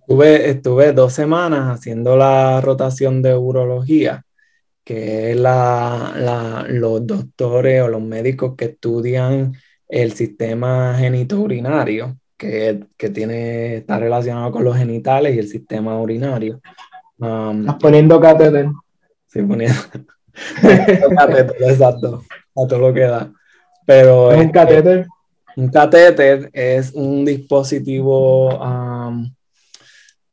Estuve, 0.02 0.50
estuve 0.50 0.94
dos 0.94 1.14
semanas 1.14 1.78
haciendo 1.78 2.16
la 2.18 2.62
rotación 2.62 3.22
de 3.22 3.36
urología, 3.36 4.24
que 4.84 5.32
es 5.32 5.38
la, 5.38 6.14
la, 6.16 6.66
los 6.68 7.06
doctores 7.06 7.82
o 7.84 7.88
los 7.88 8.02
médicos 8.02 8.56
que 8.56 8.66
estudian 8.66 9.54
el 9.88 10.14
sistema 10.14 10.96
genitourinario 10.98 12.18
que, 12.40 12.86
que, 12.96 13.10
tiene, 13.10 13.78
está 13.78 14.00
relacionado 14.00 14.52
con 14.52 14.64
los 14.64 14.78
genitales 14.78 15.36
y 15.36 15.40
el 15.40 15.48
sistema 15.48 16.00
urinario. 16.00 16.62
Um, 17.18 17.62
Estás 17.62 17.76
poniendo 17.76 18.20
catéter. 18.20 18.70
Sí, 19.28 19.42
poniendo, 19.42 19.78
catéter, 21.18 21.56
exacto, 21.60 22.24
a 22.56 22.68
todo 22.68 22.80
lo 22.80 22.94
que 22.94 23.02
da. 23.02 23.30
Pero 23.86 24.32
¿Es 24.32 24.40
un 24.40 24.52
catéter? 24.52 25.08
Un 25.58 25.68
catéter 25.68 26.50
es 26.54 26.94
un 26.94 27.26
dispositivo, 27.26 28.58
um, 28.58 28.89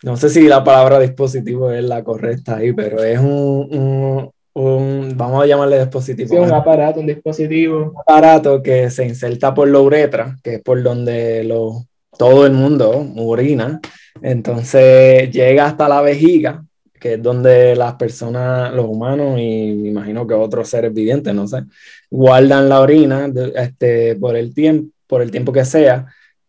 no 0.03 0.17
sé 0.17 0.29
si 0.29 0.43
la 0.43 0.63
palabra 0.63 0.99
dispositivo 0.99 1.71
es 1.71 1.85
la 1.85 2.05
correcta 2.05 2.57
ahí, 2.57 2.73
pero 2.73 3.03
es 3.03 3.19
un, 3.19 3.69
un, 3.71 4.31
un 4.55 5.17
vamos 5.17 5.43
a 5.43 5.47
llamarle 5.47 5.79
dispositivo. 5.79 6.29
Sí, 6.29 6.37
un 6.37 6.53
aparato, 6.53 7.01
un 7.01 7.07
dispositivo. 7.07 7.91
Un 7.91 7.99
aparato 7.99 8.63
que 8.63 8.91
se 8.91 9.07
inserta 9.07 9.55
por 9.55 9.69
la 9.69 9.81
uretra, 9.81 10.37
que 10.43 10.55
es 10.55 10.63
por 10.63 10.83
donde 10.83 11.45
los 11.45 11.87
todo 12.19 12.47
el 12.47 12.53
mundo 12.53 13.07
orina, 13.17 13.81
entonces 14.23 15.31
llega 15.31 15.67
hasta 15.67 15.89
la 15.89 16.01
vejiga, 16.01 16.65
que 16.99 17.15
es 17.15 17.23
donde 17.23 17.77
las 17.77 17.95
personas, 17.95 18.73
los 18.73 18.87
humanos 18.87 19.39
y 19.39 19.73
me 19.75 19.89
imagino 19.89 20.27
que 20.27 20.35
otros 20.35 20.69
seres 20.69 20.93
vivientes, 20.93 21.35
no 21.35 21.47
sé, 21.47 21.65
guardan 22.11 22.69
la 22.69 22.81
orina 22.81 23.31
este, 23.55 24.17
por, 24.17 24.37
el 24.37 24.55
tiempo, 24.55 24.91
por 25.07 25.23
el 25.23 25.31
tiempo 25.31 25.53
que 25.53 25.65
sea. 25.65 26.07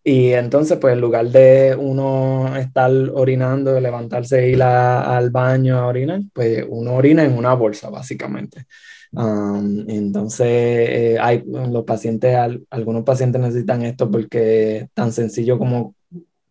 Y 0.08 0.32
entonces, 0.32 0.78
pues 0.78 0.94
en 0.94 1.02
lugar 1.02 1.28
de 1.28 1.76
uno 1.78 2.56
estar 2.56 2.92
orinando, 3.14 3.80
levantarse 3.80 4.40
e 4.40 4.50
ir 4.52 4.64
al 4.64 5.32
baño 5.32 5.78
a 5.78 5.88
orinar, 5.88 6.22
pues 6.34 6.64
uno 6.68 6.96
orina 6.96 7.26
en 7.26 7.38
una 7.38 7.54
bolsa, 7.54 7.90
básicamente 7.90 8.66
entonces, 9.14 10.48
eh, 10.48 11.18
hay 11.20 11.44
los 11.46 11.84
pacientes, 11.86 12.36
algunos 12.70 13.04
pacientes 13.04 13.42
necesitan 13.42 13.84
esto 13.84 14.10
porque 14.12 14.78
es 14.78 14.92
tan 14.94 15.12
sencillo 15.12 15.58
como 15.58 15.96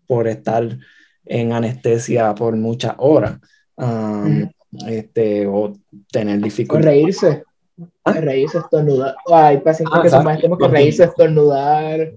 por 0.06 0.26
estar 0.26 0.78
en 1.24 1.52
anestesia 1.52 2.34
por 2.34 2.56
muchas 2.56 2.94
horas 2.98 3.38
este, 4.88 5.46
o 5.46 5.72
tener 6.10 6.40
dificultades. 6.40 6.94
reírse. 6.94 7.42
¿Ah? 8.04 8.12
Reírse, 8.12 8.58
estornudar. 8.58 9.16
Hay 9.30 9.58
pacientes 9.58 9.98
ah, 9.98 10.02
que 10.02 10.08
son 10.08 10.24
más 10.24 10.40
que 10.40 10.48
reírse, 10.68 11.04
estornudar. 11.04 12.12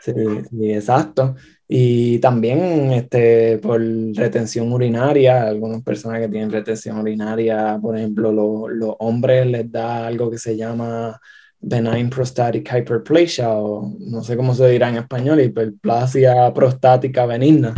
Sí, 0.00 0.12
sí, 0.50 0.72
exacto. 0.72 1.34
Y 1.68 2.18
también 2.18 2.92
este, 2.92 3.58
por 3.58 3.80
retención 4.14 4.72
urinaria, 4.72 5.46
algunas 5.46 5.82
personas 5.82 6.20
que 6.20 6.28
tienen 6.28 6.50
retención 6.50 6.98
urinaria, 6.98 7.78
por 7.80 7.96
ejemplo, 7.96 8.32
los 8.32 8.94
hombres 8.98 9.46
les 9.46 9.70
da 9.70 10.06
algo 10.06 10.30
que 10.30 10.38
se 10.38 10.56
llama 10.56 11.20
benign 11.60 12.08
prostatic 12.10 12.68
hyperplasia, 12.72 13.50
o 13.50 13.94
no 14.00 14.22
sé 14.24 14.36
cómo 14.36 14.54
se 14.54 14.68
dirá 14.68 14.88
en 14.88 14.96
español, 14.96 15.40
hiperplasia 15.40 16.52
prostática 16.54 17.26
benigna, 17.26 17.74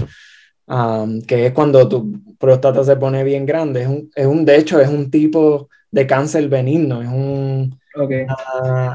que 1.27 1.47
es 1.47 1.53
cuando 1.53 1.89
tu 1.89 2.13
próstata 2.39 2.85
se 2.85 2.97
pone 2.97 3.25
bien 3.25 3.45
grande. 3.45 3.83
Es 3.83 3.89
un, 3.89 4.11
es 4.15 4.27
un, 4.27 4.45
de 4.45 4.57
hecho, 4.57 4.81
es 4.81 4.89
un 4.89 5.11
tipo 5.11 5.69
de 5.91 6.07
cáncer 6.07 6.49
benigno, 6.49 7.03
es 7.03 7.09
un, 7.09 7.79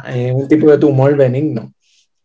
es 0.08 0.34
un 0.34 0.48
tipo 0.48 0.72
de 0.72 0.78
tumor 0.80 1.16
benigno, 1.16 1.74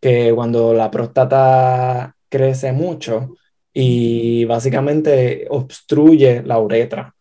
que 0.02 0.32
cuando 0.34 0.74
la 0.74 0.90
próstata 0.90 2.16
crece 2.28 2.72
mucho 2.72 3.36
y 3.72 4.44
básicamente 4.46 5.46
obstruye 5.48 6.42
la 6.42 6.58
uretra, 6.58 7.14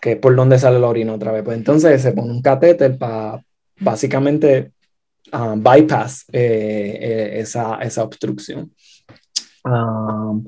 que 0.00 0.12
es 0.12 0.18
por 0.18 0.36
donde 0.36 0.56
sale 0.56 0.78
la 0.78 0.86
orina 0.86 1.14
otra 1.14 1.32
vez. 1.32 1.42
Pues 1.42 1.58
entonces 1.58 2.00
se 2.00 2.12
pone 2.12 2.30
un 2.30 2.40
catéter 2.40 2.96
para 2.96 3.42
básicamente 3.80 4.70
uh, 5.32 5.56
bypass 5.56 6.26
eh, 6.32 6.98
eh, 7.00 7.40
esa, 7.40 7.78
esa, 7.82 8.04
obstrucción. 8.04 8.72
Um, 9.64 10.46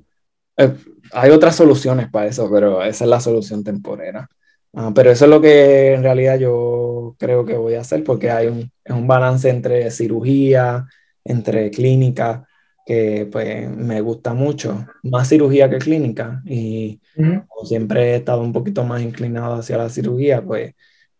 eh, 0.56 0.76
hay 1.10 1.30
otras 1.32 1.56
soluciones 1.56 2.08
para 2.08 2.26
eso, 2.26 2.48
pero 2.52 2.84
esa 2.84 3.02
es 3.02 3.10
la 3.10 3.20
solución 3.20 3.64
temporera. 3.64 4.28
Uh, 4.70 4.94
pero 4.94 5.10
eso 5.10 5.24
es 5.24 5.30
lo 5.30 5.40
que 5.40 5.94
en 5.94 6.04
realidad 6.04 6.38
yo 6.38 7.16
creo 7.18 7.44
que 7.44 7.56
voy 7.56 7.74
a 7.74 7.80
hacer 7.80 8.04
porque 8.04 8.30
hay 8.30 8.46
un, 8.46 8.70
un 8.88 9.06
balance 9.08 9.48
entre 9.50 9.90
cirugía, 9.90 10.86
entre 11.24 11.70
clínica, 11.70 12.46
que 12.86 13.28
pues 13.30 13.68
me 13.70 14.00
gusta 14.00 14.34
mucho, 14.34 14.86
más 15.02 15.28
cirugía 15.28 15.70
que 15.70 15.78
clínica 15.78 16.42
y 16.44 17.00
como 17.16 17.66
siempre 17.66 18.12
he 18.12 18.16
estado 18.16 18.42
un 18.42 18.52
poquito 18.52 18.84
más 18.84 19.02
inclinado 19.02 19.54
hacia 19.54 19.78
la 19.78 19.88
cirugía, 19.88 20.42
pues 20.44 20.74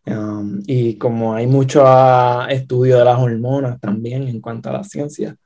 um, 0.07 0.63
y 0.67 0.97
como 0.99 1.35
hay 1.35 1.47
mucho 1.47 1.85
ah, 1.87 2.47
estudio 2.51 2.99
de 2.99 3.05
las 3.05 3.19
hormonas 3.19 3.81
también 3.81 4.29
en 4.29 4.41
cuanto 4.41 4.69
a 4.69 4.75
la 4.75 4.85
ciencia, 4.85 5.37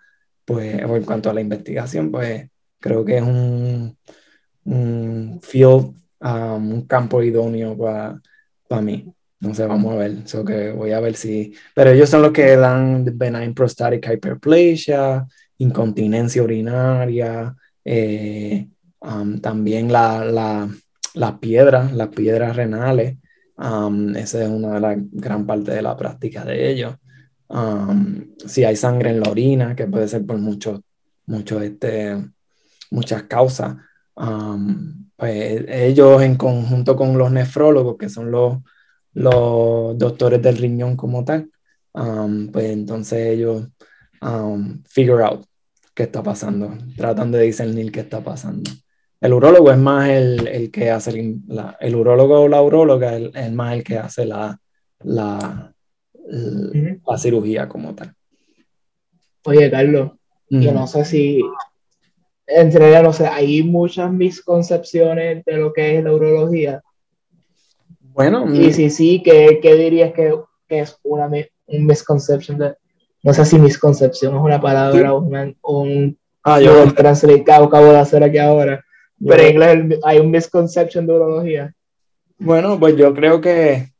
pues 0.44 0.84
o 0.84 0.96
en 0.96 1.04
cuanto 1.04 1.30
a 1.30 1.34
la 1.34 1.40
investigación, 1.40 2.10
pues 2.10 2.48
creo 2.80 3.04
que 3.04 3.18
es 3.18 3.22
un, 3.22 3.96
un 4.64 5.40
field, 5.42 5.94
um, 6.20 6.72
un 6.72 6.86
campo 6.86 7.22
idóneo 7.22 7.76
para 7.76 8.82
mí. 8.82 9.12
No 9.40 9.54
sé, 9.54 9.66
vamos 9.66 9.94
a 9.94 9.96
ver. 9.96 10.26
So 10.26 10.44
que 10.44 10.72
voy 10.72 10.92
a 10.92 11.00
ver 11.00 11.14
si. 11.14 11.54
Pero 11.74 11.90
ellos 11.90 12.08
son 12.08 12.22
los 12.22 12.32
que 12.32 12.56
dan 12.56 13.04
benign 13.16 13.54
prostatic 13.54 14.06
hyperplasia, 14.10 15.26
incontinencia 15.58 16.42
urinaria, 16.42 17.54
eh, 17.84 18.66
um, 19.00 19.40
también 19.40 19.92
la, 19.92 20.24
la, 20.24 20.68
las 21.14 21.32
piedras, 21.38 21.92
las 21.92 22.08
piedras 22.08 22.56
renales. 22.56 23.16
Um, 23.56 24.14
esa 24.16 24.42
es 24.42 24.48
una 24.48 24.74
de 24.74 24.80
las 24.80 24.96
gran 25.12 25.46
parte 25.46 25.72
de 25.72 25.82
la 25.82 25.96
práctica 25.96 26.44
de 26.44 26.70
ellos. 26.70 26.94
Um, 27.48 28.34
si 28.46 28.64
hay 28.64 28.76
sangre 28.76 29.10
en 29.10 29.20
la 29.20 29.30
orina, 29.30 29.74
que 29.74 29.86
puede 29.86 30.08
ser 30.08 30.26
por 30.26 30.38
muchos, 30.38 30.80
mucho 31.26 31.60
este, 31.60 32.16
muchas 32.90 33.24
causas, 33.24 33.76
pues 35.16 35.64
ellos 35.68 36.22
en 36.22 36.36
conjunto 36.36 36.96
con 36.96 37.16
los 37.16 37.30
nefrólogos, 37.30 37.96
que 37.96 38.08
son 38.08 38.30
los, 38.30 38.58
los 39.14 39.98
doctores 39.98 40.42
del 40.42 40.56
riñón 40.56 40.96
como 40.96 41.24
tal, 41.24 41.50
pues 41.92 42.70
entonces 42.70 43.26
ellos 43.28 43.68
figure 44.88 45.24
out 45.24 45.44
qué 45.94 46.04
está 46.04 46.22
pasando, 46.22 46.76
tratan 46.96 47.32
de 47.32 47.42
discernir 47.42 47.90
qué 47.90 48.00
está 48.00 48.22
pasando. 48.22 48.70
El 49.20 49.32
urólogo 49.32 49.72
es 49.72 49.78
más 49.78 50.08
el, 50.08 50.46
el 50.46 50.70
que 50.70 50.90
hace, 50.90 51.40
la, 51.48 51.76
el 51.80 51.96
urólogo 51.96 52.42
o 52.42 52.48
la 52.48 52.62
uróloga 52.62 53.16
es, 53.16 53.52
más 53.52 53.74
el 53.74 53.82
que 53.82 53.98
hace 53.98 54.24
la, 54.24 54.60
la, 55.00 55.74
la, 56.24 57.18
cirugía 57.18 57.68
como 57.68 57.96
tal. 57.96 58.14
Oye, 59.44 59.68
Carlos, 59.70 60.12
yo 60.50 60.72
no 60.72 60.86
sé 60.86 61.04
si, 61.04 61.42
entre 62.46 63.02
no 63.02 63.12
sé, 63.12 63.26
hay 63.26 63.64
muchas 63.64 64.12
misconcepciones 64.12 65.44
de 65.44 65.56
lo 65.56 65.72
que 65.72 65.98
es 65.98 66.04
la 66.04 66.12
urología. 66.12 66.82
Bueno. 68.18 68.52
Y 68.52 68.72
si 68.72 68.90
sí, 68.90 69.22
¿qué, 69.24 69.60
qué 69.62 69.76
dirías 69.76 70.12
que, 70.12 70.34
que, 70.66 70.80
es 70.80 70.98
una 71.04 71.28
un 71.28 71.86
misconception 71.86 72.58
de, 72.58 72.74
no 73.22 73.32
sé 73.32 73.44
si 73.44 73.60
misconcepción 73.60 74.34
es 74.34 74.42
una 74.42 74.60
palabra 74.60 75.14
o 75.14 75.20
un 75.20 76.18
ah, 76.42 76.60
yo 76.60 76.82
el 76.82 76.94
translate 76.94 77.44
que 77.44 77.52
acabo 77.52 77.92
de 77.92 77.98
hacer 77.98 78.24
aquí 78.24 78.38
ahora. 78.38 78.84
Pero 79.24 79.40
en 79.40 79.50
inglés 79.50 80.00
hay 80.02 80.18
un 80.18 80.32
misconception 80.32 81.06
de 81.06 81.12
urología. 81.12 81.72
Bueno, 82.38 82.76
pues 82.80 82.96
yo 82.96 83.14
creo 83.14 83.40
que 83.40 83.92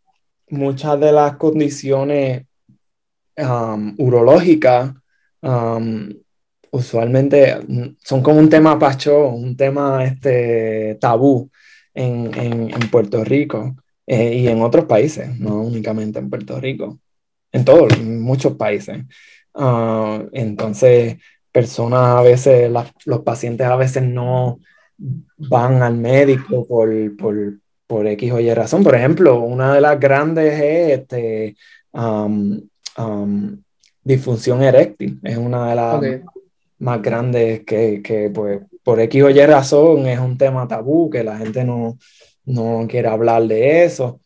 muchas 0.48 0.98
de 0.98 1.12
las 1.12 1.36
condiciones 1.36 2.44
um, 3.36 3.94
urológicas 3.98 4.94
um, 5.42 6.08
usualmente 6.72 7.56
son 8.02 8.20
como 8.20 8.40
un 8.40 8.48
tema 8.48 8.76
pacho, 8.80 9.28
un 9.28 9.56
tema 9.56 10.04
este, 10.04 10.98
tabú 11.00 11.48
en, 11.94 12.36
en, 12.36 12.70
en 12.74 12.90
Puerto 12.90 13.22
Rico 13.22 13.76
eh, 14.08 14.34
y 14.34 14.48
en 14.48 14.62
otros 14.62 14.86
países, 14.86 15.38
no 15.38 15.60
únicamente 15.60 16.18
en 16.18 16.30
Puerto 16.30 16.60
Rico 16.60 16.98
en 17.52 17.64
todos, 17.64 17.92
en 17.94 18.20
muchos 18.20 18.54
países. 18.54 19.04
Ah, 19.54 20.22
entonces, 20.32 21.16
personas 21.52 22.18
a 22.18 22.22
veces, 22.22 22.70
los 23.04 23.20
pacientes 23.20 23.66
a 23.66 23.76
veces 23.76 24.02
no 24.02 24.60
van 25.36 25.82
al 25.82 25.96
médico 25.96 26.66
por, 26.66 27.16
por, 27.16 27.58
por, 27.86 28.06
X 28.06 28.32
o 28.32 28.40
Y 28.40 28.52
razón. 28.54 28.82
Por 28.84 28.94
ejemplo, 28.94 29.40
una 29.40 29.74
de 29.74 29.80
las 29.80 29.98
grandes 29.98 30.60
es 30.60 30.98
este, 31.00 31.56
disfunción 34.02 34.62
eréctil. 34.62 35.20
Es 35.22 35.36
una 35.36 35.70
de 35.70 35.74
las 35.74 36.22
más 36.78 37.02
grandes 37.02 37.64
que, 37.64 38.02
que, 38.02 38.30
pues, 38.30 38.60
por 38.84 39.00
X 39.00 39.22
o 39.22 39.30
Y 39.30 39.46
razón 39.46 40.06
es 40.06 40.18
un 40.18 40.38
tema 40.38 40.68
tabú, 40.68 41.10
que 41.10 41.24
la 41.24 41.38
gente 41.38 41.64
no, 41.64 41.98
no 42.48 42.86
quiere 42.88 43.08
hablar 43.08 43.46
de 43.46 43.84
eso 43.84 44.20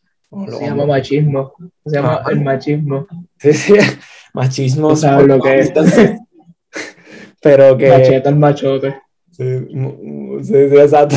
se 0.47 0.65
llama 0.65 0.85
machismo. 0.85 1.53
Se 1.85 1.95
llama 1.95 2.21
ah. 2.25 2.31
el 2.31 2.41
machismo. 2.41 3.07
Sí, 3.37 3.53
sí, 3.53 3.73
machismo. 4.33 4.95
¿Sabes 4.95 5.27
lo 5.27 5.39
que 5.39 5.59
es? 5.59 5.71
pero 7.41 7.77
que. 7.77 7.89
Macheta 7.89 8.29
el 8.29 8.35
machote. 8.35 8.95
Sí, 9.31 9.43
sí, 10.43 10.55
exacto. 10.55 11.15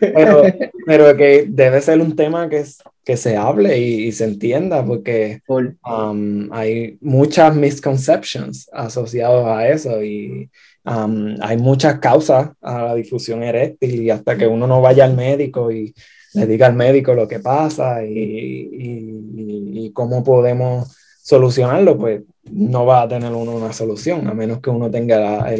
Pero, 0.00 0.42
pero, 0.86 1.16
que 1.16 1.46
debe 1.48 1.80
ser 1.80 2.00
un 2.00 2.14
tema 2.14 2.48
que, 2.48 2.64
que 3.04 3.16
se 3.16 3.36
hable 3.36 3.78
y, 3.78 4.12
se 4.12 4.24
entienda, 4.24 4.84
porque 4.84 5.40
um, 5.48 6.48
hay 6.52 6.96
muchas 7.00 7.56
misconceptions 7.56 8.68
asociadas 8.72 9.46
a 9.46 9.68
eso 9.68 10.00
y 10.00 10.48
um, 10.84 11.34
hay 11.40 11.56
muchas 11.56 11.98
causas 11.98 12.50
a 12.60 12.82
la 12.84 12.94
difusión 12.94 13.42
eréctil 13.42 14.00
y 14.00 14.10
hasta 14.10 14.36
que 14.36 14.46
uno 14.46 14.68
no 14.68 14.80
vaya 14.80 15.04
al 15.04 15.16
médico 15.16 15.72
y 15.72 15.92
le 16.36 16.46
diga 16.46 16.66
al 16.66 16.74
médico 16.74 17.14
lo 17.14 17.26
que 17.26 17.40
pasa 17.40 18.04
y, 18.04 18.68
y, 18.72 19.90
cómo 19.92 20.22
podemos 20.22 20.94
solucionarlo, 21.22 21.96
pues 21.96 22.22
no 22.50 22.84
va 22.84 23.02
a 23.02 23.08
tener 23.08 23.32
uno 23.32 23.52
una 23.52 23.72
solución, 23.72 24.28
a 24.28 24.34
menos 24.34 24.60
que 24.60 24.68
uno 24.68 24.90
tenga 24.90 25.18
la, 25.18 25.56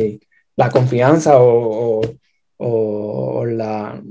la 0.56 0.70
confianza 0.70 1.40
o, 1.40 2.02
o, 2.58 3.46
la, 3.46 4.02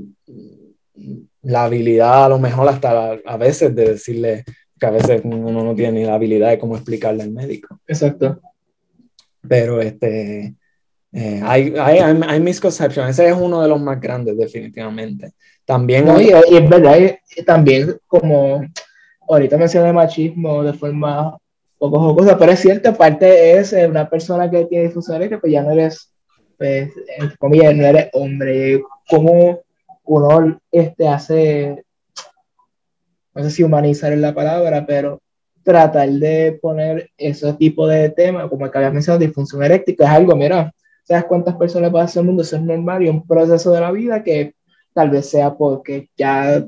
la, 1.44 1.64
habilidad, 1.64 2.26
a 2.26 2.30
lo 2.30 2.40
mejor 2.40 2.68
hasta 2.70 3.12
a 3.24 3.38
veces 3.38 3.76
de 3.76 3.92
decirle 3.92 4.44
que 4.80 4.86
a 4.86 4.92
veces 4.92 5.22
uno 5.24 5.64
no 5.64 5.76
tiene 5.76 6.00
ni 6.00 6.06
la 6.06 6.16
habilidad 6.16 6.50
de 6.50 6.60
cómo 6.60 6.76
explicarle 6.76 7.24
al 7.24 7.32
médico. 7.32 7.80
Exacto. 7.88 8.42
Pero 9.48 9.82
este, 9.82 10.56
eh, 11.12 11.42
hay, 11.44 11.76
hay, 11.80 12.00
hay, 12.00 12.40
misconceptions, 12.40 13.12
ese 13.12 13.30
es 13.30 13.38
uno 13.38 13.62
de 13.62 13.68
los 13.68 13.80
más 13.80 14.02
grandes 14.02 14.38
definitivamente. 14.38 15.34
También... 15.66 16.08
y, 16.20 16.30
es 16.30 16.70
verdad, 16.70 17.18
también 17.46 17.98
como 18.08 18.64
ahorita 19.28 19.58
mencioné 19.58 19.92
machismo 19.92 20.64
de 20.64 20.74
forma 20.74 21.38
poco 21.78 22.00
jocosa, 22.00 22.38
pero 22.38 22.52
es 22.52 22.60
cierto, 22.60 22.90
aparte 22.90 23.58
es 23.58 23.74
eh, 23.74 23.88
una 23.88 24.10
persona 24.10 24.50
que 24.50 24.66
tiene 24.66 24.88
difusión 24.88 25.28
que 25.28 25.38
pues 25.38 25.52
ya 25.52 25.62
no 25.62 25.72
eres, 25.72 26.12
pues, 26.58 26.90
entre 27.18 27.38
comillas, 27.38 27.76
no 27.76 27.86
eres 27.86 28.10
hombre, 28.14 28.82
como 29.10 29.62
uno 30.06 30.60
este, 30.72 31.08
hace, 31.08 31.84
no 33.34 33.44
sé 33.44 33.50
si 33.50 33.64
humanizar 33.64 34.14
es 34.14 34.20
la 34.20 34.34
palabra, 34.34 34.86
pero 34.86 35.22
tratar 35.64 36.10
de 36.10 36.58
poner 36.62 37.10
ese 37.18 37.52
tipo 37.54 37.88
de 37.88 38.10
temas, 38.10 38.48
como 38.50 38.66
el 38.66 38.72
que 38.72 38.78
habías 38.78 38.94
mencionado, 38.94 39.26
disfunción 39.26 39.64
eréctica, 39.64 40.06
es 40.06 40.12
algo, 40.12 40.36
mira, 40.36 40.72
¿sabes 41.04 41.26
cuántas 41.26 41.56
personas 41.56 41.92
pasan 41.92 42.22
el 42.22 42.28
mundo? 42.28 42.44
Eso 42.44 42.56
es 42.56 42.62
normal 42.62 43.04
y 43.04 43.10
un 43.10 43.26
proceso 43.28 43.72
de 43.72 43.82
la 43.82 43.92
vida 43.92 44.24
que 44.24 44.55
tal 44.96 45.10
vez 45.10 45.30
sea 45.30 45.54
porque 45.54 46.10
ya, 46.16 46.66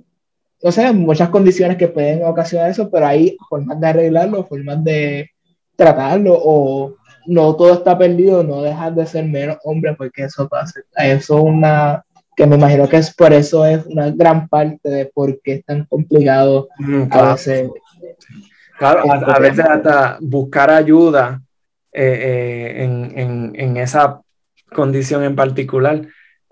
o 0.61 0.71
sea, 0.71 0.91
muchas 0.91 1.29
condiciones 1.29 1.77
que 1.77 1.87
pueden 1.87 2.25
ocasionar 2.25 2.69
eso, 2.69 2.91
pero 2.91 3.07
hay 3.07 3.37
formas 3.49 3.79
de 3.79 3.87
arreglarlo, 3.87 4.45
formas 4.45 4.83
de 4.83 5.31
tratarlo, 5.77 6.37
o 6.37 6.95
no 7.25 7.55
todo 7.55 7.73
está 7.73 7.97
perdido, 7.97 8.43
no 8.43 8.61
dejar 8.61 8.93
de 8.95 9.05
ser 9.05 9.25
menos 9.25 9.57
hombre 9.63 9.95
porque 9.95 10.25
eso 10.25 10.47
pasa. 10.49 10.81
Eso 10.97 11.37
es 11.37 11.43
una, 11.43 12.03
que 12.35 12.45
me 12.45 12.57
imagino 12.57 12.89
que 12.89 12.97
es 12.97 13.15
por 13.15 13.31
eso 13.31 13.65
es 13.65 13.85
una 13.85 14.11
gran 14.11 14.49
parte 14.49 14.89
de 14.89 15.05
por 15.05 15.39
qué 15.41 15.53
es 15.53 15.65
tan 15.65 15.85
complicado 15.85 16.67
mm, 16.79 17.03
a 17.09 17.31
veces. 17.31 17.69
Claro, 18.77 19.09
a, 19.09 19.39
veces 19.39 19.65
hasta 19.65 20.17
buscar 20.19 20.69
ayuda 20.69 21.41
eh, 21.93 22.03
eh, 22.03 22.83
en, 22.83 23.17
en, 23.17 23.53
en, 23.55 23.77
esa 23.77 24.21
condición 24.71 25.23
en 25.23 25.35
particular 25.35 26.01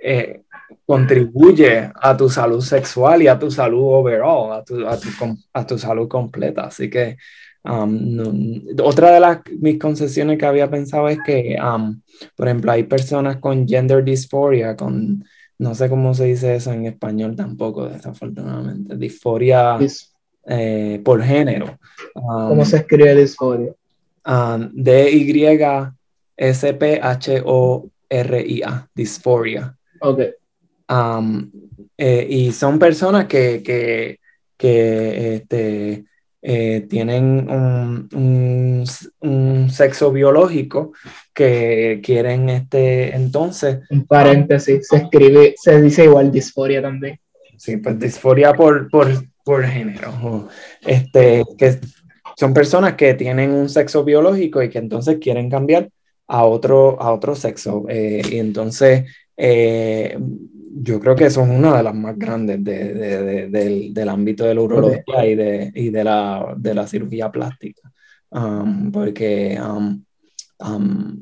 eh, 0.01 0.41
contribuye 0.85 1.91
a 1.93 2.15
tu 2.15 2.29
salud 2.29 2.61
sexual 2.61 3.21
y 3.21 3.27
a 3.27 3.37
tu 3.37 3.49
salud 3.49 3.83
overall, 3.83 4.51
a 4.53 4.63
tu, 4.63 4.87
a 4.87 4.97
tu, 4.97 5.09
a 5.53 5.65
tu 5.65 5.77
salud 5.77 6.07
completa. 6.07 6.63
Así 6.65 6.89
que 6.89 7.17
um, 7.63 8.61
otra 8.83 9.11
de 9.11 9.19
las 9.19 9.39
mis 9.59 9.79
concesiones 9.79 10.37
que 10.37 10.45
había 10.45 10.69
pensado 10.69 11.09
es 11.09 11.19
que, 11.25 11.57
um, 11.61 12.01
por 12.35 12.47
ejemplo, 12.47 12.71
hay 12.71 12.83
personas 12.83 13.37
con 13.37 13.67
gender 13.67 14.03
dysphoria, 14.03 14.75
con 14.75 15.23
no 15.57 15.73
sé 15.73 15.89
cómo 15.89 16.13
se 16.13 16.25
dice 16.25 16.55
eso 16.55 16.73
en 16.73 16.85
español 16.85 17.35
tampoco, 17.35 17.87
desafortunadamente. 17.87 18.97
Disforia 18.97 19.77
eh, 20.45 21.01
por 21.03 21.23
género. 21.23 21.79
Um, 22.13 22.49
¿Cómo 22.49 22.65
se 22.65 22.77
escribe 22.77 23.15
disforia? 23.15 23.73
Um, 24.25 24.69
D-Y-S-P-H-O-R-I-A, 24.73 25.69
disforia. 28.93 29.77
Um, 30.87 31.51
eh, 31.97 32.27
y 32.29 32.51
son 32.51 32.77
personas 32.77 33.25
que, 33.25 33.63
que, 33.63 34.19
que 34.57 35.35
este, 35.35 36.05
eh, 36.41 36.81
tienen 36.87 37.49
un, 37.49 38.85
un, 39.19 39.69
sexo 39.71 40.11
biológico 40.11 40.93
que 41.33 42.01
quieren 42.03 42.49
este 42.49 43.15
entonces. 43.15 43.79
En 43.89 44.05
paréntesis, 44.05 44.87
se 44.87 44.97
escribe, 44.97 45.55
se 45.57 45.81
dice 45.81 46.03
igual 46.03 46.31
disforia 46.31 46.81
también. 46.81 47.19
Sí, 47.57 47.77
pues 47.77 47.97
disforia 47.99 48.53
por, 48.53 48.89
por, 48.91 49.07
por 49.43 49.65
género. 49.65 50.47
Este, 50.81 51.43
que 51.57 51.79
son 52.37 52.53
personas 52.53 52.93
que 52.93 53.15
tienen 53.15 53.51
un 53.51 53.69
sexo 53.69 54.03
biológico 54.03 54.61
y 54.61 54.69
que 54.69 54.77
entonces 54.77 55.17
quieren 55.19 55.49
cambiar 55.49 55.89
a 56.27 56.45
otro, 56.45 57.01
a 57.01 57.11
otro 57.11 57.35
sexo. 57.35 57.85
Eh, 57.89 58.21
y 58.29 58.37
entonces 58.37 59.05
eh, 59.37 60.17
yo 60.77 60.99
creo 60.99 61.15
que 61.15 61.29
son 61.29 61.51
una 61.51 61.77
de 61.77 61.83
las 61.83 61.95
más 61.95 62.17
grandes 62.17 62.61
de, 62.63 62.93
de, 62.93 63.49
del, 63.49 63.93
del, 63.93 64.09
ámbito 64.09 64.43
de 64.43 64.55
la 64.55 64.61
urología 64.61 65.25
y, 65.25 65.35
de, 65.35 65.71
y 65.73 65.89
de, 65.89 66.03
la, 66.03 66.53
de 66.57 66.73
la 66.73 66.85
cirugía 66.85 67.31
plástica. 67.31 67.91
Um, 68.29 68.91
porque 68.91 69.57
um, 69.61 70.03
um, 70.59 71.17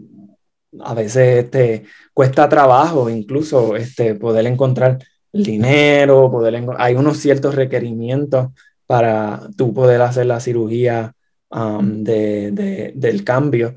a 0.82 0.94
veces 0.96 1.46
este, 1.46 1.84
cuesta 2.14 2.50
trabajo 2.50 3.10
incluso 3.10 3.76
este, 3.76 4.16
poder 4.16 4.48
encontrar 4.48 4.98
el 5.32 5.44
dinero, 5.44 6.32
poder 6.32 6.64
hay 6.78 6.96
unos 6.96 7.18
ciertos 7.18 7.54
requerimientos 7.54 8.48
para 8.88 9.40
tú 9.56 9.74
poder 9.74 10.02
hacer 10.02 10.26
la 10.26 10.40
cirugía 10.40 11.14
de, 11.52 12.92
del 12.96 13.24
cambio. 13.24 13.76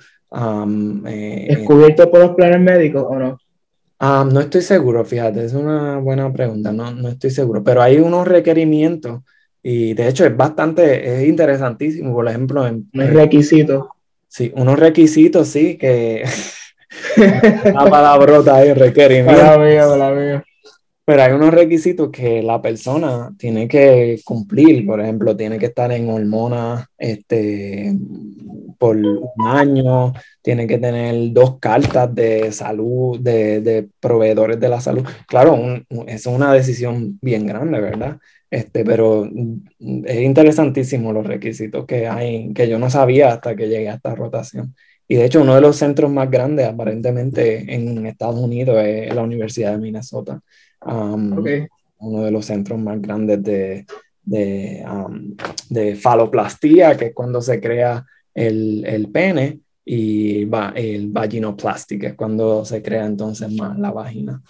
Eh, 1.06 1.46
¿Es 1.48 1.58
cubierto 1.60 2.10
por 2.10 2.20
los 2.20 2.34
planes 2.34 2.60
médicos 2.60 3.04
o 3.06 3.14
no? 3.16 3.38
Ah, 3.98 4.26
no 4.30 4.40
estoy 4.40 4.62
seguro, 4.62 5.04
fíjate, 5.04 5.44
es 5.44 5.54
una 5.54 5.98
buena 5.98 6.30
pregunta, 6.32 6.70
no, 6.72 6.90
no 6.90 7.08
estoy 7.08 7.30
seguro, 7.30 7.64
pero 7.64 7.80
hay 7.82 7.98
unos 7.98 8.28
requerimientos 8.28 9.22
y 9.62 9.94
de 9.94 10.08
hecho 10.08 10.26
es 10.26 10.36
bastante, 10.36 11.22
es 11.22 11.28
interesantísimo, 11.28 12.12
por 12.12 12.28
ejemplo, 12.28 12.66
en... 12.66 12.88
Requisitos. 12.92 13.86
Sí, 14.28 14.52
unos 14.54 14.78
requisitos, 14.78 15.48
sí, 15.48 15.78
que... 15.78 16.24
la 17.64 17.90
palabrota 17.90 18.56
ahí, 18.56 18.72
requerimiento. 18.72 19.32
la 19.96 20.36
Pero 21.06 21.22
hay 21.22 21.32
unos 21.32 21.54
requisitos 21.54 22.10
que 22.10 22.42
la 22.42 22.60
persona 22.60 23.32
tiene 23.38 23.68
que 23.68 24.20
cumplir, 24.24 24.84
por 24.84 25.00
ejemplo, 25.00 25.36
tiene 25.36 25.56
que 25.56 25.66
estar 25.66 25.92
en 25.92 26.10
hormonas 26.10 26.84
este, 26.98 27.94
por 28.76 28.96
un 28.96 29.46
año, 29.46 30.12
tiene 30.42 30.66
que 30.66 30.78
tener 30.78 31.32
dos 31.32 31.60
cartas 31.60 32.12
de 32.12 32.50
salud, 32.50 33.20
de, 33.20 33.60
de 33.60 33.88
proveedores 34.00 34.58
de 34.58 34.68
la 34.68 34.80
salud. 34.80 35.06
Claro, 35.28 35.56
es 36.08 36.26
una 36.26 36.52
decisión 36.52 37.18
bien 37.22 37.46
grande, 37.46 37.80
¿verdad? 37.80 38.18
Este, 38.50 38.84
pero 38.84 39.28
es 40.06 40.20
interesantísimo 40.20 41.12
los 41.12 41.26
requisitos 41.26 41.86
que 41.86 42.08
hay, 42.08 42.52
que 42.52 42.68
yo 42.68 42.80
no 42.80 42.90
sabía 42.90 43.32
hasta 43.32 43.54
que 43.54 43.68
llegué 43.68 43.90
a 43.90 43.94
esta 43.94 44.16
rotación. 44.16 44.74
Y 45.08 45.16
de 45.16 45.26
hecho, 45.26 45.42
uno 45.42 45.54
de 45.54 45.60
los 45.60 45.76
centros 45.76 46.10
más 46.10 46.28
grandes 46.30 46.66
aparentemente 46.66 47.72
en 47.72 48.06
Estados 48.06 48.36
Unidos 48.40 48.82
es 48.84 49.14
la 49.14 49.22
Universidad 49.22 49.72
de 49.72 49.78
Minnesota. 49.78 50.40
Um, 50.86 51.44
uno 51.98 52.24
de 52.24 52.30
los 52.30 52.46
centros 52.46 52.78
más 52.78 53.00
grandes 53.00 53.42
de, 53.42 53.86
de, 54.22 54.84
um, 54.88 55.36
de 55.70 55.96
faloplastía, 55.96 56.96
que 56.96 57.06
es 57.06 57.14
cuando 57.14 57.40
se 57.40 57.60
crea 57.60 58.04
el, 58.34 58.84
el 58.86 59.10
pene, 59.10 59.60
y 59.88 60.44
va, 60.44 60.72
el 60.74 61.08
vaginoplasty, 61.08 61.98
que 61.98 62.06
es 62.08 62.14
cuando 62.14 62.64
se 62.64 62.82
crea 62.82 63.06
entonces 63.06 63.50
más 63.52 63.78
la 63.78 63.92
vagina. 63.92 64.42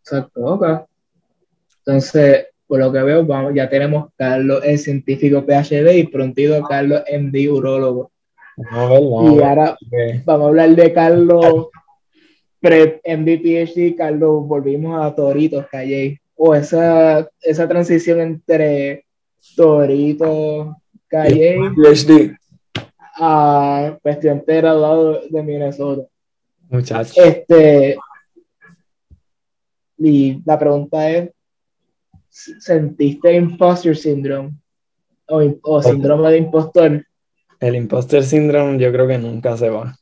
Exacto, 0.00 0.40
ok. 0.44 0.66
Entonces, 1.84 2.46
por 2.66 2.78
lo 2.78 2.90
que 2.90 3.02
veo, 3.02 3.24
vamos, 3.26 3.52
ya 3.54 3.68
tenemos 3.68 4.08
Carlos, 4.16 4.62
el 4.64 4.78
científico 4.78 5.44
PhD, 5.44 5.98
y 5.98 6.06
prontito 6.06 6.62
Carlos, 6.62 7.02
MD, 7.10 7.50
urólogo. 7.50 8.10
y 8.56 9.42
ahora 9.42 9.76
vamos 10.24 10.46
a 10.46 10.48
hablar 10.48 10.70
de 10.70 10.92
Carlos, 10.92 11.68
pre 12.64 13.02
MD, 13.04 13.42
PhD, 13.42 13.94
Carlos, 13.94 14.48
volvimos 14.48 15.04
a 15.04 15.14
Toritos, 15.14 15.66
Calle. 15.70 16.18
O 16.34 16.54
esa, 16.54 17.28
esa 17.42 17.68
transición 17.68 18.22
entre 18.22 19.04
Torito, 19.54 20.78
Calle. 21.06 21.58
PhD 21.76 22.34
a 23.16 23.98
cuestión 24.02 24.42
de 24.46 24.56
graduado 24.56 25.20
de 25.28 25.42
Minnesota. 25.42 26.08
Muchachos. 26.70 27.16
Este, 27.18 27.98
y 29.98 30.42
la 30.46 30.58
pregunta 30.58 31.10
es, 31.10 31.30
¿sentiste 32.30 33.34
imposter 33.34 33.94
syndrome 33.94 34.52
o, 35.28 35.42
o 35.62 35.82
síndrome 35.82 36.30
de 36.30 36.38
impostor? 36.38 37.06
El 37.60 37.76
imposter 37.76 38.24
syndrome 38.24 38.78
yo 38.78 38.90
creo 38.90 39.06
que 39.06 39.18
nunca 39.18 39.54
se 39.56 39.68
va. 39.68 39.94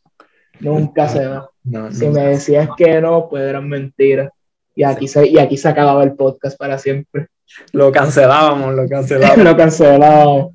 Nunca 0.63 1.09
se 1.09 1.27
va. 1.27 1.49
si 1.91 2.09
me 2.09 2.27
decías 2.27 2.69
que 2.77 3.01
no, 3.01 3.29
pues 3.29 3.43
eran 3.43 3.69
mentiras. 3.69 4.31
Y 4.75 4.85
aquí, 4.85 5.09
se, 5.09 5.27
y 5.27 5.39
aquí 5.39 5.57
se 5.57 5.69
acababa 5.69 6.03
el 6.05 6.15
podcast 6.15 6.59
para 6.59 6.79
siempre. 6.79 7.29
Lo 7.73 7.93
cancelábamos, 7.93 8.75
lo 8.75 8.89
cancelábamos. 8.89 9.45
lo 9.45 9.57
cancelábamos. 9.57 10.53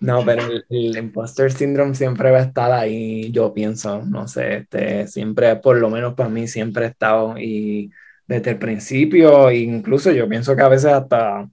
No, 0.00 0.22
pero 0.24 0.42
el, 0.68 0.96
imposter 0.96 1.50
syndrome 1.50 1.94
siempre 1.94 2.30
va 2.30 2.38
a 2.38 2.42
estar 2.42 2.70
ahí, 2.72 3.30
yo 3.32 3.54
pienso, 3.54 4.02
no 4.04 4.28
sé, 4.28 4.56
este, 4.58 5.06
siempre, 5.06 5.56
por 5.56 5.78
lo 5.78 5.88
menos 5.88 6.12
para 6.12 6.28
mí, 6.28 6.46
siempre 6.46 6.84
ha 6.84 6.88
estado 6.88 7.38
y 7.38 7.90
desde 8.26 8.50
el 8.50 8.58
principio, 8.58 9.50
incluso 9.50 10.10
yo 10.12 10.28
pienso 10.28 10.54
que 10.54 10.62
a 10.62 10.68
veces 10.68 10.92
hasta 10.92 11.48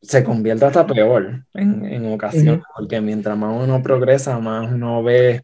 se 0.00 0.22
convierte 0.22 0.64
hasta 0.64 0.86
peor 0.86 1.44
en, 1.54 1.84
en 1.84 2.12
ocasiones, 2.12 2.62
porque 2.76 3.00
mientras 3.00 3.36
más 3.36 3.60
uno 3.60 3.82
progresa, 3.82 4.38
más 4.38 4.70
uno 4.70 5.02
ve 5.02 5.42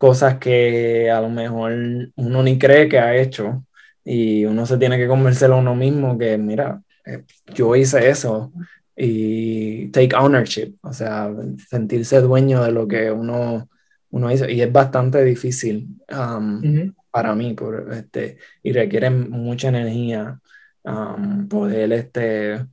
cosas 0.00 0.38
que 0.38 1.10
a 1.10 1.20
lo 1.20 1.28
mejor 1.28 1.72
uno 2.16 2.42
ni 2.42 2.58
cree 2.58 2.88
que 2.88 2.98
ha 2.98 3.14
hecho 3.14 3.66
y 4.02 4.46
uno 4.46 4.64
se 4.64 4.78
tiene 4.78 4.96
que 4.96 5.06
convencer 5.06 5.50
a 5.52 5.56
uno 5.56 5.74
mismo 5.74 6.16
que, 6.16 6.38
mira, 6.38 6.82
eh, 7.04 7.22
yo 7.54 7.76
hice 7.76 8.08
eso 8.08 8.50
y 8.96 9.88
take 9.88 10.16
ownership, 10.16 10.74
o 10.80 10.94
sea, 10.94 11.30
sentirse 11.68 12.22
dueño 12.22 12.64
de 12.64 12.72
lo 12.72 12.88
que 12.88 13.10
uno, 13.10 13.68
uno 14.08 14.32
hizo. 14.32 14.48
Y 14.48 14.62
es 14.62 14.72
bastante 14.72 15.22
difícil 15.22 15.88
um, 16.10 16.94
para 17.10 17.34
mí, 17.34 17.52
por, 17.52 17.92
este, 17.92 18.38
y 18.62 18.72
requiere 18.72 19.10
mucha 19.10 19.68
energía 19.68 20.40
um, 20.82 21.46
poder 21.46 21.92
este, 21.92 22.64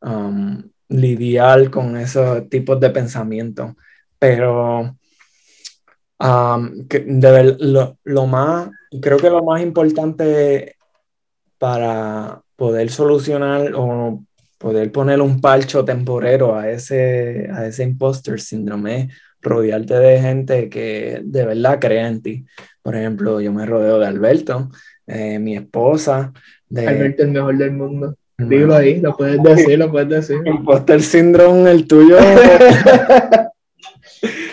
um, 0.00 0.64
lidiar 0.88 1.70
con 1.70 1.96
esos 1.96 2.48
tipos 2.48 2.80
de 2.80 2.90
pensamientos. 2.90 3.72
Pero 4.18 4.96
de 6.18 7.56
lo, 7.60 7.98
lo 8.04 8.26
más, 8.26 8.70
creo 9.00 9.18
que 9.18 9.30
lo 9.30 9.44
más 9.44 9.62
importante 9.62 10.76
para 11.58 12.40
poder 12.56 12.90
solucionar 12.90 13.72
o 13.74 14.22
poder 14.58 14.90
poner 14.90 15.20
un 15.20 15.40
palcho 15.40 15.84
temporero 15.84 16.56
a 16.56 16.70
ese, 16.70 17.48
a 17.52 17.66
ese 17.66 17.84
imposter 17.84 18.40
síndrome, 18.40 19.10
rodearte 19.42 19.94
de 19.94 20.20
gente 20.20 20.68
que 20.68 21.20
de 21.22 21.44
verdad 21.44 21.78
crea 21.78 22.08
en 22.08 22.22
ti. 22.22 22.46
Por 22.82 22.96
ejemplo, 22.96 23.40
yo 23.40 23.52
me 23.52 23.66
rodeo 23.66 23.98
de 23.98 24.06
Alberto, 24.06 24.70
eh, 25.06 25.38
mi 25.38 25.56
esposa. 25.56 26.32
De... 26.68 26.86
Alberto, 26.86 27.22
el 27.22 27.30
mejor 27.30 27.58
del 27.58 27.72
mundo. 27.72 28.16
Dilo 28.38 28.74
ahí, 28.74 29.00
lo 29.00 29.16
puedes 29.16 29.42
decir, 29.42 29.78
lo 29.78 29.90
puedes 29.90 30.08
decir. 30.08 30.36
Imposter 30.44 31.00
síndrome, 31.00 31.70
el 31.70 31.86
tuyo. 31.86 32.16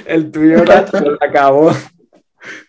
el 0.05 0.31
tuyo 0.31 0.63
se 0.65 0.97
acabó. 1.21 1.71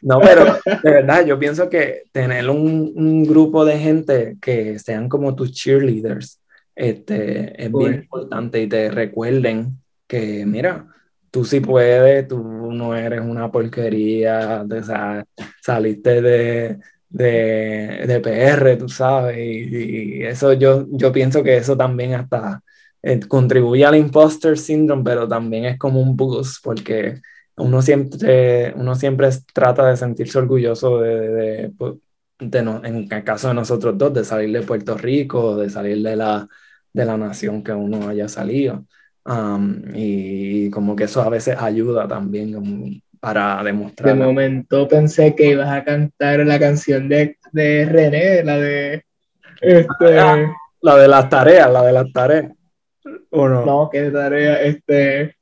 No, 0.02 0.20
pero 0.20 0.44
de 0.82 0.90
verdad, 0.90 1.26
yo 1.26 1.38
pienso 1.38 1.68
que 1.68 2.04
tener 2.12 2.48
un, 2.48 2.92
un, 2.94 3.24
grupo 3.24 3.64
de 3.64 3.78
gente 3.78 4.36
que 4.40 4.78
sean 4.78 5.08
como 5.08 5.34
tus 5.34 5.52
cheerleaders, 5.52 6.40
este, 6.76 7.60
es 7.62 7.72
bien 7.72 7.94
importante 7.94 8.62
y 8.62 8.68
te 8.68 8.90
recuerden 8.90 9.78
que, 10.06 10.44
mira, 10.46 10.86
tú 11.30 11.44
sí 11.44 11.60
puedes, 11.60 12.28
tú 12.28 12.40
no 12.70 12.94
eres 12.94 13.20
una 13.20 13.50
porquería, 13.50 14.64
de, 14.64 14.82
saliste 15.60 16.22
de, 16.22 16.78
de, 17.08 18.04
de, 18.06 18.20
PR, 18.20 18.76
tú 18.76 18.88
sabes, 18.88 19.36
y, 19.38 20.22
eso 20.22 20.52
yo, 20.52 20.86
yo 20.90 21.12
pienso 21.12 21.42
que 21.42 21.56
eso 21.56 21.76
también 21.76 22.14
hasta 22.14 22.62
eh, 23.06 23.20
contribuye 23.28 23.84
al 23.84 23.96
imposter 23.96 24.56
syndrome, 24.56 25.04
pero 25.04 25.28
también 25.28 25.66
es 25.66 25.78
como 25.78 26.00
un 26.00 26.16
boost 26.16 26.64
porque 26.64 27.20
uno 27.56 27.82
siempre, 27.82 28.72
uno 28.76 28.94
siempre 28.94 29.28
trata 29.52 29.86
de 29.86 29.96
sentirse 29.98 30.38
orgulloso 30.38 31.00
de, 31.00 31.70
de, 32.38 32.58
en 32.58 33.08
el 33.10 33.24
caso 33.24 33.48
de 33.48 33.54
nosotros 33.54 33.98
dos, 33.98 34.14
de 34.14 34.24
salir 34.24 34.58
de 34.58 34.66
Puerto 34.66 34.96
Rico, 34.96 35.56
de 35.56 35.68
salir 35.68 36.02
de 36.02 36.16
la, 36.16 36.48
de 36.94 37.04
la 37.04 37.18
nación 37.18 37.62
que 37.62 37.72
uno 37.72 38.08
haya 38.08 38.26
salido. 38.26 38.86
Um, 39.26 39.82
y 39.94 40.70
como 40.70 40.96
que 40.96 41.04
eso 41.04 41.20
a 41.20 41.28
veces 41.28 41.56
ayuda 41.58 42.08
también 42.08 43.02
para 43.20 43.62
demostrar. 43.62 44.16
De 44.16 44.24
momento 44.24 44.88
pensé 44.88 45.34
que 45.34 45.50
ibas 45.50 45.68
a 45.68 45.84
cantar 45.84 46.40
la 46.40 46.58
canción 46.58 47.08
de, 47.10 47.36
de 47.52 47.84
René, 47.84 48.44
la 48.44 48.58
de... 48.58 49.04
Este... 49.60 50.18
Ah, 50.18 50.50
la 50.80 50.96
de 50.96 51.08
las 51.08 51.28
tareas, 51.28 51.70
la 51.70 51.82
de 51.82 51.92
las 51.92 52.12
tareas. 52.12 52.52
¿O 53.34 53.48
no? 53.48 53.64
No, 53.64 53.88
qué 53.90 54.10
tarea. 54.10 54.62
Este, 54.62 55.34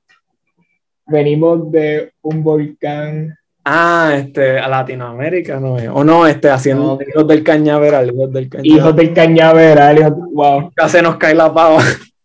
venimos 1.07 1.71
de 1.71 2.13
un 2.23 2.43
volcán 2.43 3.37
Ah, 3.65 4.15
este, 4.17 4.59
a 4.59 4.67
Latinoamérica, 4.67 5.61
no 5.61 5.75
O 5.75 6.03
no, 6.03 6.27
este, 6.27 6.51
haciendo 6.51 6.99
hijos 7.07 7.29
del 7.29 7.45
cañaveral, 7.45 8.13
hijos 8.13 8.33
del 8.33 8.49
cañaveral. 8.49 8.79
Hijos 8.79 8.97
del 8.97 9.15
cañaveral, 9.15 10.15
wow. 10.33 10.73
Casi 10.75 11.01
nos 11.01 11.17
cae 11.17 11.35
la 11.35 11.55
pava. 11.55 11.81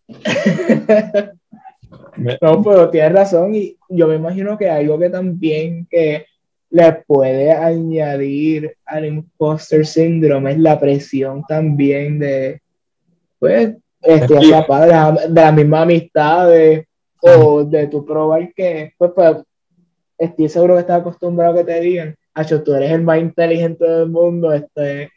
no, 2.41 2.63
pero 2.63 2.89
tienes 2.89 3.13
razón 3.13 3.53
y 3.53 3.77
yo 3.87 4.07
me 4.07 4.15
imagino 4.15 4.57
que 4.57 4.67
algo 4.67 4.97
que 4.97 5.11
también 5.11 5.85
que 5.87 6.25
le 6.71 6.91
puede 7.05 7.51
añadir 7.51 8.75
al 8.85 9.05
imposter 9.05 9.85
syndrome 9.85 10.53
es 10.53 10.57
la 10.57 10.79
presión 10.79 11.43
también 11.47 12.17
de, 12.17 12.61
pues, 13.37 13.75
este, 14.01 14.33
de, 14.33 15.29
las 15.29 15.53
mismas 15.53 15.81
amistades 15.81 16.85
o 17.21 17.63
de 17.63 17.87
tu 17.87 18.05
probar 18.05 18.53
que, 18.53 18.93
pues, 18.97 19.11
pues 19.15 19.37
estoy 20.17 20.49
seguro 20.49 20.75
que 20.75 20.81
estás 20.81 21.01
acostumbrado 21.01 21.53
a 21.53 21.57
que 21.57 21.63
te 21.63 21.79
digan, 21.79 22.15
Acho, 22.37 22.61
tú 22.61 22.75
eres 22.75 22.91
el 22.91 23.01
más 23.01 23.19
inteligente 23.19 23.83
del 23.83 24.09
mundo, 24.09 24.53
este, 24.53 25.09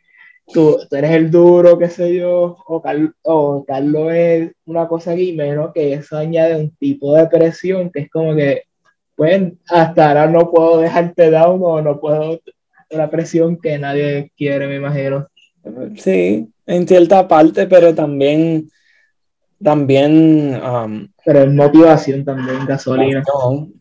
tú, 0.46 0.78
tú 0.88 0.96
eres 0.96 1.10
el 1.10 1.30
duro, 1.30 1.78
qué 1.78 1.90
sé 1.90 2.14
yo, 2.14 2.56
o, 2.66 2.82
o 3.24 3.64
Carlos 3.66 4.12
es 4.14 4.52
una 4.64 4.88
cosa 4.88 5.12
aquí, 5.12 5.34
menos 5.34 5.70
que 5.74 5.92
eso 5.92 6.16
añade 6.16 6.56
un 6.56 6.74
tipo 6.76 7.14
de 7.14 7.26
presión 7.26 7.90
que 7.90 8.00
es 8.00 8.10
como 8.10 8.34
que, 8.34 8.62
pues, 9.16 9.52
hasta 9.68 10.08
ahora 10.08 10.28
no 10.28 10.50
puedo 10.50 10.78
dejarte 10.78 11.30
down 11.30 11.60
o 11.62 11.82
no 11.82 12.00
puedo, 12.00 12.40
la 12.88 13.10
presión 13.10 13.60
que 13.60 13.78
nadie 13.78 14.32
quiere, 14.34 14.66
me 14.66 14.76
imagino. 14.76 15.28
Sí, 15.96 16.48
en 16.66 16.88
cierta 16.88 17.28
parte, 17.28 17.66
pero 17.66 17.94
también 17.94 18.70
también... 19.62 20.60
Um, 20.62 21.08
Pero 21.24 21.40
es 21.40 21.52
motivación 21.52 22.24
también, 22.24 22.66
gasolina. 22.66 23.22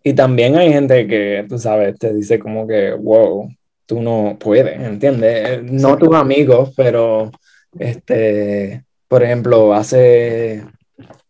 Y 0.03 0.13
también 0.13 0.57
hay 0.57 0.73
gente 0.73 1.07
que, 1.07 1.45
tú 1.47 1.57
sabes, 1.57 1.97
te 1.97 2.13
dice 2.13 2.37
como 2.37 2.67
que, 2.67 2.93
wow, 2.93 3.49
tú 3.85 4.01
no 4.01 4.37
puedes, 4.39 4.79
¿entiendes? 4.79 5.63
No 5.63 5.97
tus 5.97 6.13
amigos, 6.13 6.73
pero, 6.75 7.31
este, 7.77 8.83
por 9.07 9.23
ejemplo, 9.23 9.73
hace 9.73 10.63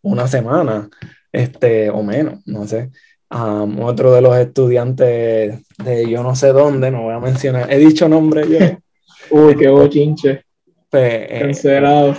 una 0.01 0.27
semana, 0.27 0.89
este, 1.31 1.89
o 1.89 2.01
menos, 2.01 2.39
no 2.45 2.67
sé, 2.67 2.89
um, 3.29 3.81
otro 3.83 4.11
de 4.11 4.21
los 4.21 4.35
estudiantes 4.35 5.61
de 5.77 6.09
yo 6.09 6.23
no 6.23 6.35
sé 6.35 6.47
dónde, 6.47 6.89
no 6.89 7.03
voy 7.03 7.13
a 7.13 7.19
mencionar, 7.19 7.71
he 7.71 7.77
dicho 7.77 8.09
nombre 8.09 8.43
yo. 8.49 8.59
Uy, 9.31 9.55
qué 9.55 9.67
bochinche. 9.67 10.43
Pues, 10.89 11.03
eh, 11.29 11.39
Cancelado 11.41 12.15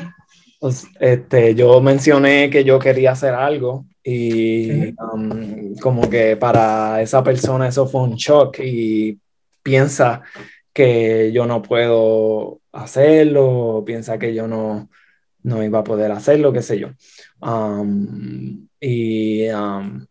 pues, 0.61 0.87
este, 1.01 1.55
yo 1.55 1.81
mencioné 1.81 2.51
que 2.51 2.65
yo 2.65 2.79
quería 2.79 3.13
hacer 3.13 3.33
algo 3.33 3.87
y 4.05 4.89
um, 5.13 5.75
como 5.77 6.09
que 6.09 6.37
para 6.37 7.01
esa 7.01 7.25
persona 7.25 7.69
eso 7.69 7.87
fue 7.87 8.03
un 8.03 8.15
shock 8.17 8.59
y 8.61 9.19
piensa 9.63 10.23
que 10.73 11.33
yo 11.33 11.47
no 11.47 11.63
puedo 11.63 12.61
hacerlo, 12.73 13.83
piensa 13.87 14.19
que 14.19 14.35
yo 14.35 14.47
no, 14.47 14.91
no 15.45 15.65
iba 15.65 15.79
a 15.79 15.85
poder 15.85 16.13
hacerlo, 16.13 16.53
qué 16.53 16.61
sé 16.61 16.79
yo. 16.79 16.89
Um, 17.41 18.69
y 18.79 19.49
um, 19.49 20.07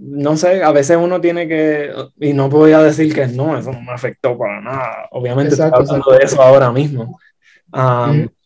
no 0.00 0.36
sé, 0.36 0.62
a 0.62 0.72
veces 0.72 0.96
uno 1.00 1.20
tiene 1.20 1.48
que, 1.48 1.90
y 2.20 2.32
no 2.32 2.48
voy 2.48 2.72
a 2.72 2.82
decir 2.82 3.14
que 3.14 3.26
no, 3.26 3.56
eso 3.56 3.72
no 3.72 3.80
me 3.80 3.92
afectó 3.92 4.36
para 4.36 4.60
nada. 4.60 5.08
Obviamente 5.10 5.54
estoy 5.54 5.70
hablando 5.72 6.12
de 6.12 6.24
eso 6.24 6.42
ahora 6.42 6.72
mismo 6.72 7.18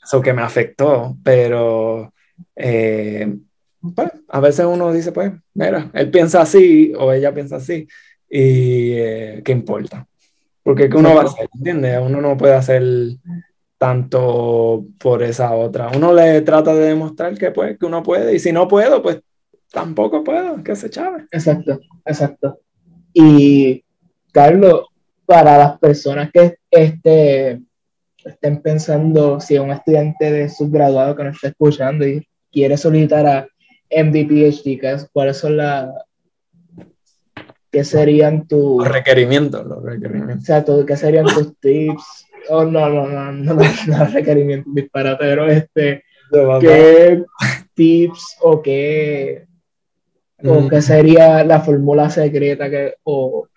eso 0.06 0.20
que 0.22 0.32
me 0.32 0.42
afectó, 0.42 1.16
pero 1.22 2.12
eh, 2.54 3.34
pues, 3.94 4.10
a 4.28 4.40
veces 4.40 4.66
uno 4.66 4.92
dice, 4.92 5.12
pues, 5.12 5.32
mira, 5.54 5.90
él 5.94 6.10
piensa 6.10 6.42
así 6.42 6.92
o 6.96 7.12
ella 7.12 7.34
piensa 7.34 7.56
así, 7.56 7.86
y 8.28 8.92
eh, 8.92 9.42
¿qué 9.44 9.52
importa? 9.52 10.06
Porque 10.62 10.88
¿qué 10.88 10.96
uno 10.96 11.14
va 11.14 11.22
a 11.22 11.24
hacer? 11.24 11.48
¿Entiendes? 11.54 11.98
Uno 12.02 12.20
no 12.20 12.36
puede 12.36 12.54
hacer 12.54 12.82
tanto 13.78 14.84
por 14.98 15.22
esa 15.22 15.54
otra. 15.54 15.90
Uno 15.94 16.12
le 16.12 16.40
trata 16.40 16.74
de 16.74 16.86
demostrar 16.86 17.36
que, 17.36 17.50
pues, 17.50 17.78
que 17.78 17.86
uno 17.86 18.02
puede, 18.02 18.34
y 18.34 18.38
si 18.38 18.52
no 18.52 18.66
puedo, 18.68 19.02
pues 19.02 19.20
tampoco 19.72 20.24
puedo, 20.24 20.62
que 20.62 20.76
se 20.76 20.90
chave. 20.90 21.26
Exacto, 21.30 21.80
exacto. 22.04 22.60
Y 23.12 23.84
Carlos, 24.32 24.86
para 25.24 25.58
las 25.58 25.78
personas 25.78 26.30
que 26.32 26.56
este, 26.70 27.60
estén 28.24 28.60
pensando, 28.62 29.40
si 29.40 29.58
un 29.58 29.70
estudiante 29.70 30.30
de 30.30 30.48
subgraduado 30.48 31.16
que 31.16 31.24
nos 31.24 31.36
está 31.36 31.48
escuchando 31.48 32.06
y 32.06 32.26
quiere 32.52 32.76
solicitar 32.76 33.26
a 33.26 33.48
MD-PhD, 33.90 35.08
¿cuáles 35.12 35.36
son 35.36 35.56
las... 35.56 35.90
¿Qué 37.70 37.84
serían 37.84 38.46
tus... 38.46 38.78
Los 38.78 38.88
requerimientos, 38.88 39.64
los 39.66 39.82
requerimientos. 39.82 40.38
Exacto, 40.38 40.86
¿qué 40.86 40.96
serían 40.96 41.26
tus 41.26 41.58
tips? 41.58 42.26
Oh, 42.48 42.64
no, 42.64 42.88
no, 42.88 43.08
no, 43.08 43.32
no, 43.32 43.54
no, 43.54 43.62
no 43.86 44.04
requerimientos 44.06 44.74
disparateros, 44.74 45.52
este... 45.52 46.04
¿Qué 46.60 47.24
tips 47.74 48.36
o 48.42 48.62
qué... 48.62 49.46
o 50.48 50.68
qué 50.68 50.82
sería 50.82 51.44
la 51.44 51.60
fórmula 51.60 52.10
secreta 52.10 52.70
que... 52.70 52.94
o 53.04 53.48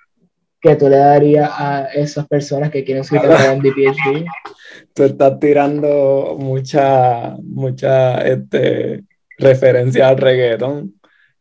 que 0.61 0.75
tú 0.75 0.89
le 0.89 0.97
darías 0.97 1.49
a 1.53 1.85
esas 1.85 2.27
personas 2.27 2.69
que 2.69 2.83
quieren 2.83 3.05
solicitar 3.05 3.47
a 3.47 3.55
MD-PhD? 3.55 4.25
tú 4.93 5.03
estás 5.03 5.39
tirando 5.39 6.35
mucha, 6.37 7.35
mucha 7.41 8.19
este, 8.27 9.03
referencia 9.37 10.09
al 10.09 10.17
reggaetón, 10.17 10.95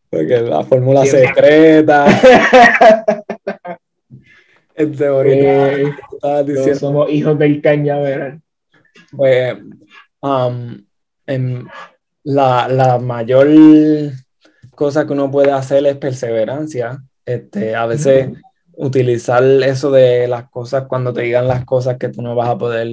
porque 0.08 0.40
la 0.40 0.62
fórmula 0.64 1.04
secreta. 1.04 2.06
este, 4.74 5.06
ahorita 5.06 5.72
eh, 5.72 6.44
diciendo, 6.46 6.74
somos 6.76 7.10
hijos 7.10 7.38
del 7.38 7.60
cañaveral. 7.60 8.40
Pues, 9.16 9.56
um, 10.20 10.76
en 11.26 11.66
la, 12.24 12.68
la, 12.68 12.98
mayor 12.98 13.48
cosa 14.78 15.04
que 15.04 15.12
uno 15.12 15.28
puede 15.28 15.50
hacer 15.50 15.84
es 15.86 15.96
perseverancia. 15.96 17.02
Este, 17.26 17.74
a 17.74 17.84
veces 17.84 18.30
utilizar 18.74 19.42
eso 19.42 19.90
de 19.90 20.28
las 20.28 20.48
cosas 20.50 20.84
cuando 20.86 21.12
te 21.12 21.22
digan 21.22 21.48
las 21.48 21.64
cosas 21.64 21.98
que 21.98 22.10
tú 22.10 22.22
no 22.22 22.36
vas 22.36 22.48
a 22.48 22.56
poder 22.56 22.86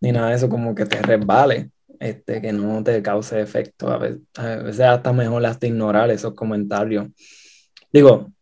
ni 0.00 0.10
nada 0.10 0.30
de 0.30 0.34
eso, 0.34 0.48
como 0.48 0.74
que 0.74 0.84
te 0.84 1.00
resbale, 1.00 1.70
este, 2.00 2.40
que 2.42 2.52
no 2.52 2.82
te 2.82 3.00
cause 3.02 3.40
efecto. 3.40 3.88
A 3.88 3.98
veces, 3.98 4.18
a 4.36 4.56
veces 4.56 4.80
hasta 4.80 5.12
mejor 5.12 5.46
hasta 5.46 5.68
ignorar 5.68 6.10
esos 6.10 6.34
comentarios. 6.34 7.06
Digo, 7.92 8.32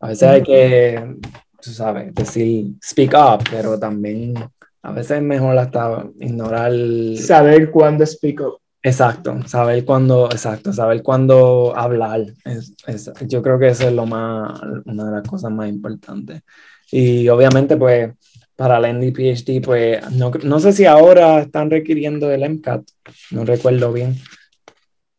a 0.00 0.08
veces 0.08 0.22
hay 0.22 0.42
que, 0.42 1.16
tú 1.60 1.70
sabes, 1.70 2.14
decir 2.14 2.72
speak 2.82 3.12
up, 3.12 3.44
pero 3.50 3.78
también 3.78 4.32
a 4.80 4.90
veces 4.90 5.18
es 5.18 5.22
mejor 5.22 5.58
hasta 5.58 6.06
ignorar. 6.18 6.72
Saber 7.18 7.70
cuándo 7.70 8.06
speak 8.06 8.40
up. 8.40 8.61
Exacto, 8.84 9.46
saber 9.46 9.84
cuándo, 9.84 10.26
exacto, 10.26 10.72
saber 10.72 11.02
cuándo 11.02 11.72
hablar. 11.76 12.22
Es, 12.44 12.74
es, 12.86 13.12
yo 13.28 13.40
creo 13.40 13.58
que 13.58 13.68
eso 13.68 13.86
es 13.86 13.94
lo 13.94 14.06
más, 14.06 14.60
una 14.84 15.04
de 15.04 15.12
las 15.12 15.28
cosas 15.28 15.52
más 15.52 15.68
importantes. 15.68 16.42
Y 16.90 17.28
obviamente, 17.28 17.76
pues, 17.76 18.12
para 18.56 18.78
el 18.78 18.98
NDPhD, 18.98 19.64
pues 19.64 20.10
no, 20.12 20.30
no, 20.42 20.60
sé 20.60 20.72
si 20.72 20.84
ahora 20.84 21.40
están 21.40 21.70
requiriendo 21.70 22.30
el 22.30 22.42
MCAT, 22.42 22.82
no 23.30 23.44
recuerdo 23.44 23.92
bien. 23.92 24.16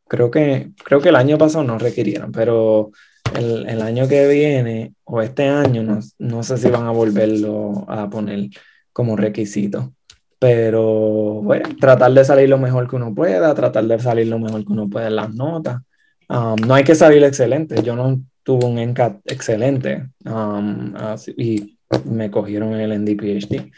Creo 0.07 0.29
que, 0.29 0.71
creo 0.83 1.01
que 1.01 1.09
el 1.09 1.15
año 1.15 1.37
pasado 1.37 1.63
no 1.63 1.77
requirieron, 1.79 2.31
pero 2.31 2.91
el, 3.35 3.67
el 3.67 3.81
año 3.81 4.07
que 4.07 4.27
viene 4.27 4.93
o 5.05 5.21
este 5.21 5.47
año 5.47 5.83
no, 5.83 5.99
no, 6.19 6.43
sé 6.43 6.57
si 6.57 6.69
van 6.69 6.85
a 6.85 6.91
volverlo 6.91 7.85
a 7.89 8.09
poner 8.09 8.49
como 8.91 9.15
requisito. 9.15 9.93
Pero 10.43 11.41
bueno, 11.41 11.69
tratar 11.79 12.11
de 12.11 12.25
salir 12.25 12.49
lo 12.49 12.57
mejor 12.57 12.89
que 12.89 12.97
uno 12.97 13.15
pueda, 13.15 13.55
tratar 13.55 13.85
de 13.85 13.97
salir 13.97 14.27
lo 14.27 14.39
mejor 14.39 14.65
que 14.65 14.73
uno 14.73 14.89
pueda 14.89 15.07
en 15.07 15.15
las 15.15 15.33
notas. 15.33 15.81
Um, 16.27 16.57
no 16.67 16.73
hay 16.73 16.83
que 16.83 16.95
salir 16.95 17.23
excelente. 17.23 17.81
Yo 17.81 17.95
no 17.95 18.21
tuve 18.43 18.65
un 18.65 18.77
NCAT 18.77 19.21
excelente 19.23 20.09
um, 20.25 20.93
así, 20.97 21.33
y 21.37 21.77
me 22.09 22.29
cogieron 22.29 22.73
en 22.73 22.81
el 22.81 23.05
NDPhD. 23.05 23.71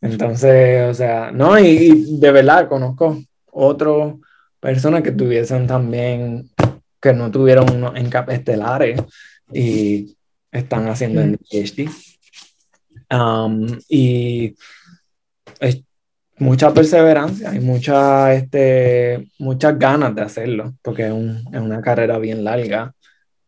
Entonces, 0.00 0.88
o 0.88 0.94
sea, 0.94 1.32
no, 1.32 1.58
y, 1.58 2.20
de 2.20 2.30
verdad 2.30 2.68
conozco 2.68 3.20
otras 3.50 4.14
personas 4.60 5.02
que 5.02 5.10
tuviesen 5.10 5.66
también, 5.66 6.48
que 7.02 7.14
no 7.14 7.32
tuvieron 7.32 7.68
unos 7.68 7.96
encap 7.96 8.30
estelares 8.30 9.02
y 9.52 10.16
están 10.52 10.88
haciendo 10.88 11.20
el 11.20 11.36
PhD. 11.36 11.90
Um, 13.10 13.66
y 13.88 14.54
es 15.58 15.82
mucha 16.38 16.72
perseverancia 16.72 17.54
y 17.54 17.60
mucha, 17.60 18.34
este, 18.34 19.28
muchas 19.38 19.78
ganas 19.78 20.14
de 20.14 20.22
hacerlo, 20.22 20.74
porque 20.82 21.06
es, 21.06 21.12
es 21.12 21.60
una 21.60 21.80
carrera 21.80 22.18
bien 22.18 22.44
larga. 22.44 22.92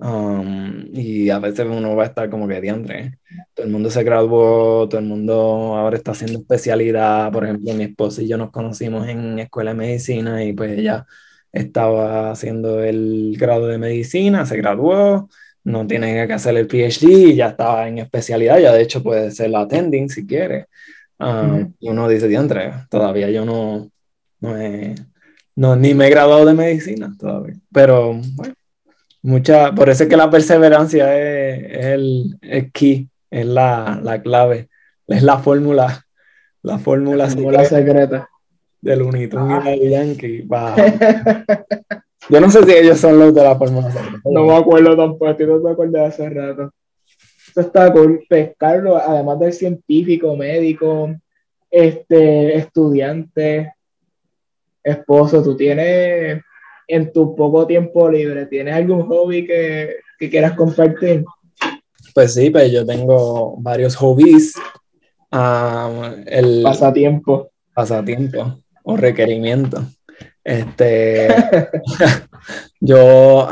Um, 0.00 0.86
y 0.92 1.28
a 1.28 1.40
veces 1.40 1.66
uno 1.68 1.96
va 1.96 2.04
a 2.04 2.06
estar 2.06 2.30
como 2.30 2.46
que 2.46 2.60
diantre. 2.60 3.18
Todo 3.54 3.66
el 3.66 3.72
mundo 3.72 3.90
se 3.90 4.04
graduó, 4.04 4.88
todo 4.88 5.00
el 5.00 5.06
mundo 5.06 5.34
ahora 5.76 5.96
está 5.96 6.12
haciendo 6.12 6.38
especialidad. 6.38 7.32
Por 7.32 7.44
ejemplo, 7.44 7.74
mi 7.74 7.84
esposa 7.84 8.22
y 8.22 8.28
yo 8.28 8.36
nos 8.38 8.50
conocimos 8.50 9.08
en 9.08 9.38
escuela 9.40 9.72
de 9.72 9.76
medicina 9.76 10.44
y 10.44 10.52
pues 10.52 10.78
ella 10.78 11.04
estaba 11.52 12.30
haciendo 12.30 12.82
el 12.82 13.36
grado 13.38 13.66
de 13.66 13.78
medicina, 13.78 14.46
se 14.46 14.56
graduó, 14.56 15.28
no 15.64 15.86
tiene 15.86 16.26
que 16.26 16.32
hacer 16.32 16.56
el 16.56 16.68
PhD, 16.68 17.34
ya 17.34 17.48
estaba 17.48 17.88
en 17.88 17.98
especialidad, 17.98 18.58
ya 18.60 18.72
de 18.72 18.82
hecho 18.82 19.02
puede 19.02 19.30
ser 19.32 19.50
la 19.50 19.60
attending 19.62 20.08
si 20.08 20.26
quiere. 20.26 20.66
Um, 21.18 21.74
y 21.80 21.88
uno 21.88 22.08
dice, 22.08 22.28
diantre, 22.28 22.72
todavía 22.90 23.28
yo 23.30 23.44
no, 23.44 23.90
no, 24.40 24.54
no, 25.56 25.76
ni 25.76 25.94
me 25.94 26.06
he 26.06 26.10
graduado 26.10 26.44
de 26.44 26.54
medicina 26.54 27.12
todavía. 27.18 27.56
Pero 27.72 28.12
bueno, 28.34 28.54
mucha, 29.22 29.74
por 29.74 29.88
eso 29.90 30.04
es 30.04 30.08
que 30.08 30.16
la 30.16 30.30
perseverancia 30.30 31.18
es, 31.18 31.86
el, 31.86 32.70
key, 32.72 33.08
es 33.30 33.46
la, 33.46 34.00
la, 34.02 34.22
clave, 34.22 34.68
es 35.08 35.22
la 35.24 35.38
fórmula, 35.38 36.06
la 36.62 36.78
fórmula, 36.78 37.28
secreta 37.28 38.28
del 38.80 39.02
Unitun 39.02 39.50
y 39.66 39.80
del 39.80 39.90
Yankee. 39.90 40.48
Yo 42.30 42.40
no 42.40 42.50
sé 42.50 42.62
si 42.64 42.72
ellos 42.72 42.98
son 42.98 43.18
los 43.18 43.34
de 43.34 43.42
la 43.42 43.56
fórmula 43.56 43.90
secreta. 43.90 44.20
No 44.24 44.44
me 44.44 44.54
acuerdo 44.56 44.96
tampoco, 44.96 45.34
no 45.40 45.58
me 45.60 45.70
acuerdo 45.70 45.98
de 45.98 46.06
hace 46.06 46.28
rato. 46.30 46.72
Está 47.60 47.92
con 47.92 48.20
pescarlo, 48.28 48.96
además 48.96 49.38
del 49.40 49.52
científico, 49.52 50.36
médico, 50.36 51.14
este, 51.70 52.56
estudiante, 52.56 53.74
esposo, 54.82 55.42
tú 55.42 55.56
tienes 55.56 56.42
en 56.88 57.12
tu 57.12 57.36
poco 57.36 57.66
tiempo 57.66 58.10
libre? 58.10 58.46
¿Tienes 58.46 58.74
algún 58.74 59.06
hobby 59.06 59.46
que, 59.46 59.96
que 60.18 60.30
quieras 60.30 60.54
compartir? 60.54 61.24
Pues 62.14 62.34
sí, 62.34 62.50
pues 62.50 62.72
yo 62.72 62.84
tengo 62.84 63.56
varios 63.58 63.94
hobbies. 63.96 64.54
el 66.26 66.62
pasatiempo. 66.62 67.50
Pasatiempo 67.74 68.58
o 68.82 68.96
requerimiento. 68.96 69.84
Este, 70.42 71.28
yo 72.80 73.46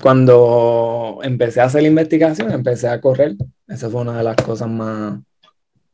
cuando 0.00 1.18
empecé 1.22 1.60
a 1.60 1.64
hacer 1.64 1.82
la 1.82 1.88
investigación, 1.88 2.50
empecé 2.50 2.88
a 2.88 3.00
correr. 3.00 3.34
Esa 3.68 3.90
fue 3.90 4.02
una 4.02 4.18
de 4.18 4.24
las 4.24 4.36
cosas 4.36 4.68
más, 4.68 5.18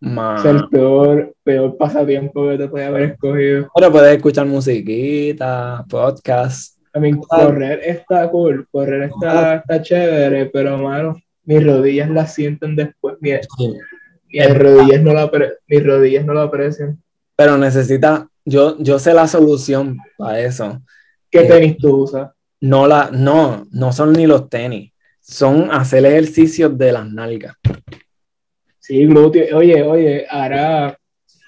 es 0.02 0.44
el 0.44 0.68
peor, 0.68 1.32
peor 1.44 1.76
pasatiempo 1.76 2.48
que 2.48 2.58
te 2.58 2.68
podía 2.68 2.88
haber 2.88 3.02
escogido. 3.12 3.68
Ahora 3.72 3.90
puedes 3.90 4.16
escuchar 4.16 4.46
musiquita, 4.46 5.84
podcast. 5.88 6.76
A 6.92 6.98
mí, 6.98 7.12
correr 7.12 7.80
está 7.84 8.28
cool, 8.28 8.66
correr 8.72 9.02
está, 9.04 9.56
está 9.56 9.80
chévere, 9.80 10.46
pero 10.46 10.76
mano, 10.76 11.16
mis 11.44 11.64
rodillas 11.64 12.10
la 12.10 12.26
sienten 12.26 12.74
después. 12.74 13.16
Mis, 13.20 13.46
rodillas 14.54 15.02
no 15.02 15.14
la 15.14 15.30
mis 15.68 15.86
rodillas 15.86 16.24
no 16.24 16.34
lo 16.34 16.40
aprecian. 16.40 17.00
Pero 17.36 17.56
necesita, 17.56 18.26
yo, 18.44 18.76
yo 18.80 18.98
sé 18.98 19.14
la 19.14 19.28
solución 19.28 19.98
para 20.18 20.40
eso. 20.40 20.82
¿Qué 21.30 21.42
eh, 21.42 21.48
tenis 21.48 21.76
tú 21.78 22.02
usas? 22.02 22.28
No, 22.62 22.86
la, 22.86 23.10
no, 23.12 23.66
no 23.72 23.92
son 23.92 24.12
ni 24.12 24.24
los 24.24 24.48
tenis, 24.48 24.92
son 25.20 25.72
hacer 25.72 26.06
ejercicios 26.06 26.78
de 26.78 26.92
las 26.92 27.10
nalgas. 27.10 27.56
Sí, 28.78 29.04
glúteo. 29.04 29.58
Oye, 29.58 29.82
oye, 29.82 30.26
ahora 30.30 30.96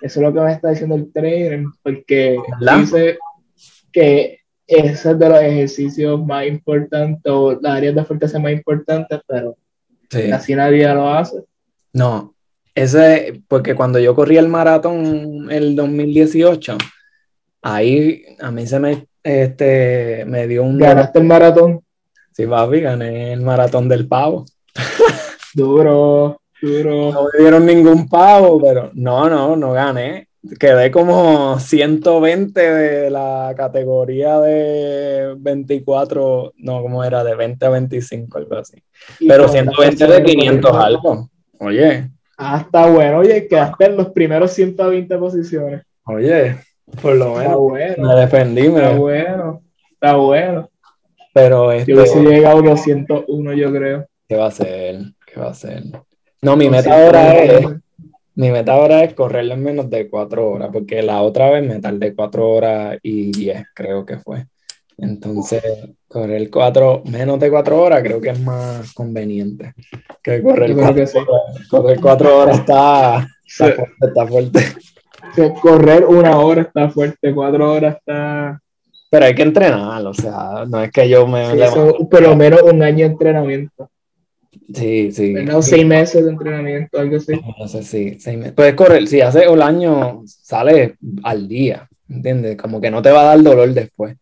eso 0.03 0.21
es 0.21 0.27
lo 0.27 0.35
que 0.35 0.41
me 0.41 0.53
está 0.53 0.71
diciendo 0.71 0.97
el 0.97 1.13
trainer, 1.13 1.63
porque 1.85 2.37
dice 2.79 3.17
que 3.93 4.41
ese 4.67 5.11
es 5.13 5.19
de 5.19 5.29
los 5.29 5.41
ejercicios 5.41 6.27
más 6.27 6.49
importantes 6.49 7.33
o 7.33 7.61
las 7.61 7.77
áreas 7.77 7.95
de 7.95 8.05
fuerza 8.05 8.39
más 8.41 8.53
importantes, 8.53 9.21
pero 9.29 9.57
casi 10.09 10.57
nadie 10.57 10.93
lo 10.93 11.09
hace. 11.09 11.45
No, 11.93 12.35
ese, 12.75 13.41
porque 13.47 13.77
cuando 13.77 14.01
yo 14.01 14.17
corrí 14.17 14.37
el 14.37 14.49
maratón 14.49 15.47
el 15.49 15.77
2018, 15.77 16.77
ahí 17.63 18.25
a 18.41 18.51
mí 18.51 18.67
se 18.67 18.81
me, 18.81 19.07
este, 19.25 20.25
me 20.27 20.47
dio 20.47 20.63
un... 20.63 20.79
¿Ganaste 20.79 21.19
el 21.19 21.25
maratón? 21.25 21.81
Sí, 22.31 22.47
papi, 22.47 22.81
gané 22.81 23.33
el 23.33 23.41
maratón 23.41 23.89
del 23.89 24.07
pavo. 24.07 24.45
Duro. 25.55 26.41
No 26.63 27.25
me 27.25 27.39
dieron 27.39 27.67
ningún 27.67 28.09
pavo, 28.09 28.61
pero 28.61 28.91
no, 28.95 29.29
no, 29.29 29.55
no 29.57 29.73
gané. 29.73 30.29
Quedé 30.59 30.91
como 30.91 31.59
120 31.59 32.61
de 32.61 33.11
la 33.11 33.55
categoría 33.57 34.41
de 34.41 35.35
24, 35.39 36.53
no, 36.57 36.83
como 36.83 37.03
era? 37.05 37.25
De 37.25 37.35
20 37.35 37.65
a 37.65 37.69
25, 37.71 38.39
algo 38.39 38.57
así. 38.57 38.83
Pero 39.27 39.49
120 39.49 40.07
de 40.07 40.23
500 40.23 40.77
algo. 40.77 41.31
Oye. 41.61 42.11
Ah, 42.37 42.63
está 42.63 42.87
bueno. 42.87 43.19
Oye, 43.19 43.47
quedaste 43.47 43.87
en 43.87 43.97
los 43.97 44.09
primeros 44.11 44.51
120 44.53 45.17
posiciones. 45.19 45.83
Oye, 46.05 46.57
por 47.03 47.15
lo 47.15 47.35
menos. 47.35 47.59
Bueno. 47.59 48.09
Me 48.09 48.15
defendí, 48.15 48.69
me. 48.69 48.81
Está 48.81 48.97
bueno. 48.97 49.63
Está 49.93 50.17
bueno. 50.17 50.71
Pero 51.33 51.73
este... 51.73 51.93
Yo 51.93 51.99
hubiese 51.99 52.23
llegado 52.23 52.59
a 52.59 52.63
los 52.63 52.83
101, 52.83 53.53
yo 53.55 53.73
creo. 53.73 54.07
¿Qué 54.29 54.37
va 54.37 54.47
a 54.47 54.51
ser? 54.51 55.01
¿Qué 55.27 55.41
va 55.41 55.51
a 55.51 55.55
ser? 55.55 55.83
No, 56.43 56.57
mi 56.57 56.69
meta 56.69 57.05
ahora 57.05 57.35
es, 57.35 57.67
mi 58.35 58.51
meta 58.51 58.73
ahora 58.73 59.03
es 59.03 59.15
correrlo 59.15 59.55
en 59.55 59.63
menos 59.63 59.89
de 59.89 60.09
cuatro 60.09 60.51
horas, 60.51 60.71
porque 60.73 61.03
la 61.03 61.23
otra 61.23 61.51
vez 61.51 61.67
me 61.67 61.81
tardé 61.81 62.15
cuatro 62.15 62.49
horas 62.51 62.99
y 63.03 63.33
diez, 63.33 63.65
creo 63.75 64.05
que 64.05 64.19
fue. 64.19 64.47
Entonces, 64.99 65.63
correr 66.07 66.51
cuatro, 66.51 67.03
menos 67.07 67.41
de 67.41 67.51
cuatro 67.51 67.81
horas 67.81 68.03
creo 68.03 68.21
que 68.21 68.31
es 68.31 68.41
más 68.41 68.93
conveniente 68.93 69.75
que 70.23 70.43
correr, 70.43 70.75
cuatro, 70.75 71.03
horas. 71.03 71.69
correr 71.69 72.01
cuatro 72.01 72.39
horas 72.39 72.59
está, 72.61 73.27
está, 73.47 74.27
fuerte, 74.27 74.61
correr 75.61 76.05
una 76.05 76.39
hora 76.39 76.63
está 76.63 76.91
fuerte, 76.91 77.35
cuatro 77.35 77.73
horas 77.73 77.97
está... 77.97 78.61
Pero 79.11 79.27
hay 79.27 79.35
que 79.35 79.43
entrenar, 79.43 80.05
o 80.07 80.15
sea, 80.15 80.65
no 80.69 80.83
es 80.83 80.91
que 80.91 81.09
yo 81.09 81.27
me... 81.27 81.53
Sí, 81.53 81.81
pero 82.11 82.35
menos 82.35 82.63
un 82.63 82.83
año 82.83 83.07
de 83.07 83.13
entrenamiento. 83.13 83.91
Sí, 84.73 85.13
sí. 85.13 85.35
seis 85.61 85.87
meses 85.87 86.25
de 86.25 86.31
entrenamiento, 86.31 86.99
algo 86.99 87.17
así. 87.17 87.33
No 87.59 87.69
sé, 87.69 87.83
sí, 87.83 88.17
seis 88.19 88.37
meses. 88.37 88.55
Puedes 88.55 88.75
correr, 88.75 89.07
si 89.07 89.21
hace 89.21 89.49
un 89.49 89.63
año, 89.63 90.23
sale 90.27 90.97
al 91.23 91.47
día, 91.47 91.89
¿entiendes? 92.09 92.57
Como 92.57 92.81
que 92.81 92.91
no 92.91 93.03
te 93.03 93.11
va 93.11 93.23
a 93.23 93.37
dar 93.37 93.43
dolor 93.43 93.73
después. 93.73 94.17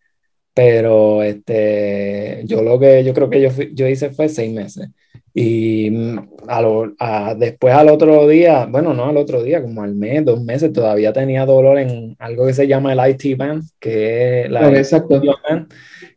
Pero 0.55 1.23
este, 1.23 2.43
yo 2.45 2.63
lo 2.63 2.79
que 2.79 3.03
yo 3.03 3.15
creo 3.15 3.31
que 3.31 3.41
yo, 3.41 3.49
yo 3.73 3.89
hice 3.89 4.11
fue 4.11 4.29
seis 4.29 4.53
meses. 4.53 4.89
Y 5.35 5.91
mm, 5.91 6.19
a 6.49 7.35
después 7.35 7.75
al 7.75 7.89
otro 7.89 8.29
día, 8.29 8.67
bueno, 8.67 8.93
no 8.93 9.07
al 9.07 9.17
otro 9.17 9.43
día, 9.43 9.63
como 9.63 9.83
al 9.83 9.95
mes, 9.95 10.25
dos 10.25 10.43
meses, 10.43 10.73
todavía 10.73 11.13
tenía 11.13 11.47
dolor 11.47 11.79
en 11.79 12.17
algo 12.19 12.47
que 12.47 12.55
se 12.55 12.67
llama 12.67 12.93
el 12.93 13.11
IT 13.11 13.39
band, 13.39 13.63
que 13.81 14.43
es 14.43 14.51
la 14.51 14.69
exacto. 14.71 15.23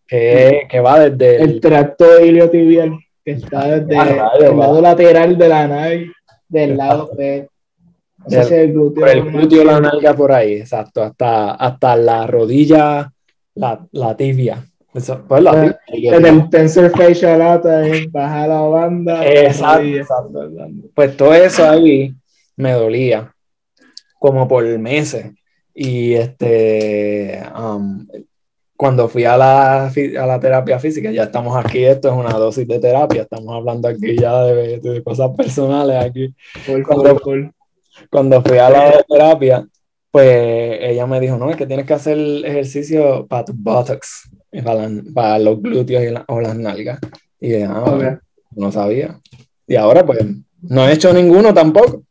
que, 0.07 0.67
que 0.69 0.79
va 0.79 1.09
desde 1.09 1.43
el, 1.43 1.49
el 1.51 1.59
tracto 1.61 2.23
iliotibial 2.23 2.99
que 3.25 3.31
está 3.31 3.79
desde 3.79 4.47
el 4.47 4.57
lado 4.57 4.79
lateral 4.79 5.35
de 5.35 5.49
la 5.49 5.67
nave, 5.67 6.11
del 6.47 6.77
lado 6.77 7.09
de... 7.17 7.49
el 8.29 8.71
glúteo, 8.71 9.07
el 9.07 9.23
glúteo 9.31 9.63
la 9.63 9.81
nalga 9.81 10.13
por 10.13 10.31
ahí, 10.31 10.53
exacto, 10.57 11.01
hasta, 11.01 11.55
hasta 11.55 11.95
la 11.95 12.27
rodilla, 12.27 13.11
la, 13.55 13.87
la 13.91 14.15
tibia. 14.15 14.63
Pues 15.27 15.43
la 15.43 15.77
tibia, 15.87 16.15
en 16.15 16.25
el 16.25 16.49
tensor 16.49 16.89
facial 16.89 17.39
lata, 17.39 17.81
baja 18.11 18.47
la 18.47 18.61
banda. 18.61 19.27
Exacto, 19.27 19.85
exacto, 19.85 20.51
Pues 20.93 21.17
todo 21.17 21.33
eso 21.33 21.69
ahí 21.69 22.13
me 22.55 22.71
dolía, 22.71 23.33
como 24.17 24.47
por 24.47 24.63
meses. 24.79 25.33
Y 25.73 26.13
este, 26.13 27.43
um, 27.59 28.07
cuando 28.77 29.09
fui 29.09 29.25
a 29.25 29.35
la, 29.35 29.87
a 29.87 30.25
la 30.25 30.39
terapia 30.39 30.79
física, 30.79 31.11
ya 31.11 31.23
estamos 31.23 31.57
aquí, 31.57 31.83
esto 31.83 32.07
es 32.07 32.13
una 32.13 32.31
dosis 32.31 32.65
de 32.65 32.79
terapia, 32.79 33.23
estamos 33.23 33.53
hablando 33.53 33.89
aquí 33.89 34.17
ya 34.17 34.43
de, 34.43 34.79
de 34.79 35.03
cosas 35.03 35.31
personales 35.35 35.97
aquí. 36.05 36.33
cuando, 36.87 37.19
cuando, 38.09 38.41
fui 38.41 38.57
a 38.59 38.69
la 38.69 39.03
terapia, 39.03 39.67
pues 40.09 40.77
ella 40.79 41.05
me 41.05 41.19
dijo, 41.19 41.37
no, 41.37 41.49
es 41.49 41.57
que 41.57 41.67
tienes 41.67 41.85
que 41.85 41.93
hacer 41.93 42.17
ejercicio 42.45 43.27
para 43.27 43.43
tus 43.43 43.55
buttocks, 43.57 44.29
para, 44.63 44.89
para 45.13 45.39
los 45.39 45.61
glúteos 45.61 46.03
y 46.03 46.13
o 46.27 46.41
las 46.41 46.55
nalgas. 46.55 46.99
Y 47.39 47.49
dije, 47.49 47.67
ah, 47.69 48.19
no 48.51 48.71
sabía. 48.71 49.19
Y 49.67 49.75
ahora 49.75 50.05
pues 50.05 50.19
no 50.61 50.87
he 50.87 50.93
hecho 50.93 51.13
ninguno 51.13 51.53
tampoco. 51.53 52.03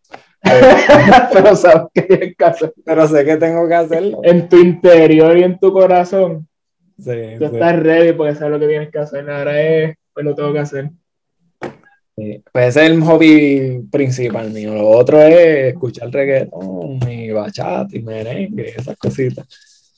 pero 1.33 1.57
sabes 1.57 1.87
que 1.95 2.35
Pero 2.85 3.09
sé 3.09 3.25
que 3.25 3.37
tengo 3.37 3.67
que 3.67 3.75
hacerlo. 3.75 4.21
En 4.23 4.49
tu 4.49 4.59
interior 4.59 5.37
y 5.39 5.43
en 5.43 5.59
tu 5.59 5.73
corazón 5.73 6.47
Sí, 6.97 7.11
Tú 7.39 7.47
estás 7.47 7.77
ready 7.81 8.13
porque 8.13 8.35
sabes 8.35 8.53
lo 8.53 8.61
que 8.61 8.69
tienes 8.69 8.91
que 8.91 8.99
hacer. 8.99 9.29
Ahora 9.29 9.61
es, 9.61 9.97
pues 10.13 10.25
lo 10.25 10.35
tengo 10.35 10.53
que 10.53 10.59
hacer. 10.61 10.91
Sí. 12.17 12.43
Pues 12.53 12.69
ese 12.69 12.85
es 12.85 12.91
el 12.93 13.03
hobby 13.03 13.89
principal 13.91 14.51
mío. 14.51 14.75
Lo 14.75 14.89
otro 14.89 15.21
es 15.21 15.73
escuchar 15.73 16.11
reggaetón 16.13 17.01
y 17.11 17.31
bachata 17.31 17.97
y 17.97 18.03
merengue, 18.03 18.75
esas 18.77 18.97
cositas. 18.97 19.47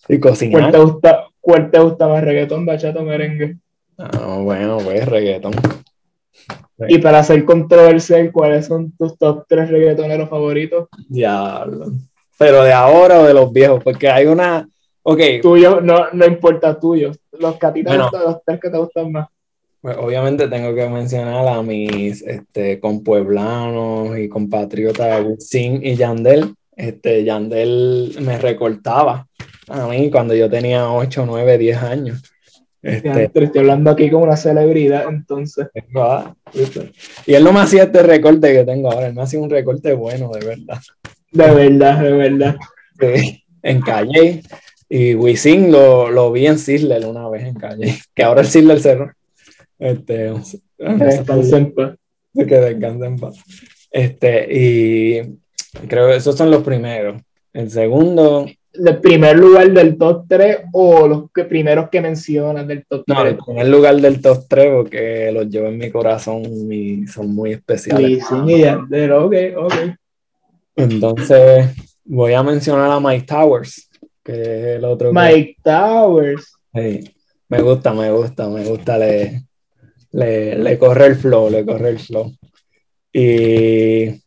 Y 0.09 0.19
cocinar. 0.19 0.61
¿Cuál 0.63 0.73
te 0.73 0.79
gusta, 0.79 1.26
cuál 1.47 1.71
te 1.71 1.79
gusta 1.79 2.09
más, 2.09 2.25
reggaetón, 2.25 2.67
bachata 2.67 2.99
o 2.99 3.05
merengue? 3.05 3.57
Ah, 3.97 4.41
bueno, 4.43 4.79
pues 4.83 5.07
reggaetón. 5.07 5.53
Y 6.89 6.99
para 6.99 7.21
hacer 7.21 7.45
controversial, 7.45 8.33
¿cuáles 8.33 8.67
son 8.67 8.91
tus 8.99 9.17
top 9.17 9.45
tres 9.49 9.71
reggaetoneros 9.71 10.29
favoritos? 10.29 10.89
Diablo. 11.09 11.93
Pero 12.37 12.65
de 12.65 12.73
ahora 12.73 13.21
o 13.21 13.25
de 13.25 13.33
los 13.33 13.53
viejos, 13.53 13.81
porque 13.85 14.09
hay 14.09 14.27
una. 14.27 14.69
Ok. 15.05 15.21
Tuyo, 15.41 15.81
no, 15.81 16.07
no 16.13 16.27
importa 16.27 16.81
tuyo. 16.81 17.13
Los 17.39 17.57
que 17.59 17.67
a 17.67 17.73
ti 17.73 17.85
te 17.85 17.97
gustan, 17.97 18.25
los 18.25 18.43
tres 18.45 18.61
que 18.61 18.69
te 18.69 18.79
gustan 18.79 19.13
más. 19.13 19.29
Pues 19.81 19.97
obviamente 19.99 20.49
tengo 20.49 20.75
que 20.75 20.89
mencionar 20.89 21.47
a 21.47 21.63
mis 21.63 22.23
este, 22.23 22.81
compueblanos 22.81 24.19
y 24.19 24.29
compatriotas 24.29 25.25
Sin 25.39 25.87
y 25.87 25.95
Yandel. 25.95 26.57
Este, 26.75 27.23
Yandel 27.23 28.17
me 28.21 28.37
recortaba 28.37 29.29
a 29.69 29.87
mí 29.87 30.11
cuando 30.11 30.35
yo 30.35 30.49
tenía 30.49 30.91
8, 30.91 31.25
9, 31.27 31.59
10 31.59 31.77
años. 31.79 32.23
Este, 32.83 33.25
estoy 33.25 33.61
hablando 33.61 33.91
aquí 33.91 34.09
como 34.11 34.25
una 34.25 34.37
celebridad, 34.37 35.07
entonces. 35.09 35.67
Y 37.27 37.35
él 37.35 37.43
no 37.43 37.53
me 37.53 37.61
hacía 37.61 37.85
este 37.85 38.03
recorte 38.03 38.53
que 38.53 38.65
tengo 38.65 38.93
ahora, 38.93 39.09
él 39.09 39.15
me 39.15 39.23
hacía 39.23 39.41
un 39.41 39.51
recorte 39.51 39.93
bueno, 39.95 40.31
de 40.31 40.47
verdad. 40.47 40.79
De 41.33 41.51
verdad, 41.51 42.01
de 42.01 42.13
verdad. 42.13 42.57
Sí, 43.01 43.45
en 43.63 43.81
Calle. 43.81 44.43
Y 44.89 45.15
Wisin 45.15 45.73
lo, 45.73 46.11
lo 46.11 46.31
vi 46.31 46.47
en 46.47 46.59
Sizzler 46.59 47.05
una 47.07 47.29
vez 47.29 47.45
en 47.45 47.55
Calle, 47.55 47.99
que 48.15 48.23
ahora 48.23 48.43
el 48.43 48.47
Sizzler 48.47 48.81
cerró. 48.81 49.13
Este, 49.79 50.33
descansen 50.79 51.59
en 51.59 51.75
paz. 51.75 51.97
Que 52.35 52.45
descansen 52.45 53.05
en 53.05 53.19
paz. 53.19 53.37
Este, 53.91 54.47
y 54.49 55.39
creo 55.89 56.09
que 56.09 56.17
esos 56.17 56.37
son 56.37 56.51
los 56.51 56.63
primeros. 56.63 57.21
El 57.53 57.71
segundo, 57.71 58.47
el 58.85 59.01
primer 59.01 59.39
lugar 59.39 59.71
del 59.73 59.97
top 59.97 60.25
3 60.29 60.59
o 60.73 61.09
los 61.09 61.31
que, 61.33 61.45
primeros 61.45 61.89
que 61.89 62.01
mencionas 62.01 62.67
del 62.67 62.85
top 62.87 63.05
3? 63.07 63.19
No, 63.19 63.27
el 63.27 63.37
primer 63.37 63.69
lugar 63.69 63.97
del 63.97 64.21
top 64.21 64.45
3 64.49 64.73
porque 64.75 65.31
los 65.33 65.49
llevo 65.49 65.69
en 65.69 65.79
mi 65.79 65.91
corazón 65.91 66.43
y 66.73 67.07
son 67.07 67.35
muy 67.35 67.53
especiales. 67.53 68.23
Sí, 68.29 68.37
sí, 68.45 69.11
ok, 69.11 69.35
ok. 69.57 69.75
Entonces, 70.77 71.75
voy 72.05 72.35
a 72.35 72.43
mencionar 72.43 72.91
a 72.91 73.01
Mike 73.01 73.27
Towers, 73.27 73.89
que 74.23 74.33
es 74.33 74.79
el 74.79 74.85
otro. 74.85 75.13
Mike 75.13 75.57
Towers. 75.63 76.53
Sí, 76.75 77.15
me 77.49 77.63
gusta, 77.63 77.93
me 77.93 78.11
gusta, 78.11 78.49
me 78.49 78.65
gusta, 78.65 78.99
le, 78.99 79.45
le, 80.13 80.59
le 80.59 80.79
corre 80.79 81.07
el 81.07 81.17
flow, 81.17 81.51
le 81.51 81.65
corre 81.65 81.91
el 81.91 81.99
flow. 81.99 82.33
Y 83.13 84.26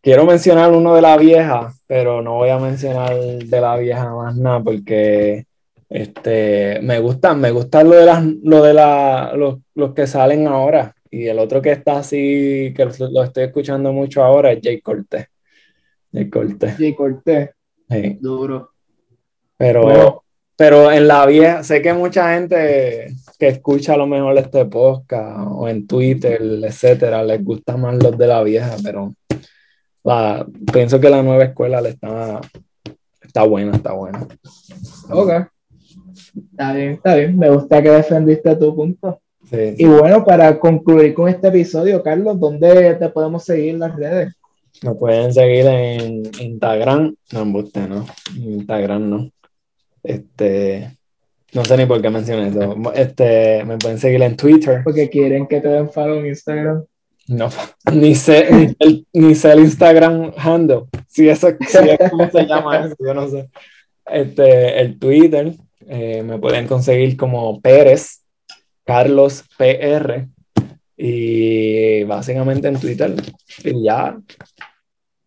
quiero 0.00 0.24
mencionar 0.24 0.72
uno 0.72 0.94
de 0.94 1.02
la 1.02 1.16
vieja, 1.16 1.72
pero 1.86 2.22
no 2.22 2.34
voy 2.34 2.50
a 2.50 2.58
mencionar 2.58 3.16
de 3.16 3.60
la 3.60 3.76
vieja 3.76 4.14
más 4.14 4.36
nada 4.36 4.62
porque 4.62 5.46
este, 5.88 6.80
me 6.82 6.98
gustan, 7.00 7.40
me 7.40 7.50
gustan 7.50 7.88
lo 7.88 7.96
de 7.96 8.06
las, 8.06 8.24
lo 8.42 8.62
de 8.62 8.74
la, 8.74 9.32
los, 9.34 9.58
los, 9.74 9.94
que 9.94 10.06
salen 10.06 10.46
ahora. 10.46 10.94
Y 11.10 11.26
el 11.26 11.38
otro 11.38 11.62
que 11.62 11.72
está 11.72 11.98
así, 11.98 12.74
que 12.76 12.86
lo, 13.10 13.24
estoy 13.24 13.44
escuchando 13.44 13.92
mucho 13.92 14.22
ahora, 14.22 14.52
es 14.52 14.60
Jay 14.62 14.80
Cortés. 14.80 15.26
Jay 16.12 16.28
Cortés. 16.28 16.76
Jay 16.76 16.94
Cortés. 16.94 17.50
Sí. 17.88 18.18
Duro. 18.20 18.70
Pero, 19.56 20.24
pero 20.56 20.92
en 20.92 21.08
la 21.08 21.24
vieja, 21.24 21.64
sé 21.64 21.80
que 21.80 21.92
mucha 21.94 22.34
gente 22.34 23.08
que 23.38 23.48
escucha 23.48 23.94
a 23.94 23.96
lo 23.96 24.06
mejor 24.06 24.36
este 24.36 24.66
podcast 24.66 25.48
o 25.50 25.68
en 25.68 25.86
Twitter, 25.86 26.40
etcétera, 26.62 27.24
les 27.24 27.42
gusta 27.42 27.76
más 27.76 28.00
los 28.02 28.16
de 28.16 28.26
la 28.26 28.42
vieja, 28.42 28.76
pero 28.84 29.14
pienso 30.72 31.00
que 31.00 31.10
la 31.10 31.22
nueva 31.22 31.44
escuela 31.44 31.80
le 31.80 31.90
está, 31.90 32.40
está 33.20 33.42
buena, 33.44 33.76
está 33.76 33.92
buena. 33.92 34.26
Ok. 35.10 35.30
Está 36.50 36.72
bien, 36.72 36.92
está 36.92 37.14
bien. 37.14 37.38
Me 37.38 37.50
gusta 37.50 37.82
que 37.82 37.90
defendiste 37.90 38.56
tu 38.56 38.74
punto. 38.74 39.20
Y 39.50 39.84
bueno, 39.86 40.24
para 40.24 40.58
concluir 40.58 41.14
con 41.14 41.28
este 41.28 41.48
episodio, 41.48 42.02
Carlos, 42.02 42.38
¿dónde 42.38 42.94
te 42.96 43.08
podemos 43.08 43.44
seguir 43.44 43.70
en 43.70 43.80
las 43.80 43.96
redes? 43.96 44.34
Me 44.82 44.94
pueden 44.94 45.32
seguir 45.32 45.66
en 45.66 46.22
Instagram. 46.38 47.14
No, 47.32 47.42
en 47.42 47.88
no. 47.88 48.06
Instagram 48.36 49.10
no. 49.10 49.30
Este. 50.02 50.96
No 51.54 51.64
sé 51.64 51.76
ni 51.78 51.86
por 51.86 52.02
qué 52.02 52.10
mencioné 52.10 52.48
eso. 52.48 52.76
Este, 52.94 53.64
me 53.64 53.78
pueden 53.78 53.98
seguir 53.98 54.22
en 54.22 54.36
Twitter. 54.36 54.82
Porque 54.84 55.08
quieren 55.08 55.46
que 55.46 55.60
te 55.60 55.68
den 55.68 55.90
follow 55.90 56.18
en 56.18 56.26
Instagram. 56.26 56.84
No, 57.28 57.50
ni 57.92 58.14
sé, 58.14 58.48
ni, 58.50 58.76
el, 58.78 59.06
ni 59.12 59.32
el 59.32 59.60
Instagram 59.60 60.32
handle. 60.36 60.84
Si 61.06 61.28
eso 61.28 61.48
si 61.60 61.78
es 61.78 62.32
se 62.32 62.46
llama 62.46 62.86
eso, 62.86 62.96
yo 62.98 63.14
no 63.14 63.28
sé. 63.28 63.48
Este, 64.06 64.80
el 64.80 64.98
Twitter, 64.98 65.52
eh, 65.86 66.22
me 66.22 66.38
pueden 66.38 66.66
conseguir 66.66 67.16
como 67.16 67.60
Pérez, 67.60 68.22
Carlos 68.84 69.44
PR, 69.58 70.26
y 70.96 72.02
básicamente 72.04 72.68
en 72.68 72.80
Twitter. 72.80 73.14
Y 73.62 73.84
ya, 73.84 74.18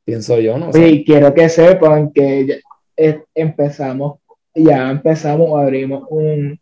pienso 0.04 0.39
yo, 0.39 0.58
¿no? 0.58 0.74
Sí, 0.74 1.04
quiero 1.06 1.34
que 1.36 1.49
sepan 1.49 2.12
que 2.12 2.62
ya 2.97 3.24
empezamos, 3.36 4.20
ya 4.56 4.89
empezamos 4.89 5.60
abrimos 5.60 6.06
un 6.10 6.60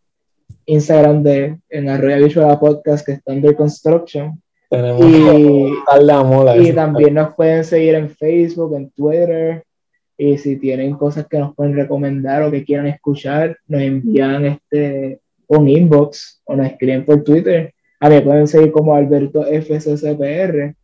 Instagram 0.65 1.23
de 1.23 1.57
en 1.69 1.89
Arroyo 1.89 2.25
Visual 2.25 2.59
Podcast 2.59 3.05
que 3.05 3.13
está 3.13 3.31
under 3.31 3.55
construction 3.55 4.39
y, 4.71 6.73
también 6.73 7.15
nos 7.15 7.33
pueden 7.33 7.63
seguir 7.63 7.95
en 7.95 8.09
Facebook, 8.09 8.75
en 8.75 8.91
Twitter. 8.91 9.63
Y 10.17 10.37
si 10.37 10.57
tienen 10.57 10.95
cosas 10.95 11.27
que 11.27 11.39
nos 11.39 11.55
pueden 11.55 11.75
recomendar 11.75 12.43
o 12.43 12.51
que 12.51 12.63
quieran 12.63 12.87
escuchar, 12.87 13.57
nos 13.67 13.81
envían 13.81 14.45
este, 14.45 15.21
un 15.47 15.67
inbox 15.67 16.41
o 16.45 16.55
nos 16.55 16.67
escriben 16.67 17.05
por 17.05 17.23
Twitter. 17.23 17.73
A 17.99 18.09
mí 18.09 18.19
pueden 18.21 18.47
seguir 18.47 18.71
como 18.71 18.93
Alberto 18.93 19.43
FCCPR 19.43 20.75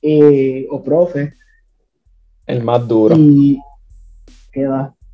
y, 0.00 0.66
o 0.70 0.82
profe. 0.82 1.32
El 2.46 2.62
más 2.62 2.86
duro. 2.86 3.16
Y, 3.18 3.58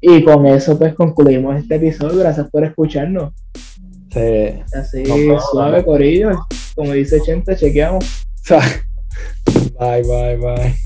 y 0.01 0.25
con 0.25 0.47
eso 0.47 0.79
pues 0.79 0.95
concluimos 0.95 1.57
este 1.57 1.77
episodio. 1.77 2.19
Gracias 2.19 2.51
por 2.51 2.65
escucharnos. 2.65 3.33
Sí. 4.11 4.63
Así 4.73 5.05
suave, 5.51 5.85
Corillo. 5.85 6.33
Como 6.75 6.93
dice 6.93 7.20
Chente, 7.20 7.57
chequeamos. 7.57 8.25
bye, 9.79 10.03
bye, 10.03 10.37
bye. 10.37 10.84